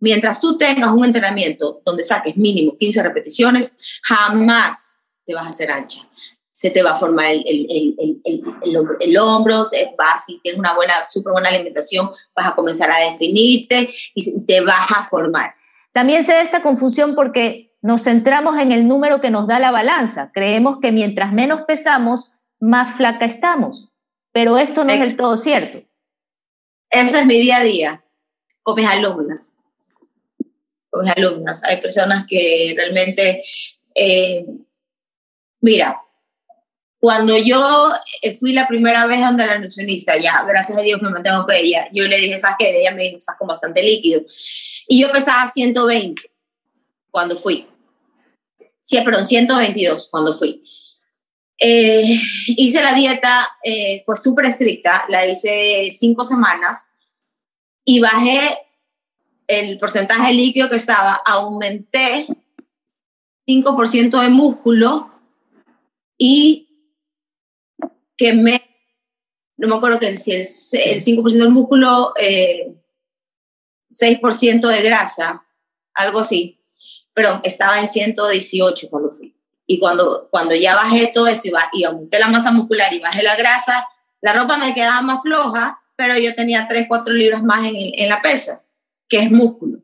Mientras 0.00 0.38
tú 0.38 0.58
tengas 0.58 0.92
un 0.92 1.04
entrenamiento 1.04 1.80
donde 1.84 2.02
saques 2.02 2.36
mínimo 2.36 2.76
15 2.76 3.02
repeticiones, 3.02 3.76
jamás 4.02 5.02
te 5.26 5.34
vas 5.34 5.46
a 5.46 5.48
hacer 5.48 5.72
ancha 5.72 6.08
se 6.58 6.70
te 6.70 6.82
va 6.82 6.90
a 6.90 6.96
formar 6.96 7.26
el, 7.26 7.44
el, 7.46 8.20
el, 8.24 8.42
el, 9.00 9.16
hombro, 9.16 9.64
se 9.64 9.94
va, 9.96 10.18
si 10.18 10.40
tienes 10.40 10.58
una 10.58 10.74
buena, 10.74 11.08
súper 11.08 11.32
buena 11.32 11.50
alimentación, 11.50 12.10
vas 12.34 12.48
a 12.48 12.56
comenzar 12.56 12.90
a 12.90 12.98
definirte 13.12 13.88
y 14.12 14.44
te 14.44 14.60
vas 14.62 14.90
a 14.90 15.04
formar. 15.04 15.54
También 15.92 16.24
se 16.24 16.32
da 16.32 16.42
esta 16.42 16.62
confusión 16.62 17.14
porque 17.14 17.74
nos 17.80 18.04
centramos 18.04 18.58
en 18.58 18.72
el 18.72 18.88
número 18.88 19.20
que 19.20 19.30
nos 19.30 19.46
da 19.46 19.58
la 19.58 19.70
balanza. 19.70 20.30
Creemos 20.32 20.78
que 20.80 20.92
mientras 20.92 21.32
menos 21.32 21.62
pesamos, 21.62 22.32
más 22.60 22.96
flaca 22.96 23.24
estamos. 23.24 23.90
Pero 24.32 24.58
esto 24.58 24.84
no 24.84 24.92
es 24.92 25.00
del 25.00 25.16
todo 25.16 25.36
cierto. 25.36 25.86
Ese 26.90 27.20
es 27.20 27.26
mi 27.26 27.38
día 27.38 27.58
a 27.58 27.62
día 27.62 28.04
con 28.62 28.76
mis 28.76 28.86
alumnas. 28.86 29.56
Con 30.90 31.04
mis 31.04 31.16
alumnas. 31.16 31.64
Hay 31.64 31.80
personas 31.80 32.24
que 32.28 32.74
realmente, 32.76 33.42
eh, 33.94 34.46
mira, 35.60 36.02
cuando 37.00 37.36
yo 37.38 37.92
eh, 38.22 38.34
fui 38.34 38.52
la 38.52 38.66
primera 38.66 39.06
vez 39.06 39.20
donde 39.20 39.46
la 39.46 39.54
nutricionista, 39.54 40.16
ya, 40.16 40.42
gracias 40.44 40.76
a 40.76 40.82
Dios 40.82 41.00
me 41.00 41.10
mantengo 41.10 41.44
con 41.44 41.54
ella, 41.54 41.88
yo 41.92 42.04
le 42.04 42.18
dije, 42.18 42.38
¿sabes 42.38 42.56
qué? 42.58 42.80
Ella 42.80 42.92
me 42.92 43.04
dijo, 43.04 43.16
estás 43.16 43.36
con 43.38 43.46
bastante 43.46 43.82
líquido. 43.82 44.22
Y 44.88 45.00
yo 45.00 45.12
pesaba 45.12 45.48
120 45.48 46.20
cuando 47.10 47.36
fui. 47.36 47.68
Sí, 48.80 49.00
perdón, 49.02 49.24
122 49.24 50.08
cuando 50.10 50.34
fui. 50.34 50.62
Eh, 51.60 52.20
hice 52.48 52.82
la 52.82 52.94
dieta, 52.94 53.48
eh, 53.62 54.02
fue 54.04 54.16
súper 54.16 54.46
estricta, 54.46 55.04
la 55.08 55.26
hice 55.26 55.88
cinco 55.90 56.24
semanas 56.24 56.90
y 57.84 58.00
bajé 58.00 58.58
el 59.46 59.78
porcentaje 59.78 60.32
líquido 60.32 60.68
que 60.68 60.76
estaba, 60.76 61.20
aumenté 61.24 62.26
5% 63.46 64.20
de 64.20 64.28
músculo 64.28 65.10
y 66.16 66.67
que 68.18 68.34
me, 68.34 68.60
no 69.56 69.68
me 69.68 69.76
acuerdo 69.76 70.00
que 70.00 70.14
si 70.18 70.32
el, 70.32 70.40
el 70.40 71.00
5% 71.00 71.32
del 71.32 71.50
músculo, 71.50 72.12
eh, 72.18 72.74
6% 73.88 74.68
de 74.68 74.82
grasa, 74.82 75.46
algo 75.94 76.20
así, 76.20 76.60
pero 77.14 77.40
estaba 77.44 77.80
en 77.80 77.86
118 77.86 78.90
cuando 78.90 79.10
fui. 79.10 79.34
Y 79.66 79.78
cuando, 79.78 80.28
cuando 80.30 80.54
ya 80.54 80.74
bajé 80.74 81.10
todo 81.14 81.28
esto 81.28 81.48
y, 81.48 81.52
y 81.72 81.84
aumenté 81.84 82.18
la 82.18 82.28
masa 82.28 82.50
muscular 82.50 82.92
y 82.92 83.00
bajé 83.00 83.22
la 83.22 83.36
grasa, 83.36 83.86
la 84.20 84.32
ropa 84.32 84.56
me 84.56 84.74
quedaba 84.74 85.00
más 85.02 85.22
floja, 85.22 85.80
pero 85.94 86.18
yo 86.18 86.34
tenía 86.34 86.66
3, 86.66 86.86
4 86.88 87.12
libras 87.12 87.42
más 87.42 87.64
en, 87.64 87.74
en 87.74 88.08
la 88.08 88.20
pesa, 88.20 88.62
que 89.08 89.20
es 89.20 89.30
músculo. 89.30 89.78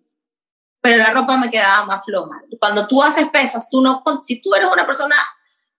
Pero 0.80 0.98
la 0.98 1.10
ropa 1.12 1.36
me 1.36 1.50
quedaba 1.50 1.86
más 1.86 2.04
floja. 2.04 2.42
Cuando 2.58 2.86
tú 2.86 3.02
haces 3.02 3.28
pesas, 3.28 3.70
tú 3.70 3.80
no, 3.80 4.02
si 4.22 4.40
tú 4.40 4.54
eres 4.54 4.68
una 4.70 4.86
persona 4.86 5.16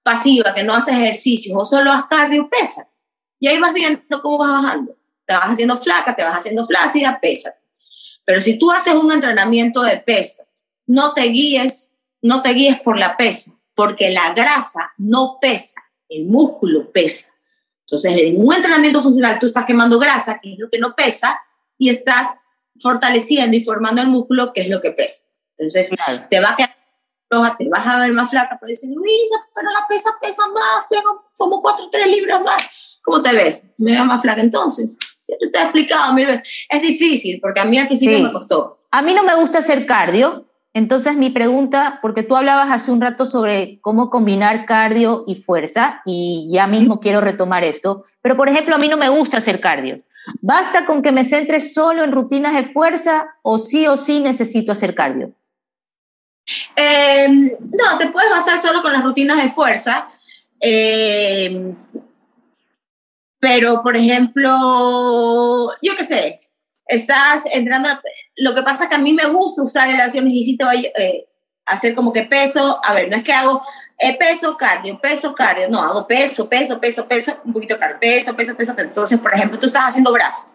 pasiva, 0.05 0.53
que 0.53 0.61
no 0.61 0.75
haces 0.75 0.93
ejercicios 0.93 1.57
o 1.59 1.65
solo 1.65 1.91
haces 1.91 2.05
cardio, 2.07 2.47
pesa. 2.47 2.87
Y 3.39 3.47
ahí 3.47 3.59
vas 3.59 3.73
viendo 3.73 4.21
cómo 4.21 4.37
vas 4.37 4.61
bajando. 4.61 4.95
Te 5.25 5.33
vas 5.33 5.49
haciendo 5.49 5.75
flaca, 5.75 6.15
te 6.15 6.21
vas 6.21 6.37
haciendo 6.37 6.63
flácida, 6.63 7.19
pesa. 7.19 7.55
Pero 8.23 8.39
si 8.39 8.59
tú 8.59 8.71
haces 8.71 8.93
un 8.93 9.11
entrenamiento 9.11 9.81
de 9.81 9.97
pesa, 9.97 10.43
no 10.85 11.15
te 11.15 11.23
guíes, 11.23 11.97
no 12.21 12.43
te 12.43 12.49
guíes 12.49 12.79
por 12.81 12.99
la 12.99 13.17
pesa, 13.17 13.53
porque 13.73 14.11
la 14.11 14.33
grasa 14.35 14.93
no 14.97 15.39
pesa, 15.41 15.81
el 16.07 16.25
músculo 16.25 16.91
pesa. 16.91 17.33
Entonces, 17.81 18.15
en 18.15 18.39
un 18.39 18.53
entrenamiento 18.53 19.01
funcional 19.01 19.39
tú 19.39 19.47
estás 19.47 19.65
quemando 19.65 19.97
grasa, 19.97 20.39
que 20.39 20.53
es 20.53 20.59
lo 20.59 20.69
que 20.69 20.77
no 20.77 20.95
pesa, 20.95 21.39
y 21.79 21.89
estás 21.89 22.27
fortaleciendo 22.79 23.57
y 23.57 23.61
formando 23.61 24.03
el 24.03 24.07
músculo, 24.07 24.53
que 24.53 24.61
es 24.61 24.69
lo 24.69 24.81
que 24.81 24.91
pesa. 24.91 25.25
Entonces, 25.57 25.95
te 26.29 26.39
va 26.39 26.51
a 26.51 26.55
quedar 26.55 26.74
te 27.29 27.69
vas 27.69 27.87
a 27.87 27.99
ver 27.99 28.13
más 28.13 28.29
flaca, 28.29 28.57
pero 28.59 28.69
dicen, 28.69 28.93
Luisa, 28.93 29.35
pero 29.53 29.69
la 29.71 29.85
pesa 29.87 30.11
pesa 30.21 30.43
más, 30.47 30.87
tengo 30.87 31.25
como 31.37 31.61
4 31.61 31.85
o 31.85 31.89
3 31.89 32.07
libras 32.07 32.41
más. 32.41 33.01
¿Cómo 33.03 33.21
te 33.21 33.31
ves? 33.33 33.71
Me 33.77 33.91
veo 33.91 34.05
más 34.05 34.21
flaca 34.21 34.41
entonces. 34.41 34.97
Yo 35.27 35.35
te 35.51 35.57
he 35.57 35.61
explicado 35.63 36.13
mil 36.13 36.27
veces. 36.27 36.65
Es 36.69 36.81
difícil, 36.81 37.39
porque 37.41 37.59
a 37.59 37.65
mí 37.65 37.77
al 37.77 37.87
principio 37.87 38.19
me 38.19 38.31
costó. 38.31 38.79
A 38.91 39.01
mí 39.01 39.13
no 39.13 39.23
me 39.23 39.35
gusta 39.35 39.59
hacer 39.59 39.85
cardio, 39.85 40.45
entonces 40.73 41.15
mi 41.15 41.29
pregunta, 41.29 41.99
porque 42.01 42.23
tú 42.23 42.35
hablabas 42.35 42.71
hace 42.71 42.91
un 42.91 43.01
rato 43.01 43.25
sobre 43.25 43.79
cómo 43.81 44.09
combinar 44.09 44.65
cardio 44.65 45.23
y 45.27 45.35
fuerza, 45.35 46.01
y 46.05 46.49
ya 46.51 46.67
mismo 46.67 46.99
quiero 46.99 47.21
retomar 47.21 47.63
esto, 47.63 48.05
pero 48.21 48.35
por 48.35 48.49
ejemplo, 48.49 48.75
a 48.75 48.77
mí 48.77 48.87
no 48.87 48.97
me 48.97 49.09
gusta 49.09 49.37
hacer 49.37 49.59
cardio. 49.59 50.01
¿Basta 50.41 50.85
con 50.85 51.01
que 51.01 51.11
me 51.11 51.23
centre 51.23 51.59
solo 51.59 52.03
en 52.03 52.11
rutinas 52.11 52.53
de 52.55 52.65
fuerza 52.65 53.27
o 53.41 53.59
sí 53.59 53.87
o 53.87 53.97
sí 53.97 54.19
necesito 54.19 54.71
hacer 54.71 54.95
cardio? 54.95 55.33
Eh, 56.75 57.27
no, 57.29 57.97
te 57.97 58.07
puedes 58.07 58.29
basar 58.29 58.57
solo 58.57 58.81
con 58.81 58.93
las 58.93 59.03
rutinas 59.03 59.41
de 59.41 59.49
fuerza. 59.49 60.07
Eh, 60.59 61.73
pero, 63.39 63.81
por 63.83 63.95
ejemplo, 63.95 65.69
yo 65.81 65.95
qué 65.95 66.03
sé, 66.03 66.35
estás 66.87 67.45
entrando, 67.53 67.89
lo 68.37 68.55
que 68.55 68.63
pasa 68.63 68.83
es 68.83 68.89
que 68.89 68.95
a 68.95 68.99
mí 68.99 69.13
me 69.13 69.25
gusta 69.25 69.61
usar 69.61 69.87
relaciones 69.87 70.33
y 70.33 70.43
si 70.43 70.57
te 70.57 70.63
a 70.63 70.73
eh, 70.73 71.27
hacer 71.65 71.93
como 71.93 72.11
que 72.11 72.23
peso, 72.23 72.79
a 72.83 72.93
ver, 72.93 73.09
no 73.09 73.17
es 73.17 73.23
que 73.23 73.33
hago 73.33 73.61
peso, 74.19 74.57
cardio, 74.57 74.99
peso, 74.99 75.35
cardio, 75.35 75.67
no, 75.69 75.81
hago 75.81 76.07
peso, 76.07 76.49
peso, 76.49 76.79
peso, 76.79 77.07
peso, 77.07 77.39
un 77.45 77.53
poquito 77.53 77.77
cardio, 77.77 77.99
peso, 77.99 78.35
peso, 78.35 78.55
peso, 78.55 78.73
entonces, 78.77 79.19
por 79.19 79.33
ejemplo, 79.33 79.59
tú 79.59 79.67
estás 79.67 79.89
haciendo 79.89 80.11
brazos 80.11 80.54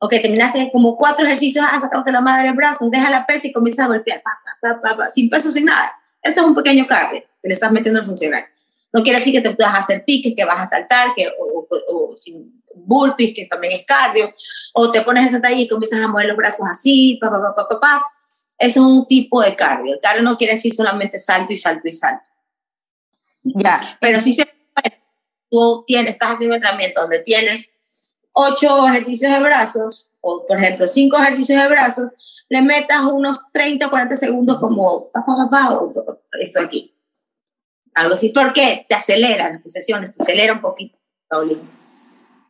Ok, 0.00 0.10
terminaste 0.22 0.70
como 0.70 0.96
cuatro 0.96 1.24
ejercicios, 1.24 1.66
ah, 1.68 1.80
sacarte 1.80 2.12
la 2.12 2.20
madre 2.20 2.46
del 2.46 2.54
brazo, 2.54 2.88
deja 2.88 3.10
la 3.10 3.26
pesa 3.26 3.48
y 3.48 3.52
comienza 3.52 3.84
a 3.84 3.88
golpear, 3.88 4.22
pa, 4.22 4.80
pa, 4.80 4.96
pa, 4.96 5.10
sin 5.10 5.28
peso, 5.28 5.50
sin 5.50 5.64
nada. 5.64 5.92
Esto 6.22 6.42
es 6.42 6.46
un 6.46 6.54
pequeño 6.54 6.86
cardio 6.86 7.20
que 7.20 7.48
le 7.48 7.54
estás 7.54 7.72
metiendo 7.72 8.00
a 8.00 8.04
funcionar. 8.04 8.46
No 8.92 9.02
quiere 9.02 9.18
decir 9.18 9.32
que 9.32 9.40
te 9.40 9.54
puedas 9.54 9.74
hacer 9.74 10.04
piques, 10.04 10.34
que 10.36 10.44
vas 10.44 10.60
a 10.60 10.66
saltar, 10.66 11.14
que, 11.16 11.28
o, 11.28 11.66
o, 11.88 12.16
sin 12.16 12.62
burpees, 12.74 13.34
que 13.34 13.46
también 13.46 13.72
es 13.72 13.84
cardio, 13.84 14.32
o 14.72 14.90
te 14.90 15.02
pones 15.02 15.26
esa 15.26 15.40
talla 15.40 15.60
y 15.60 15.68
comienzas 15.68 16.00
a 16.00 16.08
mover 16.08 16.26
los 16.26 16.36
brazos 16.36 16.66
así, 16.70 17.18
pa, 17.20 17.30
pa, 17.30 17.54
pa, 17.54 17.68
pa, 17.68 17.80
pa, 17.80 18.06
Eso 18.56 18.80
es 18.80 18.86
un 18.86 19.06
tipo 19.06 19.42
de 19.42 19.56
cardio. 19.56 19.94
El 19.94 20.00
cardio 20.00 20.22
no 20.22 20.38
quiere 20.38 20.54
decir 20.54 20.72
solamente 20.72 21.18
salto 21.18 21.52
y 21.52 21.56
salto 21.56 21.88
y 21.88 21.92
salto. 21.92 22.28
Ya. 23.42 23.98
Pero 24.00 24.20
si 24.20 24.32
se 24.32 24.48
tú 25.50 25.82
tienes, 25.86 26.14
estás 26.14 26.32
haciendo 26.32 26.54
un 26.54 26.56
entrenamiento 26.56 27.00
donde 27.00 27.20
tienes 27.20 27.77
ocho 28.38 28.86
ejercicios 28.86 29.32
de 29.32 29.40
brazos, 29.40 30.12
o 30.20 30.46
por 30.46 30.58
ejemplo, 30.58 30.86
cinco 30.86 31.18
ejercicios 31.18 31.60
de 31.60 31.68
brazos, 31.68 32.10
le 32.48 32.62
metas 32.62 33.02
unos 33.02 33.50
30 33.52 33.86
o 33.86 33.90
40 33.90 34.14
segundos 34.14 34.58
como 34.58 35.10
pa, 35.10 35.24
pa, 35.26 35.50
pa, 35.50 35.80
esto 36.40 36.60
aquí. 36.60 36.94
Algo 37.94 38.14
así, 38.14 38.28
porque 38.28 38.86
te 38.88 38.94
acelera 38.94 39.50
las 39.50 39.60
pulsaciones, 39.60 40.16
te 40.16 40.22
acelera 40.22 40.52
un 40.52 40.60
poquito, 40.60 40.96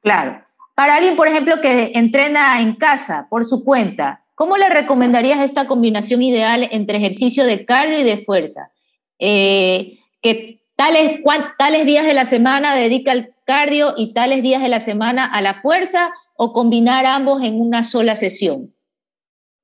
Claro. 0.03 0.45
Para 0.75 0.97
alguien, 0.97 1.17
por 1.17 1.27
ejemplo, 1.27 1.61
que 1.61 1.93
entrena 1.95 2.61
en 2.61 2.77
casa 2.77 3.27
por 3.31 3.45
su 3.45 3.65
cuenta, 3.65 4.25
¿cómo 4.35 4.57
le 4.57 4.69
recomendarías 4.69 5.41
esta 5.41 5.67
combinación 5.67 6.23
ideal 6.23 6.69
entre 6.71 6.99
ejercicio 6.99 7.45
de 7.45 7.65
cardio 7.65 7.99
y 7.99 8.05
de 8.05 8.25
fuerza? 8.25 8.71
Eh, 9.19 9.99
que 10.21 10.61
tales, 10.79 11.21
tales 11.59 11.85
días 11.85 12.07
de 12.07 12.15
la 12.15 12.25
semana 12.25 12.75
dedica 12.75 13.11
el 13.11 13.35
cardio 13.45 13.95
y 13.97 14.15
tales 14.15 14.45
días 14.45 14.63
de 14.63 14.69
la 14.69 14.79
semana 14.79 15.27
a 15.27 15.43
la 15.43 15.61
fuerza 15.61 16.13
o 16.37 16.53
combinar 16.53 17.05
ambos 17.05 17.43
en 17.43 17.61
una 17.61 17.83
sola 17.83 18.15
sesión? 18.15 18.73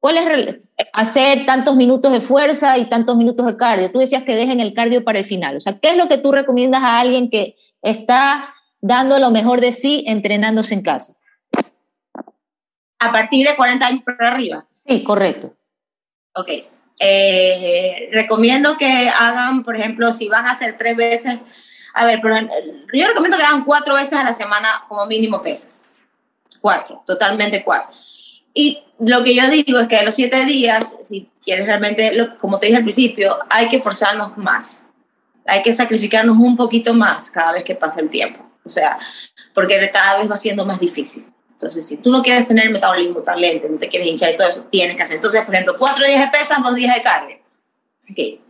¿Cuál 0.00 0.18
es 0.18 0.59
hacer 0.92 1.46
tantos 1.46 1.77
minutos 1.77 2.12
de 2.12 2.20
fuerza 2.20 2.77
y 2.79 2.88
tantos 2.90 3.16
minutos 3.16 3.46
de 3.46 3.57
cardio? 3.57 3.92
Tú 3.92 4.00
decías 4.00 4.24
que 4.24 4.35
dejen 4.35 4.59
el 4.59 4.74
cardio 4.74 5.05
para 5.05 5.20
el 5.20 5.24
final. 5.24 5.57
O 5.57 5.61
sea, 5.61 5.79
¿qué 5.79 5.90
es 5.90 5.96
lo 5.96 6.09
que 6.09 6.18
tú 6.18 6.33
recomiendas 6.33 6.83
a 6.83 6.98
alguien 6.98 7.31
que 7.31 7.57
está 7.81 8.53
dando 8.81 9.18
lo 9.20 9.31
mejor 9.31 9.61
de 9.61 9.72
sí 9.72 10.05
entrenándose 10.09 10.74
en 10.74 10.83
casa? 10.83 11.14
A 12.98 13.12
partir 13.12 13.46
de 13.46 13.55
40 13.55 13.87
años 13.87 14.03
para 14.03 14.33
arriba. 14.33 14.66
Sí, 14.85 15.05
correcto. 15.05 15.55
Ok. 16.35 16.50
Eh, 16.99 18.09
recomiendo 18.13 18.77
que 18.79 19.09
hagan, 19.09 19.63
por 19.63 19.77
ejemplo, 19.77 20.13
si 20.13 20.29
van 20.29 20.47
a 20.47 20.53
hacer 20.53 20.77
tres 20.77 20.97
veces 20.97 21.41
a 21.95 22.05
ver, 22.05 22.19
pero 22.21 22.37
yo 22.93 23.07
recomiendo 23.07 23.37
que 23.37 23.45
hagan 23.45 23.65
cuatro 23.65 23.95
veces 23.95 24.15
a 24.15 24.25
la 24.25 24.33
semana 24.33 24.85
como 24.89 25.07
mínimo 25.07 25.41
pesas. 25.41 25.97
Cuatro, 26.61 27.05
totalmente 27.07 27.63
cuatro. 27.63 27.95
Y 28.53 28.83
lo 28.99 29.23
que 29.23 29.35
yo 29.35 29.49
digo 29.49 29.79
es 29.79 29.87
que 29.87 29.97
a 29.97 30.03
los 30.03 30.17
siete 30.17 30.45
días, 30.45 30.97
si 31.01 31.31
quieres 31.45 31.67
realmente, 31.67 32.29
como 32.39 32.59
te 32.59 32.67
dije 32.67 32.79
al 32.79 32.83
principio, 32.83 33.39
hay 33.49 33.69
que 33.69 33.81
forzarnos 33.81 34.37
más. 34.37 34.89
Hay 35.47 35.63
que 35.63 35.73
sacrificarnos 35.73 36.37
un 36.37 36.57
poquito 36.57 36.95
más 36.95 37.31
cada 37.31 37.53
vez 37.53 37.65
que 37.65 37.77
pasa 37.77 38.01
el 38.01 38.11
tiempo. 38.11 38.45
O 38.65 38.69
sea, 38.69 38.99
porque 39.53 39.89
cada 39.93 40.19
vez 40.19 40.29
va 40.29 40.37
siendo 40.37 40.65
más 40.65 40.81
difícil. 40.81 41.27
Entonces, 41.55 41.87
si 41.87 41.99
tú 41.99 42.11
no 42.11 42.23
quieres 42.23 42.47
tener 42.47 42.69
metabolismo 42.71 43.23
tan 43.23 43.40
lento, 43.40 43.69
no 43.69 43.77
te 43.77 43.88
quieres 43.88 44.09
hinchar 44.09 44.35
y 44.35 44.37
todo 44.37 44.49
eso, 44.49 44.64
tienes 44.64 44.97
que 44.97 45.03
hacer. 45.03 45.17
Entonces, 45.17 45.45
por 45.45 45.55
ejemplo, 45.55 45.77
cuatro 45.79 46.05
días 46.05 46.21
de 46.21 46.37
pesas, 46.37 46.62
dos 46.62 46.75
días 46.75 46.95
de 46.95 47.03
cardio. 47.03 47.38
Ok, 48.11 48.40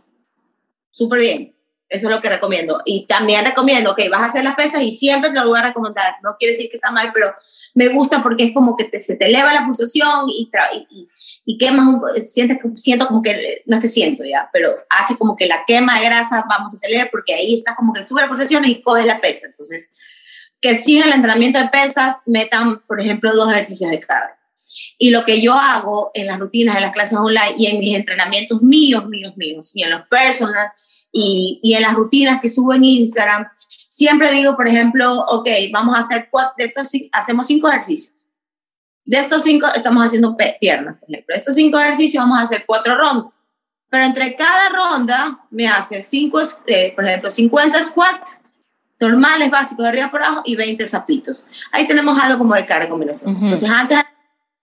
súper 0.89 1.19
bien. 1.19 1.55
Eso 1.87 2.07
es 2.07 2.15
lo 2.15 2.19
que 2.19 2.29
recomiendo. 2.29 2.81
Y 2.83 3.05
también 3.05 3.45
recomiendo 3.45 3.93
que 3.93 4.09
vas 4.09 4.21
a 4.21 4.25
hacer 4.25 4.43
las 4.43 4.55
pesas 4.55 4.81
y 4.81 4.89
siempre 4.89 5.29
te 5.29 5.35
lo 5.35 5.47
voy 5.47 5.59
a 5.59 5.67
recomendar. 5.67 6.15
No 6.23 6.35
quiere 6.37 6.53
decir 6.53 6.67
que 6.67 6.77
está 6.77 6.89
mal, 6.89 7.11
pero 7.13 7.31
me 7.75 7.89
gusta 7.89 8.23
porque 8.23 8.45
es 8.45 8.53
como 8.55 8.75
que 8.75 8.85
te, 8.85 8.97
se 8.97 9.15
te 9.15 9.25
eleva 9.25 9.53
la 9.53 9.65
pulsación 9.65 10.27
y, 10.27 10.49
y, 10.89 11.07
y, 11.45 11.57
quemas, 11.59 11.85
un, 11.85 12.21
sientes, 12.23 12.57
siento 12.73 13.05
como 13.07 13.21
que, 13.21 13.61
no 13.67 13.75
es 13.75 13.81
que 13.81 13.87
siento 13.87 14.23
ya, 14.23 14.49
pero 14.51 14.75
hace 14.89 15.15
como 15.15 15.35
que 15.35 15.45
la 15.45 15.63
quema 15.67 15.99
de 15.99 16.05
grasa 16.05 16.43
vamos 16.49 16.73
a 16.73 16.75
acelerar 16.75 17.09
porque 17.11 17.35
ahí 17.35 17.53
estás 17.53 17.75
como 17.75 17.93
que 17.93 18.03
sube 18.03 18.23
la 18.23 18.27
pulsación 18.27 18.65
y 18.65 18.81
coge 18.81 19.05
la 19.05 19.21
pesa. 19.21 19.45
Entonces, 19.45 19.93
que 20.65 20.73
si 20.73 20.97
en 20.97 21.03
el 21.03 21.13
entrenamiento 21.13 21.59
de 21.59 21.67
pesas 21.67 22.23
metan, 22.25 22.81
por 22.87 22.99
ejemplo, 22.99 23.35
dos 23.35 23.51
ejercicios 23.51 23.91
de 23.91 23.99
carga. 23.99 24.35
Y 24.97 25.11
lo 25.11 25.23
que 25.23 25.39
yo 25.39 25.53
hago 25.53 26.09
en 26.15 26.25
las 26.25 26.39
rutinas, 26.39 26.75
en 26.75 26.81
las 26.81 26.91
clases 26.91 27.19
online 27.19 27.53
y 27.55 27.67
en 27.67 27.77
mis 27.77 27.95
entrenamientos 27.95 28.63
míos, 28.63 29.05
míos, 29.07 29.33
míos, 29.35 29.75
y 29.75 29.83
en 29.83 29.91
los 29.91 30.07
personal, 30.07 30.69
y, 31.11 31.59
y, 31.61 31.75
en 31.75 31.83
las 31.83 31.93
rutinas 31.93 32.41
que 32.41 32.49
subo 32.49 32.73
en 32.73 32.83
Instagram, 32.83 33.47
siempre 33.89 34.31
digo, 34.31 34.55
por 34.55 34.67
ejemplo, 34.67 35.19
ok, 35.27 35.47
vamos 35.71 35.95
a 35.95 35.99
hacer 35.99 36.29
cuatro, 36.31 36.55
de 36.57 36.63
estos 36.63 36.89
hacemos 37.11 37.45
cinco 37.45 37.69
ejercicios. 37.69 38.25
De 39.03 39.19
estos 39.19 39.43
cinco 39.43 39.67
estamos 39.75 40.03
haciendo 40.03 40.35
piernas, 40.35 40.97
por 40.97 41.11
ejemplo. 41.11 41.33
De 41.33 41.37
estos 41.37 41.53
cinco 41.53 41.77
ejercicios 41.77 42.23
vamos 42.23 42.39
a 42.39 42.41
hacer 42.41 42.63
cuatro 42.65 42.97
rondas. 42.97 43.45
Pero 43.87 44.03
entre 44.03 44.33
cada 44.33 44.69
ronda 44.69 45.45
me 45.51 45.67
hace 45.67 46.01
cinco, 46.01 46.41
eh, 46.65 46.91
por 46.95 47.05
ejemplo, 47.05 47.29
50 47.29 47.81
squats 47.81 48.44
normales, 49.07 49.49
básicos, 49.49 49.83
de 49.83 49.89
arriba 49.89 50.11
por 50.11 50.23
abajo 50.23 50.41
y 50.45 50.55
20 50.55 50.85
zapitos. 50.85 51.47
Ahí 51.71 51.87
tenemos 51.87 52.19
algo 52.19 52.37
como 52.37 52.55
de 52.55 52.65
cara 52.65 52.89
combinación. 52.89 53.37
Entonces, 53.41 53.69
antes 53.69 53.99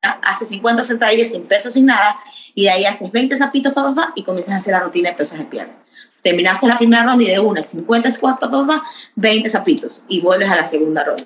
hace 0.00 0.44
50 0.44 0.82
sentadillas 0.82 1.30
sin 1.30 1.44
peso, 1.44 1.70
sin 1.70 1.86
nada, 1.86 2.18
y 2.54 2.64
de 2.64 2.70
ahí 2.70 2.84
haces 2.84 3.10
20 3.12 3.36
zapitos, 3.36 3.74
papá, 3.74 3.94
pa, 3.94 4.12
y 4.16 4.24
comienzas 4.24 4.54
a 4.54 4.56
hacer 4.56 4.72
la 4.72 4.80
rutina 4.80 5.10
de 5.10 5.16
pesas 5.16 5.38
en 5.38 5.46
piernas 5.46 5.78
terminaste 6.22 6.68
la 6.68 6.78
primera 6.78 7.02
ronda 7.02 7.22
y 7.22 7.26
de 7.26 7.40
una, 7.40 7.62
50 7.62 8.10
squats, 8.10 8.40
papá, 8.40 8.82
20 9.16 9.48
zapitos 9.48 10.04
y 10.08 10.20
vuelves 10.20 10.48
a 10.48 10.56
la 10.56 10.64
segunda 10.64 11.04
ronda. 11.04 11.24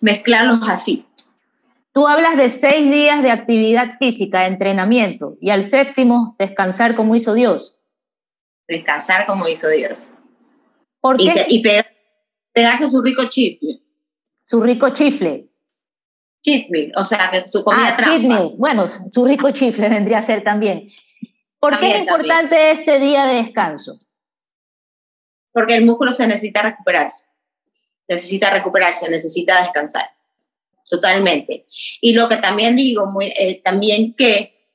Mezclarlos 0.00 0.68
así. 0.68 1.06
Tú 1.92 2.06
hablas 2.08 2.36
de 2.36 2.50
seis 2.50 2.90
días 2.90 3.22
de 3.22 3.30
actividad 3.30 3.96
física, 3.98 4.40
de 4.40 4.46
entrenamiento, 4.46 5.36
y 5.40 5.50
al 5.50 5.64
séptimo, 5.64 6.34
descansar 6.40 6.96
como 6.96 7.14
hizo 7.14 7.34
Dios. 7.34 7.80
Descansar 8.66 9.26
como 9.26 9.46
hizo 9.46 9.68
Dios. 9.68 10.14
¿Por 11.00 11.18
qué? 11.18 11.46
Y, 11.48 11.62
pegarse 12.54 12.86
su 12.86 13.02
rico 13.02 13.26
chifle. 13.28 13.82
Su 14.42 14.62
rico 14.62 14.88
chifle. 14.88 15.50
Chifle, 16.40 16.92
o 16.96 17.04
sea, 17.04 17.30
que 17.30 17.46
su 17.46 17.62
comida 17.62 17.96
ah, 17.98 18.48
Bueno, 18.56 18.88
su 19.10 19.26
rico 19.26 19.50
chifle 19.50 19.90
vendría 19.90 20.20
a 20.20 20.22
ser 20.22 20.42
también. 20.42 20.88
¿Por 21.58 21.78
qué 21.78 21.90
es 21.90 21.98
importante 22.00 22.70
este 22.70 22.98
día 22.98 23.26
de 23.26 23.42
descanso? 23.42 24.00
porque 25.54 25.76
el 25.76 25.86
músculo 25.86 26.10
se 26.10 26.26
necesita 26.26 26.62
recuperarse, 26.62 27.26
necesita 28.08 28.50
recuperarse, 28.50 29.08
necesita 29.08 29.62
descansar, 29.62 30.10
totalmente. 30.90 31.66
Y 32.00 32.12
lo 32.12 32.28
que 32.28 32.38
también 32.38 32.74
digo, 32.74 33.06
muy, 33.06 33.26
eh, 33.26 33.62
también 33.64 34.14
que 34.14 34.68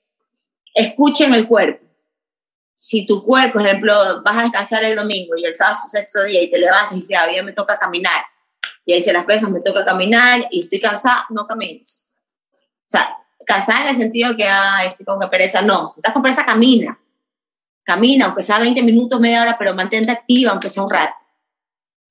escuchen 0.73 1.33
el 1.33 1.47
cuerpo. 1.47 1.85
Si 2.81 3.05
tu 3.05 3.25
cuerpo, 3.25 3.59
por 3.59 3.67
ejemplo, 3.67 4.21
vas 4.23 4.37
a 4.37 4.43
descansar 4.43 4.85
el 4.85 4.95
domingo 4.95 5.33
y 5.35 5.43
el 5.43 5.53
sábado 5.53 5.75
es 5.77 5.83
tu 5.83 5.89
sexto 5.89 6.23
día 6.23 6.41
y 6.41 6.49
te 6.49 6.57
levantas 6.57 6.93
y 6.93 6.95
dices, 6.95 7.17
ah, 7.19 7.27
bien, 7.27 7.43
me 7.43 7.51
toca 7.51 7.77
caminar, 7.77 8.23
y 8.85 8.93
ahí 8.93 9.01
se 9.01 9.11
las 9.11 9.25
pesas, 9.25 9.49
me 9.49 9.59
toca 9.59 9.83
caminar 9.83 10.47
y 10.49 10.61
estoy 10.61 10.79
cansada, 10.79 11.25
no 11.29 11.45
camines. 11.45 12.15
O 12.53 12.87
sea, 12.87 13.17
cansada 13.45 13.81
en 13.81 13.87
el 13.89 13.95
sentido 13.95 14.35
que, 14.37 14.47
ah, 14.47 14.83
estoy 14.85 15.05
con 15.05 15.19
pereza, 15.29 15.61
no. 15.61 15.91
Si 15.91 15.99
estás 15.99 16.13
con 16.13 16.21
pereza, 16.21 16.45
camina 16.45 16.97
camina, 17.89 18.25
aunque 18.25 18.43
sea 18.43 18.59
20 18.59 18.83
minutos, 18.83 19.19
media 19.19 19.41
hora, 19.41 19.57
pero 19.57 19.73
mantente 19.73 20.11
activa, 20.11 20.51
aunque 20.51 20.69
sea 20.69 20.83
un 20.83 20.91
rato. 20.91 21.15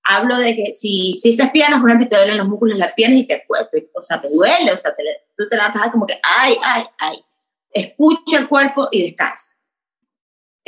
Hablo 0.02 0.36
de 0.36 0.56
que 0.56 0.74
si, 0.74 1.12
si 1.12 1.28
estás 1.28 1.50
piernas, 1.50 1.80
por 1.80 1.88
ejemplo, 1.88 2.08
te 2.08 2.16
duelen 2.16 2.36
los 2.36 2.48
músculos 2.48 2.76
las 2.78 2.94
piernas 2.94 3.20
y 3.20 3.26
te 3.26 3.44
cuesta, 3.46 3.76
o 3.94 4.02
sea, 4.02 4.20
te 4.20 4.28
duele, 4.28 4.72
o 4.72 4.76
sea, 4.76 4.92
tú 5.36 5.48
te 5.48 5.56
levantas 5.56 5.92
como 5.92 6.04
que, 6.04 6.18
ay, 6.22 6.56
ay, 6.64 6.84
ay. 6.98 7.24
Escucha 7.70 8.38
el 8.38 8.48
cuerpo 8.48 8.88
y 8.90 9.02
descansa. 9.02 9.57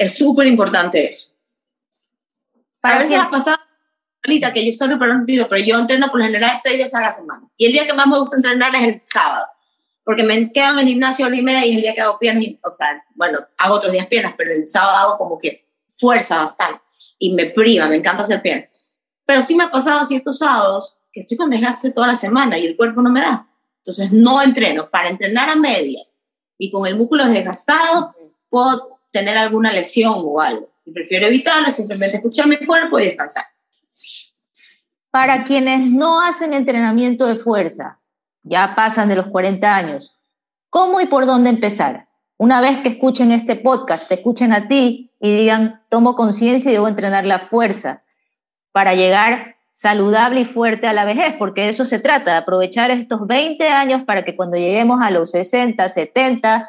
Es 0.01 0.17
súper 0.17 0.47
importante 0.47 1.05
eso. 1.05 1.33
Para 2.81 2.97
a 2.97 2.99
veces 3.01 3.19
ha 3.19 3.29
pasado, 3.29 3.59
ahorita 4.25 4.51
que 4.53 4.65
yo 4.65 4.73
soy 4.73 4.89
pero 4.97 5.59
yo 5.59 5.79
entreno 5.79 6.11
por 6.11 6.21
lo 6.21 6.25
general 6.25 6.57
seis 6.57 6.79
veces 6.79 6.95
a 6.95 7.03
la 7.03 7.11
semana. 7.11 7.43
Y 7.59 7.67
el 7.67 7.73
día 7.73 7.87
que 7.87 7.93
más 7.93 8.07
me 8.07 8.19
gusta 8.19 8.37
entrenar 8.37 8.75
es 8.75 8.83
el 8.83 9.03
sábado 9.05 9.45
porque 10.11 10.23
me 10.23 10.51
quedo 10.51 10.73
en 10.73 10.79
el 10.79 10.87
gimnasio 10.87 11.27
hora 11.27 11.37
y 11.37 11.43
media 11.43 11.67
y 11.67 11.71
es 11.71 11.77
el 11.77 11.83
día 11.83 11.95
que 11.95 12.01
hago 12.01 12.19
piernas, 12.19 12.47
o 12.65 12.73
sea, 12.73 13.05
bueno, 13.15 13.41
hago 13.59 13.75
otros 13.75 13.93
días 13.93 14.07
piernas, 14.07 14.35
pero 14.39 14.55
el 14.55 14.67
sábado 14.67 14.97
hago 14.97 15.19
como 15.19 15.39
que 15.39 15.69
fuerza 15.87 16.39
bastante 16.39 16.81
y 17.19 17.35
me 17.35 17.47
priva, 17.47 17.87
me 17.87 17.97
encanta 17.97 18.23
hacer 18.23 18.41
piernas. 18.41 18.71
Pero 19.27 19.43
sí 19.43 19.55
me 19.55 19.65
ha 19.65 19.71
pasado 19.71 20.03
ciertos 20.05 20.39
sábados 20.39 20.97
que 21.13 21.21
estoy 21.21 21.37
con 21.37 21.51
desgaste 21.51 21.93
toda 21.93 22.07
la 22.07 22.17
semana 22.17 22.59
y 22.59 22.67
el 22.67 22.77
cuerpo 22.77 23.03
no 23.03 23.11
me 23.11 23.21
da. 23.21 23.47
Entonces 23.77 24.11
no 24.11 24.43
entreno. 24.43 24.89
Para 24.91 25.11
entrenar 25.11 25.51
a 25.51 25.57
medias 25.57 26.21
y 26.57 26.71
con 26.71 26.87
el 26.87 26.97
músculo 26.97 27.27
desgastado, 27.27 28.15
puedo 28.49 29.00
tener 29.11 29.37
alguna 29.37 29.73
lesión 29.73 30.15
o 30.17 30.41
algo. 30.41 30.69
Y 30.85 30.93
prefiero 30.93 31.27
evitarlo, 31.27 31.71
simplemente 31.71 32.17
escuchar 32.17 32.47
mi 32.47 32.57
cuerpo 32.59 32.99
y 32.99 33.05
descansar. 33.05 33.45
Para 35.11 35.45
quienes 35.45 35.91
no 35.91 36.21
hacen 36.21 36.53
entrenamiento 36.53 37.27
de 37.27 37.37
fuerza, 37.37 37.99
ya 38.43 38.75
pasan 38.77 39.09
de 39.09 39.17
los 39.17 39.27
40 39.27 39.75
años. 39.75 40.17
¿Cómo 40.69 41.01
y 41.01 41.07
por 41.07 41.27
dónde 41.27 41.51
empezar? 41.51 42.09
Una 42.37 42.61
vez 42.61 42.79
que 42.79 42.91
escuchen 42.91 43.33
este 43.33 43.57
podcast, 43.57 44.09
te 44.09 44.15
escuchen 44.15 44.53
a 44.53 44.69
ti 44.69 45.13
y 45.21 45.37
digan, 45.37 45.83
tomo 45.91 46.15
conciencia 46.15 46.71
y 46.71 46.75
debo 46.75 46.89
entrenar 46.89 47.25
la 47.27 47.41
fuerza 47.41 48.03
para 48.73 48.95
llegar 48.95 49.57
saludable 49.71 50.41
y 50.41 50.45
fuerte 50.45 50.87
a 50.87 50.93
la 50.93 51.05
vejez, 51.05 51.35
porque 51.39 51.63
de 51.63 51.69
eso 51.71 51.85
se 51.85 51.99
trata, 51.99 52.33
de 52.33 52.37
aprovechar 52.39 52.91
estos 52.91 53.27
20 53.27 53.69
años 53.69 54.05
para 54.05 54.25
que 54.25 54.37
cuando 54.37 54.57
lleguemos 54.57 55.01
a 55.03 55.11
los 55.11 55.31
60, 55.33 55.89
70, 55.89 56.69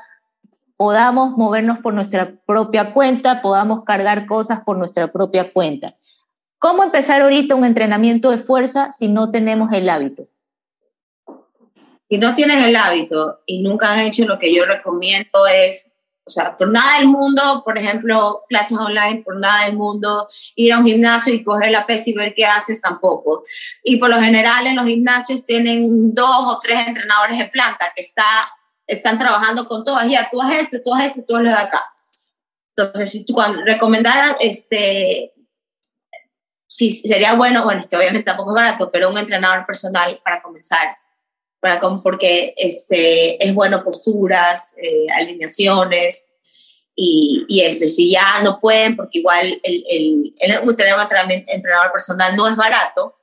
podamos 0.81 1.37
movernos 1.37 1.77
por 1.77 1.93
nuestra 1.93 2.33
propia 2.47 2.91
cuenta, 2.91 3.43
podamos 3.43 3.83
cargar 3.83 4.25
cosas 4.25 4.61
por 4.61 4.79
nuestra 4.79 5.11
propia 5.11 5.53
cuenta. 5.53 5.95
¿Cómo 6.57 6.81
empezar 6.81 7.21
ahorita 7.21 7.53
un 7.53 7.65
entrenamiento 7.65 8.31
de 8.31 8.39
fuerza 8.39 8.91
si 8.91 9.07
no 9.07 9.29
tenemos 9.29 9.71
el 9.73 9.87
hábito? 9.87 10.27
si 12.09 12.17
no 12.17 12.33
tienes 12.33 12.63
el 12.63 12.75
hábito 12.75 13.41
y 13.45 13.61
nunca 13.61 13.93
han 13.93 13.99
hecho 13.99 14.25
lo 14.25 14.39
que 14.39 14.51
yo 14.51 14.65
recomiendo 14.65 15.45
es, 15.45 15.93
o 16.25 16.29
sea, 16.31 16.57
por 16.57 16.71
nada 16.71 16.97
del 16.97 17.07
mundo, 17.07 17.61
por 17.63 17.77
ejemplo, 17.77 18.41
clases 18.49 18.75
online, 18.79 19.21
por 19.23 19.39
nada 19.39 19.65
del 19.65 19.75
mundo, 19.75 20.27
ir 20.55 20.73
a 20.73 20.79
un 20.79 20.85
gimnasio 20.85 21.31
y 21.31 21.43
coger 21.43 21.69
la 21.69 21.85
pesa 21.85 22.09
y 22.09 22.13
ver 22.13 22.33
qué 22.35 22.45
haces 22.45 22.81
tampoco. 22.81 23.43
Y 23.83 23.97
por 23.97 24.09
lo 24.09 24.19
general 24.19 24.65
en 24.65 24.77
los 24.77 24.85
gimnasios 24.85 25.43
tienen 25.43 26.13
dos 26.15 26.47
o 26.47 26.57
tres 26.59 26.87
entrenadores 26.87 27.37
de 27.37 27.45
planta 27.45 27.93
que 27.95 28.01
está, 28.01 28.25
están 28.91 29.17
trabajando 29.17 29.67
con 29.67 29.83
todas, 29.83 30.09
ya, 30.09 30.27
tú 30.29 30.41
haces 30.41 30.61
este, 30.61 30.79
tú 30.79 30.93
haces 30.93 31.09
este, 31.09 31.23
tú 31.23 31.35
haces 31.35 31.49
de 31.49 31.53
acá. 31.53 31.91
Entonces, 32.75 33.09
si 33.09 33.25
tú 33.25 33.33
cuando 33.33 33.63
recomendaras, 33.63 34.37
este, 34.39 35.33
sí, 36.67 36.91
sería 36.91 37.33
bueno, 37.35 37.63
bueno, 37.63 37.85
que 37.89 37.97
obviamente 37.97 38.25
tampoco 38.25 38.51
es 38.51 38.55
barato, 38.55 38.91
pero 38.91 39.09
un 39.09 39.17
entrenador 39.17 39.65
personal 39.65 40.19
para 40.23 40.41
comenzar 40.41 40.97
para, 41.59 41.79
porque 41.79 42.55
este, 42.57 43.45
es 43.45 43.53
bueno 43.53 43.83
posturas, 43.83 44.75
eh, 44.81 45.05
alineaciones 45.13 46.31
y, 46.95 47.45
y, 47.47 47.61
eso. 47.61 47.85
Y 47.85 47.89
si 47.89 48.11
ya 48.11 48.41
no 48.41 48.59
pueden, 48.59 48.95
porque 48.95 49.19
igual 49.19 49.59
el, 49.63 49.85
el, 49.87 50.35
el, 50.39 50.59
un 50.63 50.69
entrenador 50.69 51.91
personal 51.91 52.35
no 52.35 52.47
es 52.47 52.55
barato, 52.55 53.15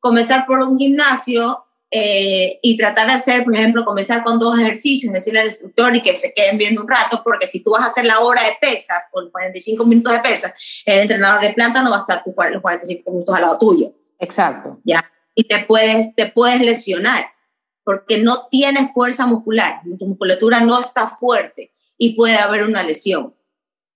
comenzar 0.00 0.44
por 0.44 0.58
un 0.58 0.76
gimnasio 0.76 1.64
eh, 1.90 2.58
y 2.62 2.76
tratar 2.76 3.06
de 3.06 3.14
hacer, 3.14 3.44
por 3.44 3.54
ejemplo, 3.54 3.84
comenzar 3.84 4.22
con 4.22 4.38
dos 4.38 4.58
ejercicios, 4.58 5.12
decirle 5.12 5.40
al 5.40 5.46
instructor 5.46 5.96
y 5.96 6.02
que 6.02 6.14
se 6.14 6.34
queden 6.34 6.58
viendo 6.58 6.82
un 6.82 6.88
rato, 6.88 7.22
porque 7.24 7.46
si 7.46 7.64
tú 7.64 7.70
vas 7.70 7.82
a 7.82 7.86
hacer 7.86 8.04
la 8.04 8.20
hora 8.20 8.42
de 8.42 8.56
pesas 8.60 9.08
o 9.12 9.22
los 9.22 9.30
45 9.30 9.84
minutos 9.86 10.12
de 10.12 10.20
pesas, 10.20 10.82
el 10.84 11.00
entrenador 11.00 11.40
de 11.40 11.54
planta 11.54 11.82
no 11.82 11.90
va 11.90 11.96
a 11.96 12.00
estar 12.00 12.22
los 12.26 12.62
45 12.62 13.10
minutos 13.10 13.34
al 13.34 13.42
lado 13.42 13.58
tuyo. 13.58 13.92
Exacto. 14.18 14.78
Ya. 14.84 15.10
Y 15.34 15.44
te 15.44 15.64
puedes, 15.64 16.14
te 16.14 16.26
puedes 16.26 16.60
lesionar 16.60 17.26
porque 17.84 18.18
no 18.18 18.48
tienes 18.50 18.92
fuerza 18.92 19.24
muscular, 19.24 19.80
tu 19.98 20.06
musculatura 20.06 20.60
no 20.60 20.78
está 20.78 21.08
fuerte 21.08 21.72
y 21.96 22.14
puede 22.14 22.36
haber 22.36 22.64
una 22.64 22.82
lesión. 22.82 23.34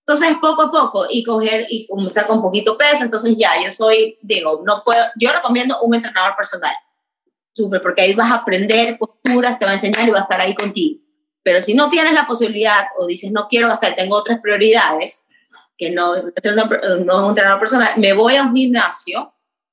Entonces, 0.07 0.35
poco 0.41 0.63
a 0.63 0.71
poco 0.71 1.07
y 1.11 1.23
coger 1.23 1.67
y 1.69 1.87
comenzar 1.87 2.27
con 2.27 2.41
poquito 2.41 2.79
peso, 2.79 3.05
entonces 3.05 3.37
ya, 3.37 3.53
yo 3.63 3.71
soy, 3.71 4.19
digo, 4.23 4.63
no 4.65 4.83
puedo, 4.83 5.05
yo 5.17 5.31
recomiendo 5.31 5.79
un 5.83 5.95
entrenador 5.95 6.35
personal, 6.35 6.73
súper, 7.53 7.83
porque 7.83 8.03
ahí 8.03 8.15
vas 8.15 8.31
a 8.31 8.37
aprender 8.37 8.99
posturas, 8.99 9.59
te 9.59 9.65
va 9.65 9.73
a 9.73 9.75
enseñar 9.75 10.09
y 10.09 10.11
va 10.11 10.19
a 10.19 10.23
estar 10.23 10.41
ahí 10.41 10.55
contigo. 10.55 11.01
Pero 11.43 11.61
si 11.61 11.75
no 11.75 11.91
tienes 11.91 12.15
la 12.15 12.27
posibilidad 12.27 12.85
o 12.99 13.07
dices, 13.07 13.33
no 13.33 13.49
quiero 13.49 13.69
gastar, 13.69 13.95
tengo 13.95 14.17
otras 14.17 14.41
prioridades, 14.41 15.29
que 15.77 15.91
no, 15.91 16.15
no 16.15 16.23
es 16.23 17.05
un 17.05 17.29
entrenador 17.29 17.59
personal, 17.59 17.91
me 17.97 18.13
voy 18.13 18.37
a 18.37 18.43
un 18.45 18.55
gimnasio 18.55 19.33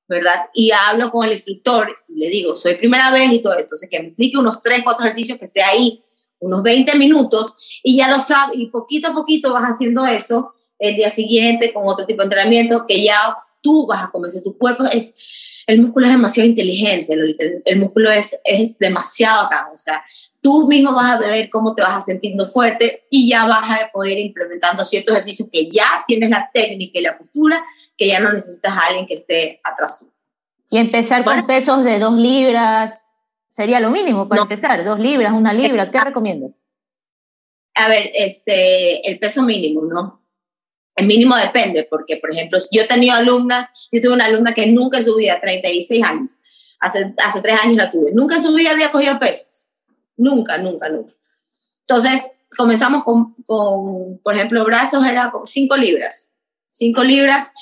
¿verdad? 0.09 0.49
Y 0.55 0.71
hablo 0.71 1.11
con 1.11 1.25
el 1.25 1.33
instructor 1.33 1.95
y 2.09 2.19
le 2.19 2.29
digo, 2.29 2.55
soy 2.55 2.75
primera 2.75 3.11
vez 3.11 3.31
y 3.31 3.41
todo 3.41 3.57
entonces 3.57 3.87
que 3.87 3.99
me 3.99 4.07
explique 4.07 4.37
unos 4.39 4.61
3, 4.63 4.81
4 4.83 5.05
ejercicios 5.05 5.37
que 5.37 5.45
esté 5.45 5.61
ahí, 5.61 6.03
unos 6.39 6.63
20 6.63 6.97
minutos, 6.97 7.79
y 7.83 7.97
ya 7.97 8.09
lo 8.09 8.19
sabe, 8.19 8.53
y 8.55 8.67
poquito 8.67 9.09
a 9.09 9.13
poquito 9.13 9.53
vas 9.53 9.65
haciendo 9.65 10.05
eso, 10.07 10.55
el 10.79 10.95
día 10.95 11.09
siguiente 11.09 11.71
con 11.71 11.83
otro 11.85 12.07
tipo 12.07 12.21
de 12.21 12.25
entrenamiento 12.25 12.85
que 12.87 13.03
ya 13.03 13.37
tú 13.61 13.85
vas 13.85 14.05
a 14.05 14.09
convencer. 14.09 14.41
Tu 14.41 14.57
cuerpo 14.57 14.85
es, 14.85 15.58
el 15.69 15.81
músculo 15.81 16.07
es 16.07 16.13
demasiado 16.13 16.49
inteligente, 16.49 17.13
el, 17.13 17.61
el 17.63 17.79
músculo 17.79 18.11
es, 18.11 18.35
es 18.43 18.79
demasiado 18.79 19.45
acá, 19.45 19.69
o 19.71 19.77
sea, 19.77 20.03
tú 20.41 20.67
mismo 20.67 20.93
vas 20.93 21.11
a 21.11 21.19
ver 21.19 21.47
cómo 21.49 21.75
te 21.75 21.83
vas 21.83 21.95
a 21.95 22.01
sintiendo 22.01 22.47
fuerte 22.47 23.05
y 23.11 23.29
ya 23.29 23.45
vas 23.45 23.69
a 23.69 23.91
poder 23.91 24.13
ir 24.13 24.25
implementando 24.25 24.83
ciertos 24.83 25.11
ejercicios 25.11 25.47
que 25.51 25.69
ya 25.69 26.03
tienes 26.07 26.31
la 26.31 26.49
técnica 26.51 26.97
y 26.97 27.03
la 27.03 27.15
postura, 27.15 27.63
que 27.95 28.07
ya 28.07 28.19
no 28.19 28.33
necesitas 28.33 28.75
a 28.75 28.87
alguien 28.87 29.05
que 29.05 29.13
esté 29.13 29.61
atrás 29.63 29.99
tuyo. 29.99 30.11
Y 30.71 30.79
empezar 30.79 31.23
con 31.23 31.45
pesos 31.45 31.83
de 31.83 31.99
dos 31.99 32.15
libras, 32.15 33.07
sería 33.51 33.79
lo 33.79 33.91
mínimo 33.91 34.27
para 34.27 34.41
empezar, 34.41 34.83
dos 34.83 34.99
libras, 34.99 35.33
una 35.33 35.53
libra, 35.53 35.91
¿qué 35.91 35.99
recomiendas? 35.99 36.63
A 37.75 37.89
ver, 37.89 38.09
este, 38.15 39.07
el 39.07 39.19
peso 39.19 39.43
mínimo, 39.43 39.83
¿no? 39.83 40.18
El 40.99 41.07
mínimo 41.07 41.33
depende, 41.37 41.87
porque, 41.89 42.17
por 42.17 42.33
ejemplo, 42.33 42.59
yo 42.71 42.81
he 42.81 42.85
tenido 42.85 43.15
alumnas, 43.15 43.87
yo 43.89 44.01
tuve 44.01 44.13
una 44.13 44.25
alumna 44.25 44.53
que 44.53 44.67
nunca 44.67 45.01
subía, 45.01 45.39
36 45.39 46.03
años, 46.03 46.31
hace, 46.77 47.13
hace 47.25 47.41
tres 47.41 47.57
años 47.61 47.77
la 47.77 47.89
tuve, 47.89 48.11
nunca 48.11 48.41
subía, 48.41 48.71
había 48.71 48.91
cogido 48.91 49.17
pesos, 49.17 49.69
nunca, 50.17 50.57
nunca, 50.57 50.89
nunca. 50.89 51.13
Entonces, 51.87 52.33
comenzamos 52.55 53.05
con, 53.05 53.33
con 53.45 54.19
por 54.21 54.35
ejemplo, 54.35 54.65
brazos 54.65 55.05
era 55.05 55.31
5 55.41 55.77
libras, 55.77 56.35
5 56.67 57.01
libras, 57.05 57.53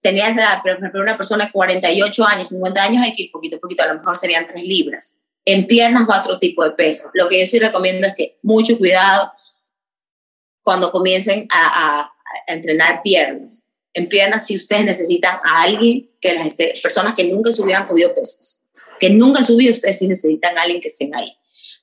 tenía 0.00 0.28
esa 0.28 0.62
por 0.62 0.70
ejemplo, 0.70 1.02
una 1.02 1.18
persona 1.18 1.44
de 1.44 1.52
48 1.52 2.26
años, 2.26 2.48
50 2.48 2.82
años, 2.82 3.02
hay 3.02 3.14
que 3.14 3.24
ir 3.24 3.30
poquito 3.30 3.56
a 3.56 3.60
poquito, 3.60 3.82
a 3.82 3.88
lo 3.88 3.98
mejor 3.98 4.16
serían 4.16 4.46
3 4.46 4.64
libras. 4.64 5.20
En 5.44 5.66
piernas 5.66 6.08
va 6.08 6.20
otro 6.20 6.38
tipo 6.38 6.64
de 6.64 6.70
peso. 6.70 7.10
Lo 7.12 7.28
que 7.28 7.40
yo 7.40 7.46
sí 7.46 7.58
recomiendo 7.58 8.06
es 8.06 8.14
que 8.14 8.38
mucho 8.42 8.78
cuidado 8.78 9.30
cuando 10.62 10.90
comiencen 10.90 11.46
a, 11.50 12.00
a, 12.00 12.13
entrenar 12.46 13.02
piernas. 13.02 13.68
En 13.92 14.08
piernas, 14.08 14.46
si 14.46 14.56
ustedes 14.56 14.84
necesitan 14.84 15.38
a 15.44 15.62
alguien, 15.62 16.10
que 16.20 16.34
las 16.34 16.54
personas 16.82 17.14
que 17.14 17.24
nunca 17.24 17.52
subieran 17.52 17.86
podido 17.86 18.14
pesas, 18.14 18.64
que 18.98 19.10
nunca 19.10 19.40
han 19.40 19.46
subido, 19.46 19.72
ustedes 19.72 19.98
sí 19.98 20.08
necesitan 20.08 20.58
a 20.58 20.62
alguien 20.62 20.80
que 20.80 20.88
estén 20.88 21.14
ahí, 21.14 21.32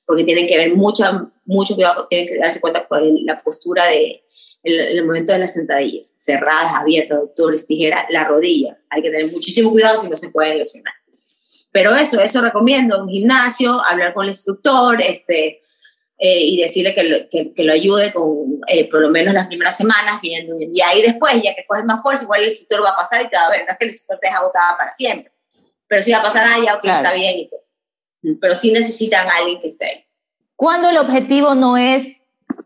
porque 0.04 0.24
tienen 0.24 0.46
que 0.46 0.58
ver 0.58 0.74
mucho, 0.74 1.04
mucho 1.44 1.74
cuidado, 1.74 2.06
tienen 2.08 2.28
que 2.28 2.36
darse 2.36 2.60
cuenta 2.60 2.86
con 2.86 3.24
la 3.24 3.36
postura 3.38 3.86
de, 3.86 4.22
el, 4.62 5.04
momento 5.04 5.32
de 5.32 5.38
las 5.38 5.54
sentadillas, 5.54 6.14
cerradas, 6.18 6.74
abiertas, 6.74 7.18
doctores, 7.18 7.66
tijera, 7.66 8.06
la 8.10 8.24
rodilla. 8.24 8.78
Hay 8.90 9.02
que 9.02 9.10
tener 9.10 9.30
muchísimo 9.30 9.70
cuidado 9.70 9.98
si 9.98 10.08
no 10.08 10.16
se 10.16 10.28
pueden 10.28 10.58
lesionar. 10.58 10.94
Pero 11.72 11.94
eso, 11.96 12.20
eso 12.20 12.40
recomiendo, 12.40 13.02
un 13.02 13.08
gimnasio, 13.08 13.80
hablar 13.84 14.12
con 14.12 14.24
el 14.24 14.30
instructor, 14.30 15.00
este, 15.00 15.62
eh, 16.24 16.40
y 16.40 16.56
decirle 16.56 16.94
que 16.94 17.02
lo, 17.02 17.28
que, 17.28 17.52
que 17.52 17.64
lo 17.64 17.72
ayude 17.72 18.12
con 18.12 18.60
eh, 18.68 18.88
por 18.88 19.00
lo 19.00 19.10
menos 19.10 19.34
las 19.34 19.48
primeras 19.48 19.76
semanas, 19.76 20.20
viendo, 20.22 20.54
y 20.56 20.80
ahí 20.80 21.02
después, 21.02 21.42
ya 21.42 21.52
que 21.52 21.66
coges 21.66 21.84
más 21.84 22.00
fuerza, 22.00 22.22
igual 22.22 22.42
el 22.42 22.46
instructor 22.46 22.84
va 22.84 22.90
a 22.90 22.96
pasar 22.96 23.22
y 23.22 23.28
te 23.28 23.36
va 23.36 23.46
a 23.46 23.50
ver, 23.50 23.64
no 23.64 23.72
es 23.72 23.76
que 23.76 23.84
el 23.86 23.90
instructor 23.90 24.20
te 24.20 24.28
deja 24.28 24.38
agotada 24.38 24.76
para 24.78 24.92
siempre, 24.92 25.32
pero 25.88 26.00
si 26.00 26.12
va 26.12 26.18
a 26.18 26.22
pasar, 26.22 26.46
ah, 26.46 26.62
ya, 26.64 26.76
ok, 26.76 26.82
claro. 26.82 26.96
está 26.98 27.12
bien 27.12 27.38
y 27.40 27.48
todo. 27.48 27.60
Pero 28.40 28.54
sí 28.54 28.70
necesitan 28.70 29.26
a 29.26 29.38
alguien 29.38 29.58
que 29.58 29.66
esté 29.66 29.84
ahí. 29.84 30.04
Cuando 30.54 30.90
el 30.90 30.96
objetivo 30.98 31.56
no 31.56 31.76
es 31.76 32.22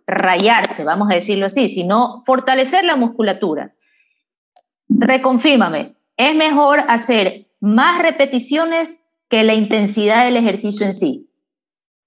rayarse, 0.06 0.84
vamos 0.84 1.08
a 1.10 1.14
decirlo 1.14 1.46
así, 1.46 1.68
sino 1.68 2.22
fortalecer 2.26 2.84
la 2.84 2.96
musculatura. 2.96 3.74
Reconfírmame, 4.90 5.96
¿es 6.18 6.34
mejor 6.34 6.80
hacer 6.88 7.46
más 7.60 8.02
repeticiones 8.02 9.02
que 9.30 9.44
la 9.44 9.54
intensidad 9.54 10.26
del 10.26 10.36
ejercicio 10.36 10.84
en 10.84 10.92
sí? 10.92 11.25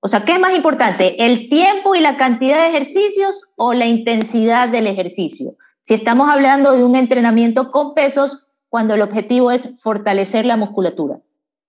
O 0.02 0.08
sea, 0.08 0.24
¿qué 0.24 0.34
es 0.34 0.40
más 0.40 0.56
importante? 0.56 1.26
¿El 1.26 1.50
tiempo 1.50 1.94
y 1.94 2.00
la 2.00 2.18
cantidad 2.18 2.62
de 2.62 2.70
ejercicios 2.70 3.52
o 3.56 3.74
la 3.74 3.86
intensidad 3.86 4.70
del 4.70 4.88
ejercicio? 4.88 5.56
Si 5.82 5.94
estamos 5.94 6.30
hablando 6.30 6.74
de 6.74 6.84
un 6.84 6.96
entrenamiento 6.96 7.72
con 7.72 7.94
pesos, 7.94 8.48
cuando 8.70 8.94
el 8.94 9.02
objetivo 9.02 9.52
es 9.52 9.70
fortalecer 9.82 10.46
la 10.46 10.56
musculatura. 10.56 11.20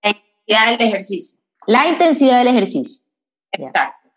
La 0.01 0.11
intensidad 0.11 0.71
del 0.71 0.87
ejercicio. 0.87 1.41
La 1.65 1.87
intensidad 1.87 2.37
del 2.39 2.47
ejercicio. 2.47 3.01
Exacto. 3.51 4.09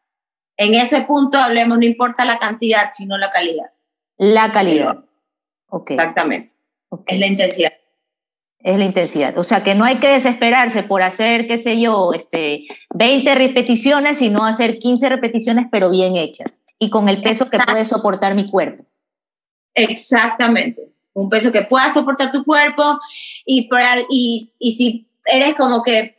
En 0.56 0.74
ese 0.74 1.00
punto 1.02 1.38
hablemos, 1.38 1.78
no 1.78 1.84
importa 1.84 2.24
la 2.24 2.38
cantidad, 2.38 2.90
sino 2.92 3.18
la 3.18 3.30
calidad. 3.30 3.72
La 4.16 4.52
calidad. 4.52 5.04
Okay. 5.68 5.96
Exactamente. 5.96 6.54
Okay. 6.88 7.16
Es 7.16 7.20
la 7.20 7.26
intensidad. 7.26 7.72
Es 8.64 8.78
la 8.78 8.86
intensidad. 8.86 9.36
O 9.36 9.44
sea 9.44 9.62
que 9.62 9.74
no 9.74 9.84
hay 9.84 10.00
que 10.00 10.08
desesperarse 10.08 10.82
por 10.84 11.02
hacer, 11.02 11.46
qué 11.46 11.58
sé 11.58 11.78
yo, 11.78 12.14
este, 12.14 12.66
20 12.94 13.34
repeticiones, 13.34 14.18
sino 14.18 14.42
hacer 14.46 14.78
15 14.78 15.06
repeticiones, 15.10 15.66
pero 15.70 15.90
bien 15.90 16.16
hechas. 16.16 16.62
Y 16.78 16.88
con 16.88 17.10
el 17.10 17.20
peso 17.20 17.50
que 17.50 17.58
puede 17.58 17.84
soportar 17.84 18.34
mi 18.34 18.50
cuerpo. 18.50 18.86
Exactamente. 19.74 20.90
Un 21.12 21.28
peso 21.28 21.52
que 21.52 21.60
pueda 21.60 21.92
soportar 21.92 22.32
tu 22.32 22.42
cuerpo. 22.42 22.98
Y, 23.44 23.68
y, 24.08 24.48
y 24.58 24.70
si 24.72 25.10
eres 25.26 25.54
como 25.56 25.82
que 25.82 26.18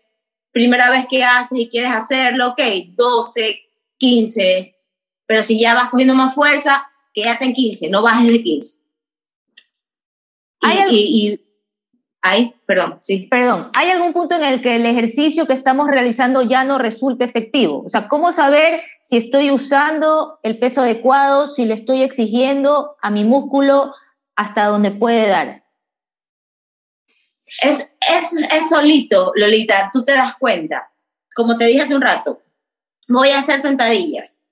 primera 0.52 0.92
vez 0.92 1.08
que 1.10 1.24
haces 1.24 1.58
y 1.58 1.68
quieres 1.68 1.92
hacerlo, 1.92 2.50
ok, 2.50 2.62
12, 2.96 3.60
15, 3.98 4.76
pero 5.26 5.42
si 5.42 5.60
ya 5.60 5.74
vas 5.74 5.90
cogiendo 5.90 6.14
más 6.14 6.36
fuerza, 6.36 6.86
quédate 7.12 7.46
en 7.46 7.54
15, 7.54 7.90
no 7.90 8.04
bajes 8.04 8.32
de 8.32 8.44
15. 8.44 8.80
¿Hay 10.62 10.78
y, 10.92 10.96
y, 10.96 11.34
y, 11.34 11.45
ay, 12.26 12.56
perdón, 12.66 12.98
sí. 13.02 13.28
Perdón, 13.30 13.70
¿hay 13.76 13.92
algún 13.92 14.12
punto 14.12 14.36
en 14.36 14.44
el 14.44 14.60
que 14.60 14.78
el 14.78 14.86
ejercicio 14.88 15.46
que 15.46 15.54
estamos 15.54 15.88
realizando 15.88 16.42
ya 16.42 16.64
no 16.64 16.80
resulta 16.80 17.24
efectivo? 17.24 17.84
O 17.86 17.90
sea, 17.90 18.08
¿cómo 18.08 18.32
saber 18.32 18.82
si 19.04 19.18
estoy 19.18 19.52
usando 19.52 20.40
el 20.42 20.58
peso 20.58 20.82
adecuado, 20.82 21.46
si 21.46 21.66
le 21.66 21.76
estoy 21.76 22.02
exigiendo 22.02 22.96
a 23.00 23.12
mi 23.12 23.26
músculo 23.26 23.94
hasta 24.36 24.66
donde 24.66 24.90
puede 24.90 25.28
dar? 25.28 25.64
Es, 27.62 27.94
es, 28.12 28.34
es 28.52 28.70
solito, 28.70 29.32
Lolita, 29.36 29.92
tú 29.94 30.04
te 30.04 30.14
das 30.14 30.36
cuenta. 30.36 30.92
Como 31.36 31.58
te 31.58 31.66
dije 31.66 31.84
hace 31.84 31.96
un 31.96 32.02
rato, 32.02 32.42
voy 33.08 33.30
a 33.30 33.40
hacer 33.40 33.60
sentadillas 33.60 34.44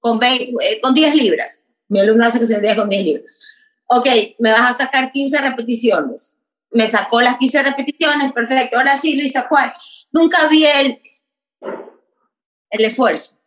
con, 0.00 0.18
20, 0.18 0.52
eh, 0.60 0.80
con 0.82 0.92
10 0.92 1.14
libras. 1.14 1.70
Mi 1.88 2.00
alumno 2.00 2.26
hace 2.26 2.38
que 2.38 2.46
sentadillas 2.46 2.76
con 2.76 2.90
10 2.90 3.04
libras. 3.04 3.24
Ok, 3.86 4.06
me 4.38 4.52
vas 4.52 4.70
a 4.70 4.84
sacar 4.84 5.10
15 5.10 5.40
repeticiones. 5.40 6.41
Me 6.72 6.86
sacó 6.86 7.20
las 7.20 7.36
15 7.36 7.62
repeticiones, 7.62 8.32
perfecto. 8.32 8.78
Ahora 8.78 8.96
sí, 8.96 9.14
Luisa, 9.14 9.46
¿cuál? 9.48 9.74
Nunca 10.10 10.46
vi 10.48 10.64
el, 10.66 11.02
el 12.70 12.84
esfuerzo. 12.84 13.38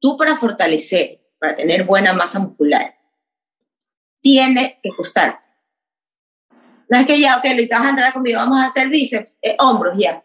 Tú 0.00 0.16
para 0.16 0.36
fortalecer, 0.36 1.20
para 1.38 1.54
tener 1.54 1.84
buena 1.84 2.12
masa 2.12 2.38
muscular, 2.38 2.98
tiene 4.20 4.80
que 4.82 4.90
costarte. 4.90 5.46
No 6.88 6.98
es 6.98 7.06
que 7.06 7.18
ya, 7.20 7.38
ok, 7.38 7.44
Luisa, 7.54 7.78
vas 7.78 7.86
a 7.86 7.90
entrar 7.90 8.12
conmigo, 8.12 8.38
vamos 8.38 8.58
a 8.58 8.66
hacer 8.66 8.88
bíceps, 8.88 9.38
eh, 9.42 9.56
hombros, 9.58 9.96
ya. 9.98 10.24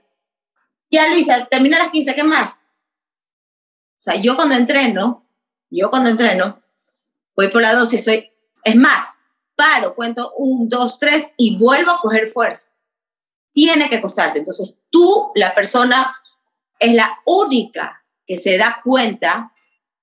Ya, 0.92 1.08
Luisa, 1.10 1.46
termina 1.46 1.78
las 1.78 1.90
15, 1.90 2.16
¿qué 2.16 2.24
más? 2.24 2.66
O 4.00 4.02
sea, 4.02 4.16
yo 4.16 4.36
cuando 4.36 4.56
entreno, 4.56 5.26
yo 5.70 5.90
cuando 5.90 6.10
entreno, 6.10 6.62
voy 7.36 7.50
por 7.50 7.62
la 7.62 7.74
dosis, 7.74 8.04
soy, 8.04 8.32
es 8.64 8.76
más, 8.76 9.20
paro, 9.60 9.94
cuento 9.94 10.32
un, 10.38 10.70
dos, 10.70 11.00
tres 11.00 11.34
y 11.36 11.58
vuelvo 11.58 11.92
a 11.92 12.00
coger 12.00 12.30
fuerza. 12.30 12.70
Tiene 13.52 13.90
que 13.90 14.00
costarte. 14.00 14.40
Entonces, 14.40 14.80
tú, 14.90 15.32
la 15.36 15.54
persona, 15.54 16.16
es 16.80 16.94
la 16.94 17.20
única 17.26 18.06
que 18.26 18.38
se 18.38 18.58
da 18.58 18.80
cuenta 18.86 19.54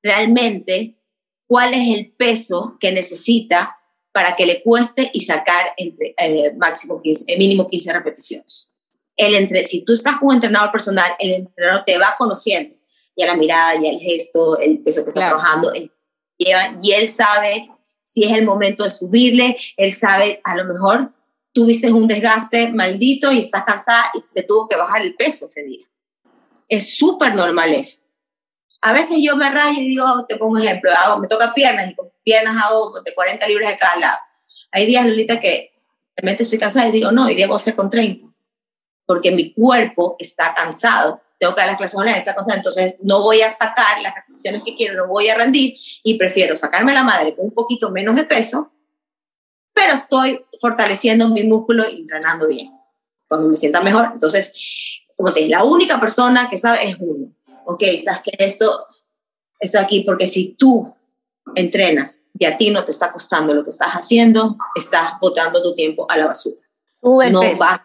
realmente 0.03 1.01
cuál 1.47 1.73
es 1.73 1.97
el 1.97 2.13
peso 2.13 2.77
que 2.79 2.93
necesita 2.93 3.79
para 4.13 4.37
que 4.37 4.45
le 4.45 4.63
cueste 4.63 5.11
y 5.15 5.23
sacar 5.23 5.73
entre 5.79 6.15
eh, 6.19 6.53
máximo 6.55 7.01
15, 7.01 7.25
eh, 7.27 7.39
mínimo 7.39 7.67
15 7.67 7.95
repeticiones. 7.95 8.75
El 9.17 9.35
entre, 9.37 9.67
si 9.67 9.87
tú 9.87 9.95
estás 9.95 10.17
con 10.17 10.29
un 10.29 10.35
entrenador 10.35 10.71
personal, 10.71 11.13
el 11.19 11.33
entrenador 11.33 11.85
te 11.87 11.97
va 11.97 12.15
conociendo 12.19 12.77
ya 13.17 13.27
la 13.27 13.37
mirada, 13.37 13.81
ya 13.81 13.89
el 13.89 14.01
gesto, 14.01 14.59
el 14.59 14.81
peso 14.81 15.03
que 15.03 15.09
está 15.09 15.21
claro. 15.21 15.37
trabajando, 15.39 15.73
él 15.73 15.91
lleva, 16.37 16.77
y 16.83 16.93
él 16.93 17.09
sabe 17.09 17.67
si 18.07 18.23
es 18.23 18.39
el 18.39 18.47
momento 18.47 18.85
de 18.85 18.91
subirle, 18.91 19.57
él 19.77 19.93
sabe, 19.93 20.41
a 20.45 20.55
lo 20.55 20.65
mejor 20.65 21.13
tuviste 21.53 21.91
un 21.91 22.07
desgaste 22.07 22.69
maldito 22.69 23.33
y 23.33 23.41
estás 23.41 23.65
cansada 23.65 24.13
y 24.15 24.21
te 24.33 24.45
tuvo 24.45 24.69
que 24.69 24.77
bajar 24.77 25.03
el 25.03 25.17
peso 25.17 25.47
ese 25.49 25.65
día. 25.65 25.85
Es 26.69 26.97
súper 26.97 27.35
normal 27.35 27.75
eso. 27.75 27.99
A 28.81 28.93
veces 28.93 29.19
yo 29.21 29.35
me 29.37 29.51
rayo 29.51 29.81
y 29.81 29.89
digo, 29.89 30.25
te 30.29 30.37
pongo 30.37 30.53
un 30.53 30.63
ejemplo, 30.63 30.93
hago, 30.93 31.19
me 31.19 31.27
toca 31.27 31.53
piernas 31.53 31.91
y 31.91 31.95
con 31.97 32.09
piernas 32.23 32.57
hago 32.65 33.01
de 33.03 33.13
40 33.13 33.49
libras 33.49 33.71
de 33.71 33.77
cada 33.77 33.97
lado. 33.97 34.19
Hay 34.71 34.87
días, 34.87 35.05
Lolita, 35.05 35.41
que 35.41 35.73
realmente 36.17 36.45
estoy 36.45 36.61
cansada 36.61 36.87
y 36.87 36.93
digo, 36.93 37.11
no, 37.11 37.27
hoy 37.27 37.35
día 37.35 37.49
voy 37.49 37.55
a 37.55 37.57
hacer 37.57 37.75
con 37.75 37.91
30, 37.91 38.25
porque 39.05 39.33
mi 39.33 39.53
cuerpo 39.53 40.15
está 40.21 40.55
cansado 40.55 41.21
tengo 41.39 41.55
que 41.55 41.61
dar 41.61 41.69
las 41.69 41.77
clases 41.77 41.99
online, 41.99 42.19
esta 42.19 42.35
cosa, 42.35 42.55
entonces 42.55 42.97
no 43.03 43.23
voy 43.23 43.43
a 43.43 43.51
sacar 43.51 44.01
las 44.01 44.15
repeticiones 44.15 44.63
que 44.65 44.75
quiero, 44.75 44.95
no 45.07 45.13
voy 45.13 45.29
a 45.29 45.37
rendir 45.37 45.77
y 46.03 46.17
prefiero 46.17 46.57
sacarme 46.57 46.95
la 46.95 47.03
madre 47.03 47.35
con 47.35 47.47
un 47.47 47.53
poquito 47.53 47.91
menos 47.91 48.17
de 48.17 48.25
peso, 48.25 48.73
pero 49.75 49.95
estoy 49.95 50.45
fortaleciendo 50.61 51.29
mi 51.29 51.43
músculo 51.43 51.89
y 51.89 52.01
entrenando 52.01 52.49
bien. 52.49 52.73
Cuando 53.29 53.49
me 53.49 53.57
sienta 53.57 53.83
mejor, 53.83 54.11
entonces, 54.13 55.03
como 55.17 55.33
te 55.33 55.41
dije, 55.41 55.51
la 55.51 55.65
única 55.65 56.01
persona 56.01 56.49
que 56.49 56.57
sabe 56.57 56.89
es 56.89 56.97
uno. 56.99 57.33
Ok, 57.67 57.83
sabes 58.03 58.23
que 58.23 58.33
esto, 58.39 58.87
esto 59.59 59.79
aquí, 59.81 60.01
porque 60.01 60.27
si 60.27 60.55
tú 60.55 60.95
entrenas 61.55 62.23
y 62.39 62.45
a 62.45 62.57
ti 62.57 62.71
no 62.71 62.85
te 62.85 62.93
está 62.93 63.13
costando 63.13 63.55
lo 63.55 63.63
que 63.63 63.71
estás 63.71 63.93
haciendo, 63.93 64.57
estás 64.75 65.13
botando 65.21 65.63
tu 65.63 65.73
tiempo 65.73 66.07
a 66.09 66.17
la 66.17 66.27
basura. 66.27 66.61
No 67.03 67.57
vas. 67.59 67.81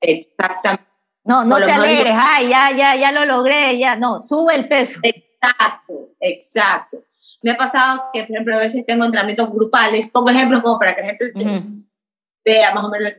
Exactamente. 0.00 0.93
No, 1.24 1.44
no 1.44 1.56
te 1.56 1.72
alegres, 1.72 2.14
ay, 2.14 2.48
ya, 2.48 2.70
ya, 2.76 2.96
ya 2.96 3.10
lo 3.10 3.24
logré, 3.24 3.78
ya. 3.78 3.96
No, 3.96 4.20
sube 4.20 4.54
el 4.54 4.68
peso. 4.68 5.00
Exacto, 5.02 6.10
exacto. 6.20 7.04
Me 7.42 7.52
ha 7.52 7.56
pasado 7.56 8.02
que, 8.12 8.24
por 8.24 8.32
ejemplo, 8.32 8.56
a 8.56 8.60
veces 8.60 8.84
tengo 8.86 9.04
entrenamientos 9.04 9.50
grupales, 9.50 10.10
pongo 10.10 10.30
ejemplos 10.30 10.62
como 10.62 10.78
para 10.78 10.94
que 10.94 11.02
la 11.02 11.08
gente 11.08 11.32
vea 12.44 12.74
más 12.74 12.84
o 12.84 12.90
menos. 12.90 13.12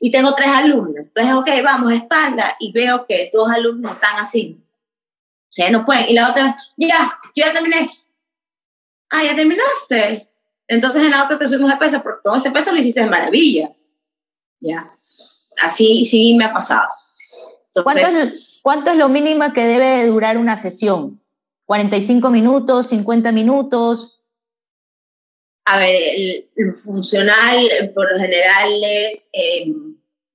Y 0.00 0.10
tengo 0.10 0.34
tres 0.34 0.48
alumnas. 0.48 1.12
Entonces, 1.14 1.34
ok, 1.34 1.64
vamos, 1.64 1.92
espalda. 1.92 2.56
Y 2.58 2.72
veo 2.72 3.06
que 3.06 3.30
dos 3.32 3.50
alumnos 3.50 3.92
están 3.92 4.18
así. 4.18 4.60
O 4.60 5.46
sea, 5.48 5.70
no 5.70 5.84
pueden. 5.84 6.08
Y 6.08 6.14
la 6.14 6.30
otra, 6.30 6.56
ya, 6.76 7.18
yo 7.34 7.44
ya 7.46 7.52
terminé. 7.52 7.88
Ah, 9.10 9.22
ya 9.22 9.36
terminaste. 9.36 10.28
Entonces, 10.66 11.02
en 11.02 11.10
la 11.10 11.24
otra 11.24 11.38
te 11.38 11.46
subimos 11.46 11.70
de 11.70 11.76
peso, 11.76 12.02
porque 12.02 12.22
con 12.22 12.36
ese 12.36 12.50
peso 12.50 12.72
lo 12.72 12.78
hiciste 12.78 13.00
de 13.00 13.10
maravilla. 13.10 13.70
Ya. 14.60 14.82
Así 15.62 16.04
sí 16.04 16.34
me 16.34 16.44
ha 16.44 16.52
pasado. 16.52 16.88
¿Cuánto 17.82 18.00
Entonces, 18.00 18.34
es, 18.34 18.60
cuánto 18.62 18.90
es 18.90 18.96
lo 18.96 19.08
mínimo 19.08 19.52
que 19.52 19.64
debe 19.64 19.86
de 19.86 20.06
durar 20.06 20.38
una 20.38 20.56
sesión? 20.56 21.20
¿45 21.66 22.30
minutos, 22.30 22.88
50 22.88 23.32
minutos? 23.32 24.14
a 25.66 25.78
ver, 25.78 25.96
el, 26.14 26.50
el 26.56 26.74
funcional 26.74 27.66
por 27.94 28.12
lo 28.12 28.18
general 28.18 28.70
es, 28.84 29.30
eh, 29.32 29.66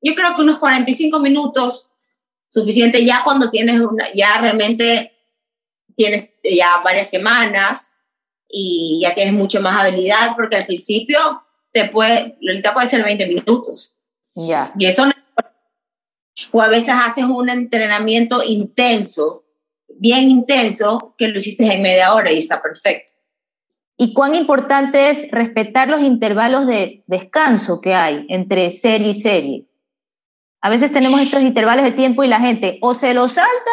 yo 0.02 0.16
creo 0.16 0.36
que 0.36 0.42
unos 0.42 0.58
45 0.58 1.20
minutos, 1.20 1.92
suficiente 2.48 3.06
ya 3.06 3.22
cuando 3.24 3.52
tienes 3.52 3.80
una, 3.80 4.12
ya 4.14 4.40
realmente 4.40 5.14
tienes 5.96 6.40
ya 6.44 6.82
varias 6.84 7.10
semanas 7.10 7.94
y 8.48 9.02
ya 9.04 9.14
tienes 9.14 9.34
mucho 9.34 9.62
más 9.62 9.80
habilidad, 9.80 10.36
porque 10.36 10.56
al 10.56 10.66
principio 10.66 11.20
te 11.72 11.88
puede, 11.90 12.38
ahorita 12.48 12.74
puede 12.74 12.88
ser 12.88 13.04
20 13.04 13.28
minutos. 13.28 14.00
Ya. 14.34 14.74
Y 14.80 14.86
eso 14.86 15.06
no- 15.06 15.14
o 16.52 16.62
a 16.62 16.68
veces 16.68 16.96
haces 16.96 17.26
un 17.26 17.50
entrenamiento 17.50 18.42
intenso, 18.44 19.44
bien 19.88 20.30
intenso, 20.30 21.16
que 21.18 21.28
lo 21.28 21.38
hiciste 21.38 21.66
en 21.72 21.82
media 21.82 22.14
hora 22.14 22.32
y 22.32 22.38
está 22.38 22.62
perfecto. 22.62 23.14
¿Y 23.98 24.14
cuán 24.14 24.34
importante 24.34 25.10
es 25.10 25.30
respetar 25.30 25.90
los 25.90 26.02
intervalos 26.02 26.66
de 26.66 27.04
descanso 27.08 27.82
que 27.82 27.94
hay 27.94 28.26
entre 28.30 28.72
serie 28.72 29.10
y 29.10 29.14
serie? 29.14 29.66
A 30.62 30.70
veces 30.70 30.94
tenemos 30.94 31.20
estos 31.22 31.42
intervalos 31.42 31.84
de 31.84 31.92
tiempo 31.92 32.24
y 32.24 32.28
la 32.28 32.40
gente 32.40 32.80
o 32.82 32.94
se 32.94 33.14
lo 33.14 33.28
salta 33.28 33.72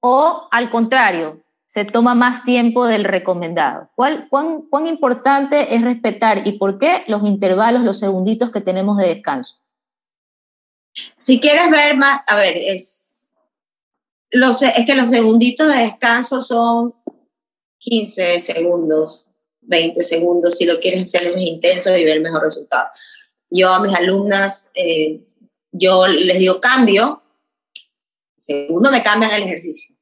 o 0.00 0.48
al 0.50 0.70
contrario, 0.70 1.42
se 1.66 1.84
toma 1.84 2.14
más 2.14 2.44
tiempo 2.44 2.86
del 2.86 3.04
recomendado. 3.04 3.90
¿Cuál, 3.94 4.28
cuán, 4.30 4.62
¿Cuán 4.70 4.86
importante 4.86 5.74
es 5.74 5.82
respetar 5.82 6.46
y 6.46 6.52
por 6.52 6.78
qué 6.78 7.02
los 7.08 7.24
intervalos, 7.24 7.82
los 7.82 7.98
segunditos 7.98 8.50
que 8.50 8.60
tenemos 8.60 8.96
de 8.96 9.08
descanso? 9.08 9.56
Si 11.16 11.40
quieres 11.40 11.70
ver 11.70 11.96
más, 11.96 12.20
a 12.26 12.36
ver, 12.36 12.56
es, 12.56 13.38
los, 14.30 14.62
es 14.62 14.86
que 14.86 14.94
los 14.94 15.10
segunditos 15.10 15.68
de 15.68 15.82
descanso 15.82 16.40
son 16.40 16.94
15 17.78 18.38
segundos, 18.38 19.30
20 19.62 20.02
segundos, 20.02 20.56
si 20.56 20.64
lo 20.64 20.80
quieres 20.80 21.02
hacer 21.04 21.32
más 21.32 21.42
intenso 21.42 21.96
y 21.96 22.04
ver 22.04 22.20
mejor 22.20 22.42
resultado. 22.42 22.88
Yo 23.50 23.68
a 23.70 23.80
mis 23.80 23.94
alumnas, 23.94 24.70
eh, 24.74 25.20
yo 25.72 26.06
les 26.06 26.38
digo 26.38 26.60
cambio, 26.60 27.22
segundo 28.36 28.90
me 28.90 29.02
cambian 29.02 29.32
el 29.32 29.44
ejercicio. 29.44 29.97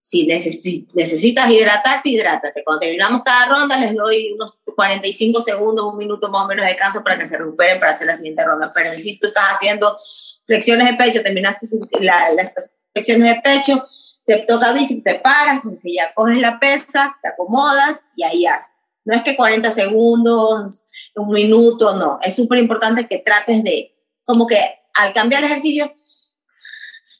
Si 0.00 0.26
necesi- 0.26 0.86
necesitas 0.94 1.50
hidratarte, 1.50 2.08
hidrátate. 2.08 2.62
Cuando 2.64 2.80
terminamos 2.80 3.22
cada 3.24 3.46
ronda, 3.46 3.76
les 3.76 3.94
doy 3.94 4.32
unos 4.32 4.58
45 4.74 5.40
segundos, 5.40 5.92
un 5.92 5.98
minuto 5.98 6.28
más 6.28 6.44
o 6.44 6.48
menos 6.48 6.64
de 6.64 6.70
descanso 6.72 7.02
para 7.02 7.18
que 7.18 7.26
se 7.26 7.36
recuperen 7.36 7.80
para 7.80 7.92
hacer 7.92 8.06
la 8.06 8.14
siguiente 8.14 8.44
ronda. 8.44 8.70
Pero 8.74 8.92
si 8.94 9.18
tú 9.18 9.26
estás 9.26 9.44
haciendo 9.52 9.98
flexiones 10.46 10.88
de 10.88 10.96
pecho, 10.96 11.22
terminaste 11.22 11.66
las 12.00 12.70
flexiones 12.92 13.28
de 13.34 13.40
pecho, 13.42 13.86
te 14.24 14.36
toca 14.38 14.72
bici, 14.72 15.02
te 15.02 15.16
paras, 15.16 15.60
que 15.62 15.94
ya 15.94 16.12
coges 16.14 16.38
la 16.38 16.58
pesa, 16.60 17.18
te 17.22 17.28
acomodas 17.28 18.06
y 18.14 18.24
ahí 18.24 18.46
haces. 18.46 18.74
No 19.04 19.14
es 19.14 19.22
que 19.22 19.36
40 19.36 19.70
segundos, 19.70 20.84
un 21.16 21.30
minuto, 21.30 21.96
no. 21.96 22.18
Es 22.22 22.36
súper 22.36 22.58
importante 22.58 23.08
que 23.08 23.18
trates 23.18 23.64
de, 23.64 23.96
como 24.24 24.46
que 24.46 24.58
al 24.94 25.12
cambiar 25.12 25.42
el 25.42 25.50
ejercicio, 25.50 25.92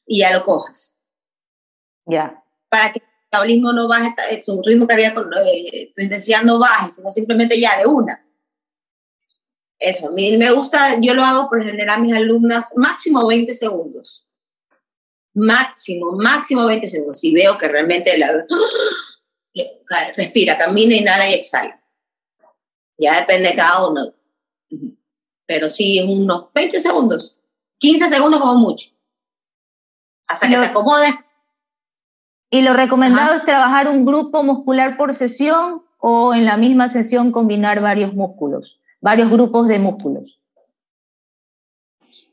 y 0.07 0.20
ya 0.20 0.33
lo 0.33 0.45
cojas 0.45 0.99
Ya. 2.07 2.43
Para 2.68 2.92
que 2.92 2.98
el 3.00 3.04
metabolismo 3.24 3.72
no 3.72 3.88
baje, 3.88 4.14
eh, 4.30 4.42
su 4.42 4.62
ritmo 4.64 4.86
cardíaco, 4.86 5.22
eh, 5.22 5.90
tu 5.94 6.02
intensidad 6.02 6.42
no 6.42 6.58
baje, 6.58 6.90
sino 6.90 7.10
simplemente 7.10 7.60
ya 7.60 7.78
de 7.78 7.86
una. 7.86 8.24
Eso, 9.78 10.08
a 10.08 10.10
mí 10.10 10.36
me 10.36 10.50
gusta, 10.50 10.98
yo 11.00 11.14
lo 11.14 11.24
hago 11.24 11.48
por 11.48 11.58
lo 11.58 11.64
general 11.64 11.98
a 11.98 12.02
mis 12.02 12.14
alumnas 12.14 12.72
máximo 12.76 13.26
20 13.26 13.52
segundos. 13.52 14.26
Máximo, 15.34 16.12
máximo 16.12 16.66
20 16.66 16.86
segundos. 16.86 17.20
Si 17.20 17.32
veo 17.32 17.56
que 17.56 17.68
realmente 17.68 18.18
la, 18.18 18.44
respira, 20.16 20.56
camina, 20.56 20.96
inhala 20.96 21.30
y 21.30 21.34
exhala. 21.34 21.80
Ya 22.98 23.20
depende 23.20 23.50
de 23.50 23.54
cada 23.54 23.86
uno. 23.86 24.12
Pero 25.46 25.68
sí, 25.68 26.00
unos 26.00 26.52
20 26.52 26.80
segundos. 26.80 27.40
15 27.78 28.08
segundos 28.08 28.40
como 28.40 28.56
mucho. 28.56 28.88
Hasta 30.26 30.48
que 30.48 30.56
te 30.56 30.64
acomodes. 30.64 31.14
¿Y 32.51 32.62
lo 32.62 32.72
recomendado 32.74 33.28
Ajá. 33.28 33.36
es 33.36 33.44
trabajar 33.44 33.88
un 33.88 34.07
grupo 34.07 34.42
muscular 34.42 34.96
por 34.96 35.14
sesión 35.14 35.82
o 35.99 36.32
en 36.34 36.44
la 36.44 36.57
misma 36.57 36.88
sesión 36.88 37.30
combinar 37.32 37.80
varios 37.80 38.14
músculos, 38.14 38.78
varios 39.01 39.30
grupos 39.30 39.68
de 39.68 39.78
músculos? 39.78 40.40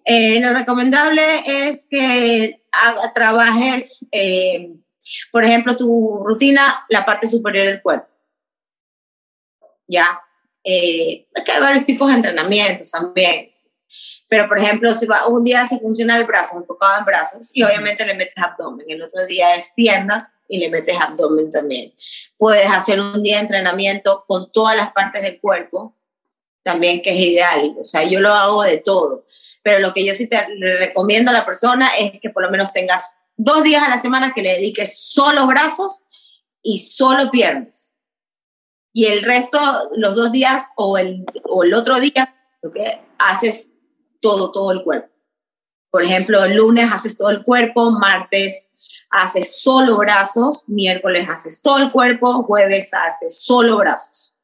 Eh, 0.05 0.39
lo 0.39 0.53
recomendable 0.53 1.21
es 1.67 1.87
que 1.89 2.61
haga- 2.71 3.09
trabajes, 3.13 4.07
eh, 4.11 4.71
por 5.31 5.43
ejemplo, 5.43 5.75
tu 5.75 6.23
rutina, 6.23 6.85
la 6.89 7.03
parte 7.03 7.27
superior 7.27 7.67
del 7.67 7.81
cuerpo. 7.81 8.07
Ya. 9.87 10.21
Eh, 10.63 11.27
que 11.45 11.51
hay 11.51 11.61
varios 11.61 11.85
tipos 11.85 12.07
de 12.09 12.15
entrenamientos 12.15 12.89
también. 12.89 13.51
Pero, 14.35 14.47
por 14.49 14.59
ejemplo, 14.59 14.93
si 14.93 15.05
va, 15.05 15.27
un 15.27 15.43
día 15.43 15.65
se 15.65 15.79
funciona 15.79 16.17
el 16.17 16.25
brazo, 16.25 16.57
enfocado 16.57 16.99
en 16.99 17.05
brazos, 17.05 17.51
y 17.53 17.63
obviamente 17.63 18.05
le 18.05 18.15
metes 18.15 18.43
abdomen. 18.43 18.85
El 18.89 19.01
otro 19.01 19.25
día 19.25 19.55
es 19.55 19.71
piernas 19.75 20.37
y 20.49 20.57
le 20.57 20.69
metes 20.69 20.99
abdomen 20.99 21.49
también. 21.49 21.93
Puedes 22.37 22.69
hacer 22.69 22.99
un 22.99 23.23
día 23.23 23.35
de 23.35 23.41
entrenamiento 23.41 24.25
con 24.27 24.51
todas 24.51 24.75
las 24.75 24.91
partes 24.91 25.21
del 25.21 25.39
cuerpo, 25.39 25.95
también 26.63 27.01
que 27.01 27.11
es 27.11 27.19
ideal. 27.19 27.75
O 27.79 27.83
sea, 27.83 28.03
yo 28.03 28.19
lo 28.19 28.33
hago 28.33 28.63
de 28.63 28.77
todo 28.77 29.25
pero 29.65 29.79
lo 29.79 29.95
que 29.95 30.05
yo 30.05 30.13
sí 30.13 30.27
te 30.27 30.45
recomiendo 30.59 31.31
a 31.31 31.33
la 31.33 31.43
persona 31.43 31.89
es 31.97 32.19
que 32.21 32.29
por 32.29 32.43
lo 32.43 32.51
menos 32.51 32.71
tengas 32.71 33.17
dos 33.35 33.63
días 33.63 33.81
a 33.81 33.89
la 33.89 33.97
semana 33.97 34.31
que 34.31 34.43
le 34.43 34.51
dediques 34.51 34.95
solo 34.95 35.47
brazos 35.47 36.03
y 36.61 36.77
solo 36.77 37.31
piernas. 37.31 37.97
Y 38.93 39.05
el 39.05 39.23
resto, 39.23 39.57
los 39.95 40.15
dos 40.15 40.31
días 40.31 40.71
o 40.75 40.99
el, 40.99 41.25
o 41.45 41.63
el 41.63 41.73
otro 41.73 41.99
día, 41.99 42.35
lo 42.61 42.71
que 42.71 43.01
haces 43.17 43.73
todo, 44.25 44.51
todo 44.51 44.71
el 44.71 44.81
cuerpo. 44.81 45.13
Por 45.91 46.01
ejemplo, 46.01 46.43
el 46.43 46.55
lunes 46.55 46.91
haces 46.91 47.15
todo 47.15 47.29
el 47.29 47.43
cuerpo, 47.43 47.91
martes 47.91 48.73
haces 49.11 49.61
solo 49.61 49.97
brazos, 49.97 50.67
miércoles 50.67 51.29
haces 51.29 51.61
todo 51.61 51.77
el 51.77 51.91
cuerpo, 51.91 52.41
jueves 52.41 52.91
haces 52.91 53.37
solo 53.37 53.77
brazos. 53.77 54.35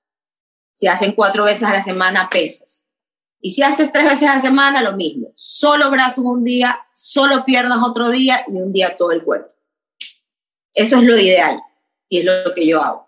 Si 0.72 0.86
hacen 0.86 1.14
cuatro 1.14 1.46
veces 1.46 1.64
a 1.64 1.74
la 1.74 1.82
semana, 1.82 2.30
pesas. 2.30 2.92
Y 3.42 3.50
si 3.50 3.64
haces 3.64 3.92
tres 3.92 4.06
veces 4.06 4.30
a 4.30 4.36
la 4.36 4.40
semana, 4.40 4.84
lo 4.84 4.96
mismo. 4.96 5.32
Solo 5.34 5.90
brazos 5.90 6.26
un 6.26 6.44
día, 6.44 6.80
solo 6.94 7.44
piernas 7.44 7.80
otro 7.84 8.12
día 8.12 8.46
y 8.48 8.58
un 8.58 8.72
día 8.72 8.96
todo 8.96 9.12
el 9.12 9.24
cuerpo. 9.24 9.52
Eso 10.76 10.98
es 10.98 11.04
lo 11.04 11.18
ideal 11.18 11.60
y 12.08 12.20
es 12.20 12.26
lo 12.26 12.54
que 12.54 12.68
yo 12.68 12.80
hago. 12.80 13.08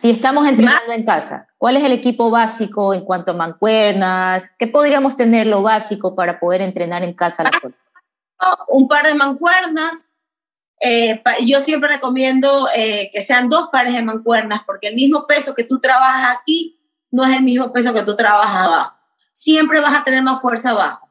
Si 0.00 0.08
estamos 0.08 0.46
entrenando 0.48 0.94
en 0.94 1.04
casa, 1.04 1.46
¿cuál 1.58 1.76
es 1.76 1.84
el 1.84 1.92
equipo 1.92 2.30
básico 2.30 2.94
en 2.94 3.04
cuanto 3.04 3.32
a 3.32 3.34
mancuernas? 3.34 4.50
¿Qué 4.58 4.66
podríamos 4.66 5.14
tener 5.14 5.46
lo 5.46 5.60
básico 5.60 6.14
para 6.14 6.40
poder 6.40 6.62
entrenar 6.62 7.02
en 7.02 7.12
casa 7.12 7.42
la 7.42 7.52
fuerza? 7.52 7.84
Un 8.68 8.88
par 8.88 9.06
de 9.06 9.12
mancuernas. 9.12 10.16
Eh, 10.80 11.22
yo 11.44 11.60
siempre 11.60 11.90
recomiendo 11.90 12.66
eh, 12.74 13.10
que 13.12 13.20
sean 13.20 13.50
dos 13.50 13.68
pares 13.70 13.92
de 13.92 14.02
mancuernas 14.02 14.62
porque 14.64 14.88
el 14.88 14.94
mismo 14.94 15.26
peso 15.26 15.54
que 15.54 15.64
tú 15.64 15.78
trabajas 15.78 16.34
aquí 16.34 16.80
no 17.10 17.22
es 17.26 17.36
el 17.36 17.42
mismo 17.42 17.70
peso 17.70 17.92
que 17.92 18.02
tú 18.02 18.16
trabajas 18.16 18.68
abajo. 18.68 18.96
Siempre 19.32 19.82
vas 19.82 19.94
a 19.94 20.02
tener 20.02 20.22
más 20.22 20.40
fuerza 20.40 20.70
abajo. 20.70 21.10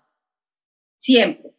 Siempre. 0.97 1.51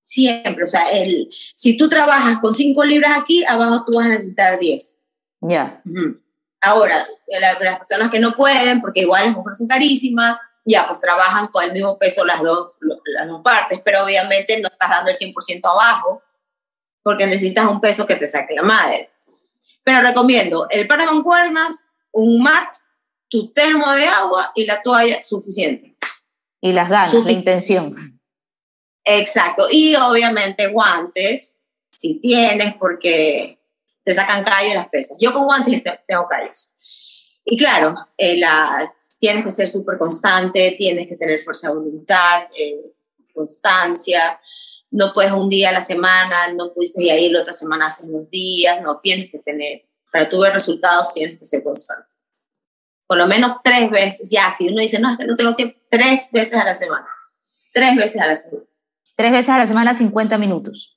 Siempre. 0.00 0.64
O 0.64 0.66
sea, 0.66 0.90
el, 0.90 1.28
si 1.30 1.76
tú 1.76 1.88
trabajas 1.88 2.40
con 2.40 2.52
5 2.52 2.82
libras 2.82 3.16
aquí, 3.16 3.44
abajo 3.44 3.84
tú 3.84 3.96
vas 3.96 4.06
a 4.06 4.08
necesitar 4.08 4.58
10. 4.58 5.04
Ya. 5.42 5.80
Ujú. 5.86 6.20
Ahora, 6.62 7.06
la- 7.40 7.58
las 7.58 7.78
personas 7.78 8.10
que 8.10 8.20
no 8.20 8.32
pueden, 8.32 8.80
porque 8.80 9.00
igual 9.00 9.24
las 9.26 9.34
mujeres 9.36 9.58
son 9.58 9.66
carísimas, 9.68 10.38
ya 10.64 10.86
pues 10.86 11.00
trabajan 11.00 11.46
con 11.48 11.64
el 11.64 11.72
mismo 11.72 11.98
peso 11.98 12.24
las 12.24 12.42
dos, 12.42 12.76
las 13.04 13.28
dos 13.28 13.40
partes, 13.42 13.80
pero 13.84 14.04
obviamente 14.04 14.60
no 14.60 14.68
estás 14.68 14.90
dando 14.90 15.10
el 15.10 15.16
100% 15.16 15.64
abajo, 15.70 16.22
porque 17.02 17.26
necesitas 17.26 17.66
un 17.66 17.80
peso 17.80 18.06
que 18.06 18.16
te 18.16 18.26
saque 18.26 18.54
la 18.54 18.62
madre. 18.62 19.10
Pero 19.82 20.02
recomiendo 20.02 20.66
el 20.68 20.86
par 20.86 20.98
de 20.98 21.06
mancuernas, 21.06 21.88
un 22.12 22.42
mat, 22.42 22.76
tu 23.30 23.50
termo 23.52 23.90
de 23.92 24.04
agua 24.06 24.52
y 24.54 24.66
la 24.66 24.82
toalla 24.82 25.22
suficiente. 25.22 25.96
Y 26.60 26.72
las 26.72 26.90
ganas, 26.90 27.14
la 27.24 27.32
intención. 27.32 27.94
Exacto. 29.04 29.66
Y 29.70 29.94
obviamente 29.96 30.66
guantes, 30.66 31.62
si 31.90 32.20
tienes, 32.20 32.74
porque 32.74 33.58
te 34.02 34.12
sacan 34.12 34.44
callos 34.44 34.74
las 34.74 34.88
pesas. 34.88 35.16
Yo 35.20 35.32
con 35.32 35.44
guantes 35.44 35.82
tengo 36.06 36.26
callos. 36.28 36.80
Y 37.44 37.56
claro, 37.56 37.94
eh, 38.16 38.38
las, 38.38 39.14
tienes 39.18 39.44
que 39.44 39.50
ser 39.50 39.66
súper 39.66 39.98
constante, 39.98 40.74
tienes 40.76 41.08
que 41.08 41.16
tener 41.16 41.40
fuerza 41.40 41.68
de 41.68 41.74
voluntad, 41.74 42.42
eh, 42.56 42.92
constancia. 43.34 44.38
No 44.90 45.12
puedes 45.12 45.32
un 45.32 45.48
día 45.48 45.70
a 45.70 45.72
la 45.72 45.80
semana, 45.80 46.52
no 46.52 46.72
puedes 46.72 46.96
ir 46.98 47.10
ahí 47.10 47.28
la 47.28 47.40
otra 47.40 47.52
semana 47.52 47.86
hace 47.86 48.06
unos 48.06 48.28
días, 48.30 48.82
no, 48.82 48.98
tienes 48.98 49.30
que 49.30 49.38
tener, 49.38 49.84
para 50.12 50.28
tu 50.28 50.40
ver 50.40 50.52
resultados 50.52 51.12
tienes 51.12 51.38
que 51.38 51.44
ser 51.44 51.62
constante. 51.62 52.14
Por 53.06 53.16
lo 53.16 53.26
menos 53.26 53.62
tres 53.62 53.90
veces, 53.90 54.30
ya, 54.30 54.52
si 54.52 54.68
uno 54.68 54.80
dice, 54.80 54.98
no, 54.98 55.12
es 55.12 55.18
que 55.18 55.24
no 55.24 55.34
tengo 55.34 55.54
tiempo, 55.54 55.80
tres 55.88 56.30
veces 56.32 56.54
a 56.54 56.64
la 56.64 56.74
semana. 56.74 57.08
Tres 57.72 57.96
veces 57.96 58.20
a 58.20 58.26
la 58.26 58.34
semana. 58.36 58.64
Tres 59.16 59.32
veces 59.32 59.48
a 59.48 59.58
la 59.58 59.66
semana, 59.66 59.94
50 59.94 60.38
minutos. 60.38 60.89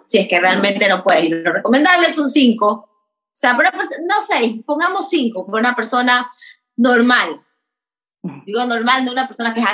Si 0.00 0.18
es 0.18 0.28
que 0.28 0.40
realmente 0.40 0.88
no 0.88 1.02
puedes. 1.04 1.30
Lo 1.30 1.52
recomendable 1.52 2.10
son 2.10 2.28
cinco. 2.28 2.68
O 2.70 3.36
sea, 3.36 3.52
no 3.52 4.20
seis, 4.20 4.62
pongamos 4.64 5.08
cinco, 5.08 5.46
por 5.46 5.60
una 5.60 5.74
persona 5.74 6.28
normal. 6.76 7.40
Digo 8.46 8.64
normal, 8.64 9.04
no 9.04 9.12
una 9.12 9.26
persona 9.26 9.52
que 9.52 9.60
es 9.60 9.66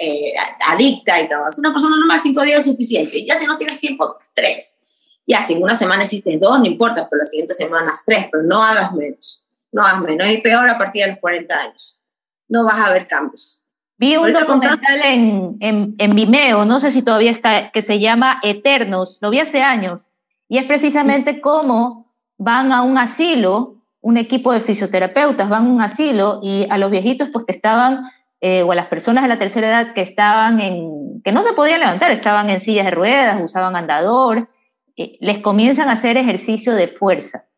eh, 0.00 0.32
adicta 0.68 1.20
y 1.20 1.28
todo. 1.28 1.48
Es 1.48 1.58
una 1.58 1.72
persona 1.72 1.96
normal, 1.96 2.18
cinco 2.20 2.42
días 2.42 2.60
es 2.60 2.72
suficiente. 2.72 3.24
Ya 3.24 3.34
si 3.34 3.46
no 3.46 3.56
tienes 3.56 3.80
tiempo, 3.80 4.16
tres. 4.34 4.80
Ya 5.26 5.42
si 5.42 5.54
en 5.54 5.62
una 5.62 5.74
semana 5.74 6.04
hiciste 6.04 6.38
dos, 6.38 6.58
no 6.58 6.66
importa, 6.66 7.08
pero 7.08 7.20
la 7.20 7.24
siguiente 7.24 7.54
semana 7.54 7.92
tres, 8.06 8.28
pero 8.30 8.44
no 8.44 8.62
hagas 8.62 8.92
menos. 8.92 9.48
No 9.70 9.84
hagas 9.84 10.00
menos. 10.00 10.28
Y 10.28 10.38
peor 10.38 10.68
a 10.68 10.78
partir 10.78 11.04
de 11.04 11.10
los 11.10 11.20
40 11.20 11.54
años. 11.54 12.02
No 12.48 12.64
vas 12.64 12.78
a 12.80 12.92
ver 12.92 13.06
cambios. 13.06 13.62
Vi 13.98 14.16
un 14.16 14.32
documental 14.32 15.00
en, 15.04 15.56
en, 15.58 15.94
en, 15.98 16.14
Vimeo, 16.14 16.64
no 16.64 16.78
sé 16.78 16.92
si 16.92 17.02
todavía 17.02 17.32
está, 17.32 17.72
que 17.72 17.82
se 17.82 17.98
llama 17.98 18.38
Eternos, 18.44 19.18
lo 19.20 19.30
vi 19.30 19.40
hace 19.40 19.62
años, 19.62 20.12
y 20.48 20.58
es 20.58 20.64
precisamente 20.64 21.40
cómo 21.40 22.14
van 22.36 22.70
a 22.70 22.82
un 22.82 22.96
asilo, 22.96 23.74
un 24.00 24.16
equipo 24.16 24.52
de 24.52 24.60
fisioterapeutas 24.60 25.48
van 25.48 25.66
a 25.66 25.68
un 25.68 25.80
asilo 25.80 26.38
y 26.42 26.66
a 26.70 26.78
los 26.78 26.92
viejitos 26.92 27.30
pues 27.32 27.44
que 27.44 27.52
estaban, 27.52 28.04
eh, 28.40 28.62
o 28.62 28.70
a 28.70 28.76
las 28.76 28.86
personas 28.86 29.24
de 29.24 29.28
la 29.28 29.38
tercera 29.40 29.66
edad 29.66 29.94
que 29.94 30.02
estaban 30.02 30.60
en, 30.60 31.20
que 31.24 31.32
no 31.32 31.42
se 31.42 31.52
podían 31.52 31.80
levantar, 31.80 32.12
estaban 32.12 32.48
en 32.50 32.60
sillas 32.60 32.84
de 32.84 32.92
ruedas, 32.92 33.40
usaban 33.42 33.74
andador, 33.74 34.48
eh, 34.96 35.18
les 35.20 35.38
comienzan 35.38 35.88
a 35.88 35.92
hacer 35.92 36.16
ejercicio 36.16 36.72
de 36.74 36.86
fuerza. 36.86 37.48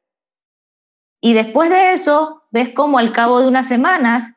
Y 1.20 1.34
después 1.34 1.68
de 1.68 1.92
eso, 1.92 2.44
ves 2.50 2.70
cómo 2.74 2.98
al 2.98 3.12
cabo 3.12 3.40
de 3.40 3.46
unas 3.46 3.68
semanas 3.68 4.30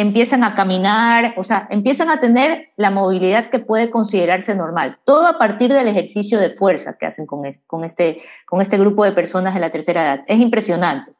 empiezan 0.00 0.44
a 0.44 0.54
caminar, 0.54 1.34
o 1.36 1.44
sea, 1.44 1.66
empiezan 1.70 2.08
a 2.08 2.20
tener 2.20 2.68
la 2.76 2.90
movilidad 2.90 3.50
que 3.50 3.58
puede 3.58 3.90
considerarse 3.90 4.54
normal. 4.54 4.98
Todo 5.04 5.26
a 5.26 5.38
partir 5.38 5.72
del 5.72 5.88
ejercicio 5.88 6.38
de 6.38 6.50
fuerza 6.50 6.96
que 6.98 7.06
hacen 7.06 7.26
con, 7.26 7.42
con, 7.66 7.84
este, 7.84 8.22
con 8.46 8.60
este 8.60 8.78
grupo 8.78 9.04
de 9.04 9.12
personas 9.12 9.54
de 9.54 9.60
la 9.60 9.70
tercera 9.70 10.02
edad. 10.02 10.24
Es 10.26 10.38
impresionante. 10.38 11.12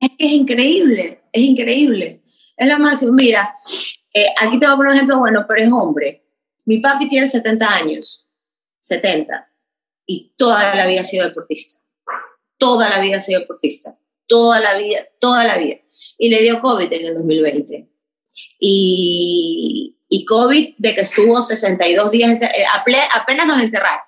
Es 0.00 0.10
que 0.18 0.26
es 0.26 0.32
increíble, 0.32 1.22
es 1.32 1.42
increíble. 1.42 2.22
Es 2.56 2.68
la 2.68 2.78
máxima. 2.78 3.12
Mira, 3.12 3.50
eh, 4.14 4.26
aquí 4.40 4.58
te 4.58 4.66
voy 4.66 4.74
a 4.74 4.76
poner 4.76 4.90
un 4.90 4.96
ejemplo 4.96 5.18
bueno, 5.18 5.44
pero 5.46 5.62
es 5.62 5.70
hombre. 5.70 6.24
Mi 6.64 6.78
papi 6.78 7.08
tiene 7.08 7.26
70 7.26 7.74
años, 7.74 8.26
70, 8.78 9.48
y 10.06 10.32
toda 10.36 10.74
la 10.74 10.86
vida 10.86 11.00
ha 11.00 11.04
sido 11.04 11.26
deportista. 11.26 11.84
Toda 12.58 12.88
la 12.88 13.00
vida 13.00 13.18
ha 13.18 13.20
sido 13.20 13.40
deportista. 13.40 13.92
Toda 14.26 14.60
la 14.60 14.76
vida, 14.76 15.00
toda 15.18 15.44
la 15.44 15.58
vida. 15.58 15.76
Y 16.18 16.28
le 16.28 16.42
dio 16.42 16.60
COVID 16.60 16.92
en 16.92 17.06
el 17.06 17.14
2020 17.14 17.89
y, 18.58 19.96
y 20.08 20.24
COVID 20.24 20.74
de 20.78 20.94
que 20.94 21.00
estuvo 21.02 21.40
62 21.40 22.10
días, 22.10 22.42
eh, 22.42 22.48
apenas 23.14 23.46
nos 23.46 23.58
encerraron. 23.58 24.00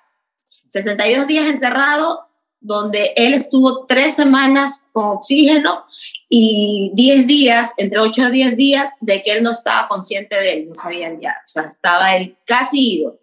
62 0.67 1.27
días 1.27 1.47
encerrado, 1.47 2.27
donde 2.59 3.13
él 3.17 3.33
estuvo 3.33 3.85
tres 3.85 4.15
semanas 4.15 4.87
con 4.91 5.05
oxígeno 5.17 5.85
y 6.29 6.91
10 6.95 7.27
días, 7.27 7.73
entre 7.77 7.99
8 7.99 8.25
a 8.25 8.29
10 8.29 8.57
días, 8.57 8.97
de 9.01 9.21
que 9.21 9.33
él 9.33 9.43
no 9.43 9.51
estaba 9.51 9.87
consciente 9.87 10.35
de 10.35 10.53
él, 10.53 10.69
no 10.69 10.75
sabían 10.75 11.19
ya, 11.19 11.35
o 11.43 11.47
sea, 11.47 11.63
estaba 11.63 12.15
él 12.15 12.37
casi 12.45 12.99
ido. 12.99 13.19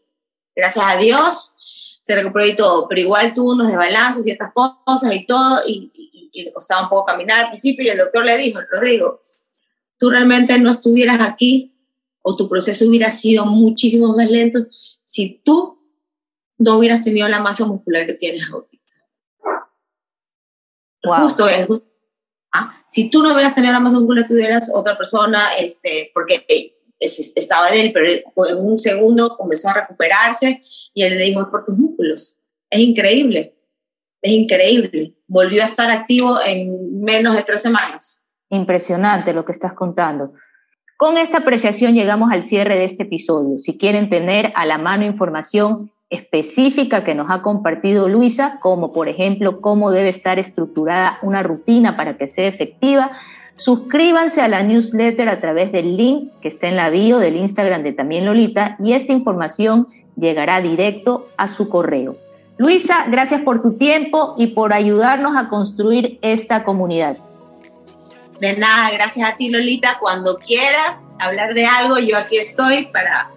Gracias 0.55 0.85
a 0.87 0.97
Dios 0.97 1.55
se 2.03 2.15
recuperó 2.15 2.47
y 2.47 2.57
todo, 2.57 2.89
pero 2.89 3.01
igual 3.01 3.35
tuvo 3.35 3.53
unos 3.53 3.69
desbalances, 3.69 4.25
ciertas 4.25 4.53
cosas 4.53 5.15
y 5.15 5.27
todo, 5.27 5.63
y, 5.67 5.91
y, 5.95 6.31
y 6.33 6.45
le 6.45 6.53
costaba 6.53 6.83
un 6.83 6.89
poco 6.89 7.07
caminar 7.07 7.45
al 7.45 7.47
principio, 7.49 7.85
y 7.85 7.89
el 7.89 7.99
doctor 7.99 8.25
le 8.25 8.37
dijo, 8.37 8.59
Rodrigo, 8.73 9.17
tú 10.01 10.11
realmente 10.11 10.59
no 10.59 10.71
estuvieras 10.71 11.21
aquí 11.21 11.77
o 12.23 12.35
tu 12.35 12.49
proceso 12.49 12.87
hubiera 12.89 13.11
sido 13.11 13.45
muchísimo 13.45 14.17
más 14.17 14.31
lento 14.31 14.59
si 15.05 15.43
tú 15.45 15.79
no 16.59 16.79
hubieras 16.79 17.05
tenido 17.05 17.29
la 17.29 17.41
masa 17.41 17.67
muscular 17.67 18.07
que 18.07 18.15
tienes 18.15 18.51
ahorita. 18.51 18.79
Justo, 21.03 21.49
es 21.49 21.67
justo. 21.67 21.89
¿ah? 22.53 22.83
Si 22.89 23.11
tú 23.11 23.23
no 23.23 23.33
hubieras 23.33 23.55
tenido 23.55 23.73
la 23.73 23.81
masa 23.81 23.99
muscular, 23.99 24.27
tú 24.27 24.35
hubieras 24.35 24.71
otra 24.75 24.97
persona, 24.97 25.55
este, 25.59 26.11
porque 26.15 26.47
estaba 26.99 27.71
de 27.71 27.81
él, 27.81 27.93
pero 27.93 28.11
en 28.49 28.59
un 28.59 28.79
segundo 28.79 29.37
comenzó 29.37 29.69
a 29.69 29.75
recuperarse 29.75 30.63
y 30.95 31.03
él 31.03 31.19
le 31.19 31.25
dijo, 31.25 31.43
es 31.43 31.49
por 31.49 31.65
tus 31.65 31.77
músculos. 31.77 32.41
Es 32.71 32.81
increíble, 32.81 33.55
es 34.23 34.33
increíble. 34.33 35.15
Volvió 35.27 35.63
a 35.63 35.67
estar 35.67 35.91
activo 35.91 36.39
en 36.47 37.01
menos 37.01 37.37
de 37.37 37.43
tres 37.43 37.61
semanas. 37.63 38.20
Impresionante 38.51 39.33
lo 39.33 39.45
que 39.45 39.53
estás 39.53 39.73
contando. 39.73 40.33
Con 40.99 41.17
esta 41.17 41.39
apreciación 41.39 41.95
llegamos 41.95 42.31
al 42.31 42.43
cierre 42.43 42.77
de 42.77 42.85
este 42.85 43.05
episodio. 43.05 43.57
Si 43.57 43.79
quieren 43.79 44.11
tener 44.11 44.53
a 44.55 44.67
la 44.67 44.77
mano 44.77 45.07
información 45.07 45.91
específica 46.11 47.05
que 47.05 47.15
nos 47.15 47.31
ha 47.31 47.41
compartido 47.41 48.09
Luisa, 48.09 48.59
como 48.61 48.93
por 48.93 49.09
ejemplo 49.09 49.61
cómo 49.61 49.93
debe 49.93 50.09
estar 50.09 50.39
estructurada 50.39 51.19
una 51.23 51.43
rutina 51.43 51.97
para 51.97 52.19
que 52.19 52.27
sea 52.27 52.49
efectiva, 52.49 53.13
suscríbanse 53.57 54.43
a 54.43 54.49
la 54.49 54.63
newsletter 54.63 55.29
a 55.29 55.41
través 55.41 55.73
del 55.73 55.97
link 55.97 56.33
que 56.43 56.49
está 56.49 56.69
en 56.69 56.77
la 56.77 56.91
bio 56.91 57.19
del 57.19 57.37
Instagram 57.37 57.83
de 57.83 57.93
también 57.93 58.27
Lolita 58.27 58.77
y 58.83 58.93
esta 58.93 59.13
información 59.13 59.87
llegará 60.17 60.61
directo 60.61 61.29
a 61.37 61.49
su 61.49 61.69
correo. 61.69 62.17
Luisa, 62.59 63.07
gracias 63.09 63.41
por 63.41 63.63
tu 63.63 63.79
tiempo 63.79 64.35
y 64.37 64.49
por 64.49 64.75
ayudarnos 64.75 65.37
a 65.37 65.49
construir 65.49 66.19
esta 66.21 66.63
comunidad. 66.63 67.17
De 68.41 68.57
nada, 68.57 68.91
gracias 68.91 69.29
a 69.29 69.37
ti 69.37 69.51
Lolita. 69.51 69.99
Cuando 70.01 70.37
quieras 70.37 71.07
hablar 71.19 71.55
de 71.55 71.67
algo, 71.67 71.99
yo 71.99 72.17
aquí 72.17 72.39
estoy 72.39 72.87
para 72.87 73.31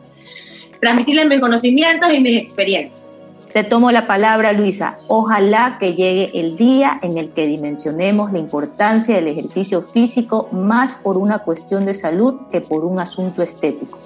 transmitirle 0.79 1.25
mis 1.25 1.39
conocimientos 1.39 2.13
y 2.13 2.19
mis 2.19 2.37
experiencias. 2.37 3.21
Te 3.51 3.63
tomo 3.63 3.91
la 3.91 4.07
palabra, 4.07 4.51
Luisa. 4.51 4.97
Ojalá 5.07 5.77
que 5.79 5.93
llegue 5.93 6.31
el 6.33 6.57
día 6.57 6.97
en 7.03 7.19
el 7.19 7.29
que 7.29 7.45
dimensionemos 7.45 8.31
la 8.31 8.39
importancia 8.39 9.13
del 9.13 9.27
ejercicio 9.27 9.83
físico 9.83 10.49
más 10.51 10.95
por 10.95 11.17
una 11.17 11.39
cuestión 11.39 11.85
de 11.85 11.93
salud 11.93 12.47
que 12.51 12.61
por 12.61 12.83
un 12.83 12.99
asunto 12.99 13.43
estético. 13.43 13.99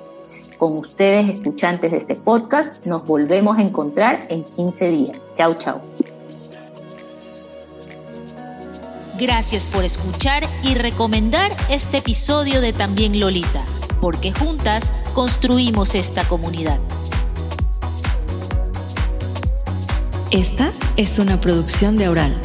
Con 0.58 0.76
ustedes, 0.78 1.30
escuchantes 1.30 1.92
de 1.92 1.98
este 1.98 2.16
podcast, 2.16 2.86
nos 2.86 3.06
volvemos 3.06 3.58
a 3.58 3.62
encontrar 3.62 4.20
en 4.30 4.44
15 4.44 4.90
días. 4.90 5.22
Chau, 5.38 5.54
chau. 5.56 5.80
Gracias 9.20 9.66
por 9.66 9.84
escuchar 9.84 10.48
y 10.62 10.76
recomendar 10.76 11.52
este 11.70 11.98
episodio 11.98 12.62
de 12.62 12.72
También 12.72 13.20
Lolita, 13.20 13.66
porque 14.00 14.32
juntas 14.32 14.92
construimos 15.16 15.96
esta 15.96 16.24
comunidad. 16.28 16.78
Esta 20.30 20.72
es 20.98 21.18
una 21.18 21.40
producción 21.40 21.98
de 21.98 22.06
Aural. 22.06 22.40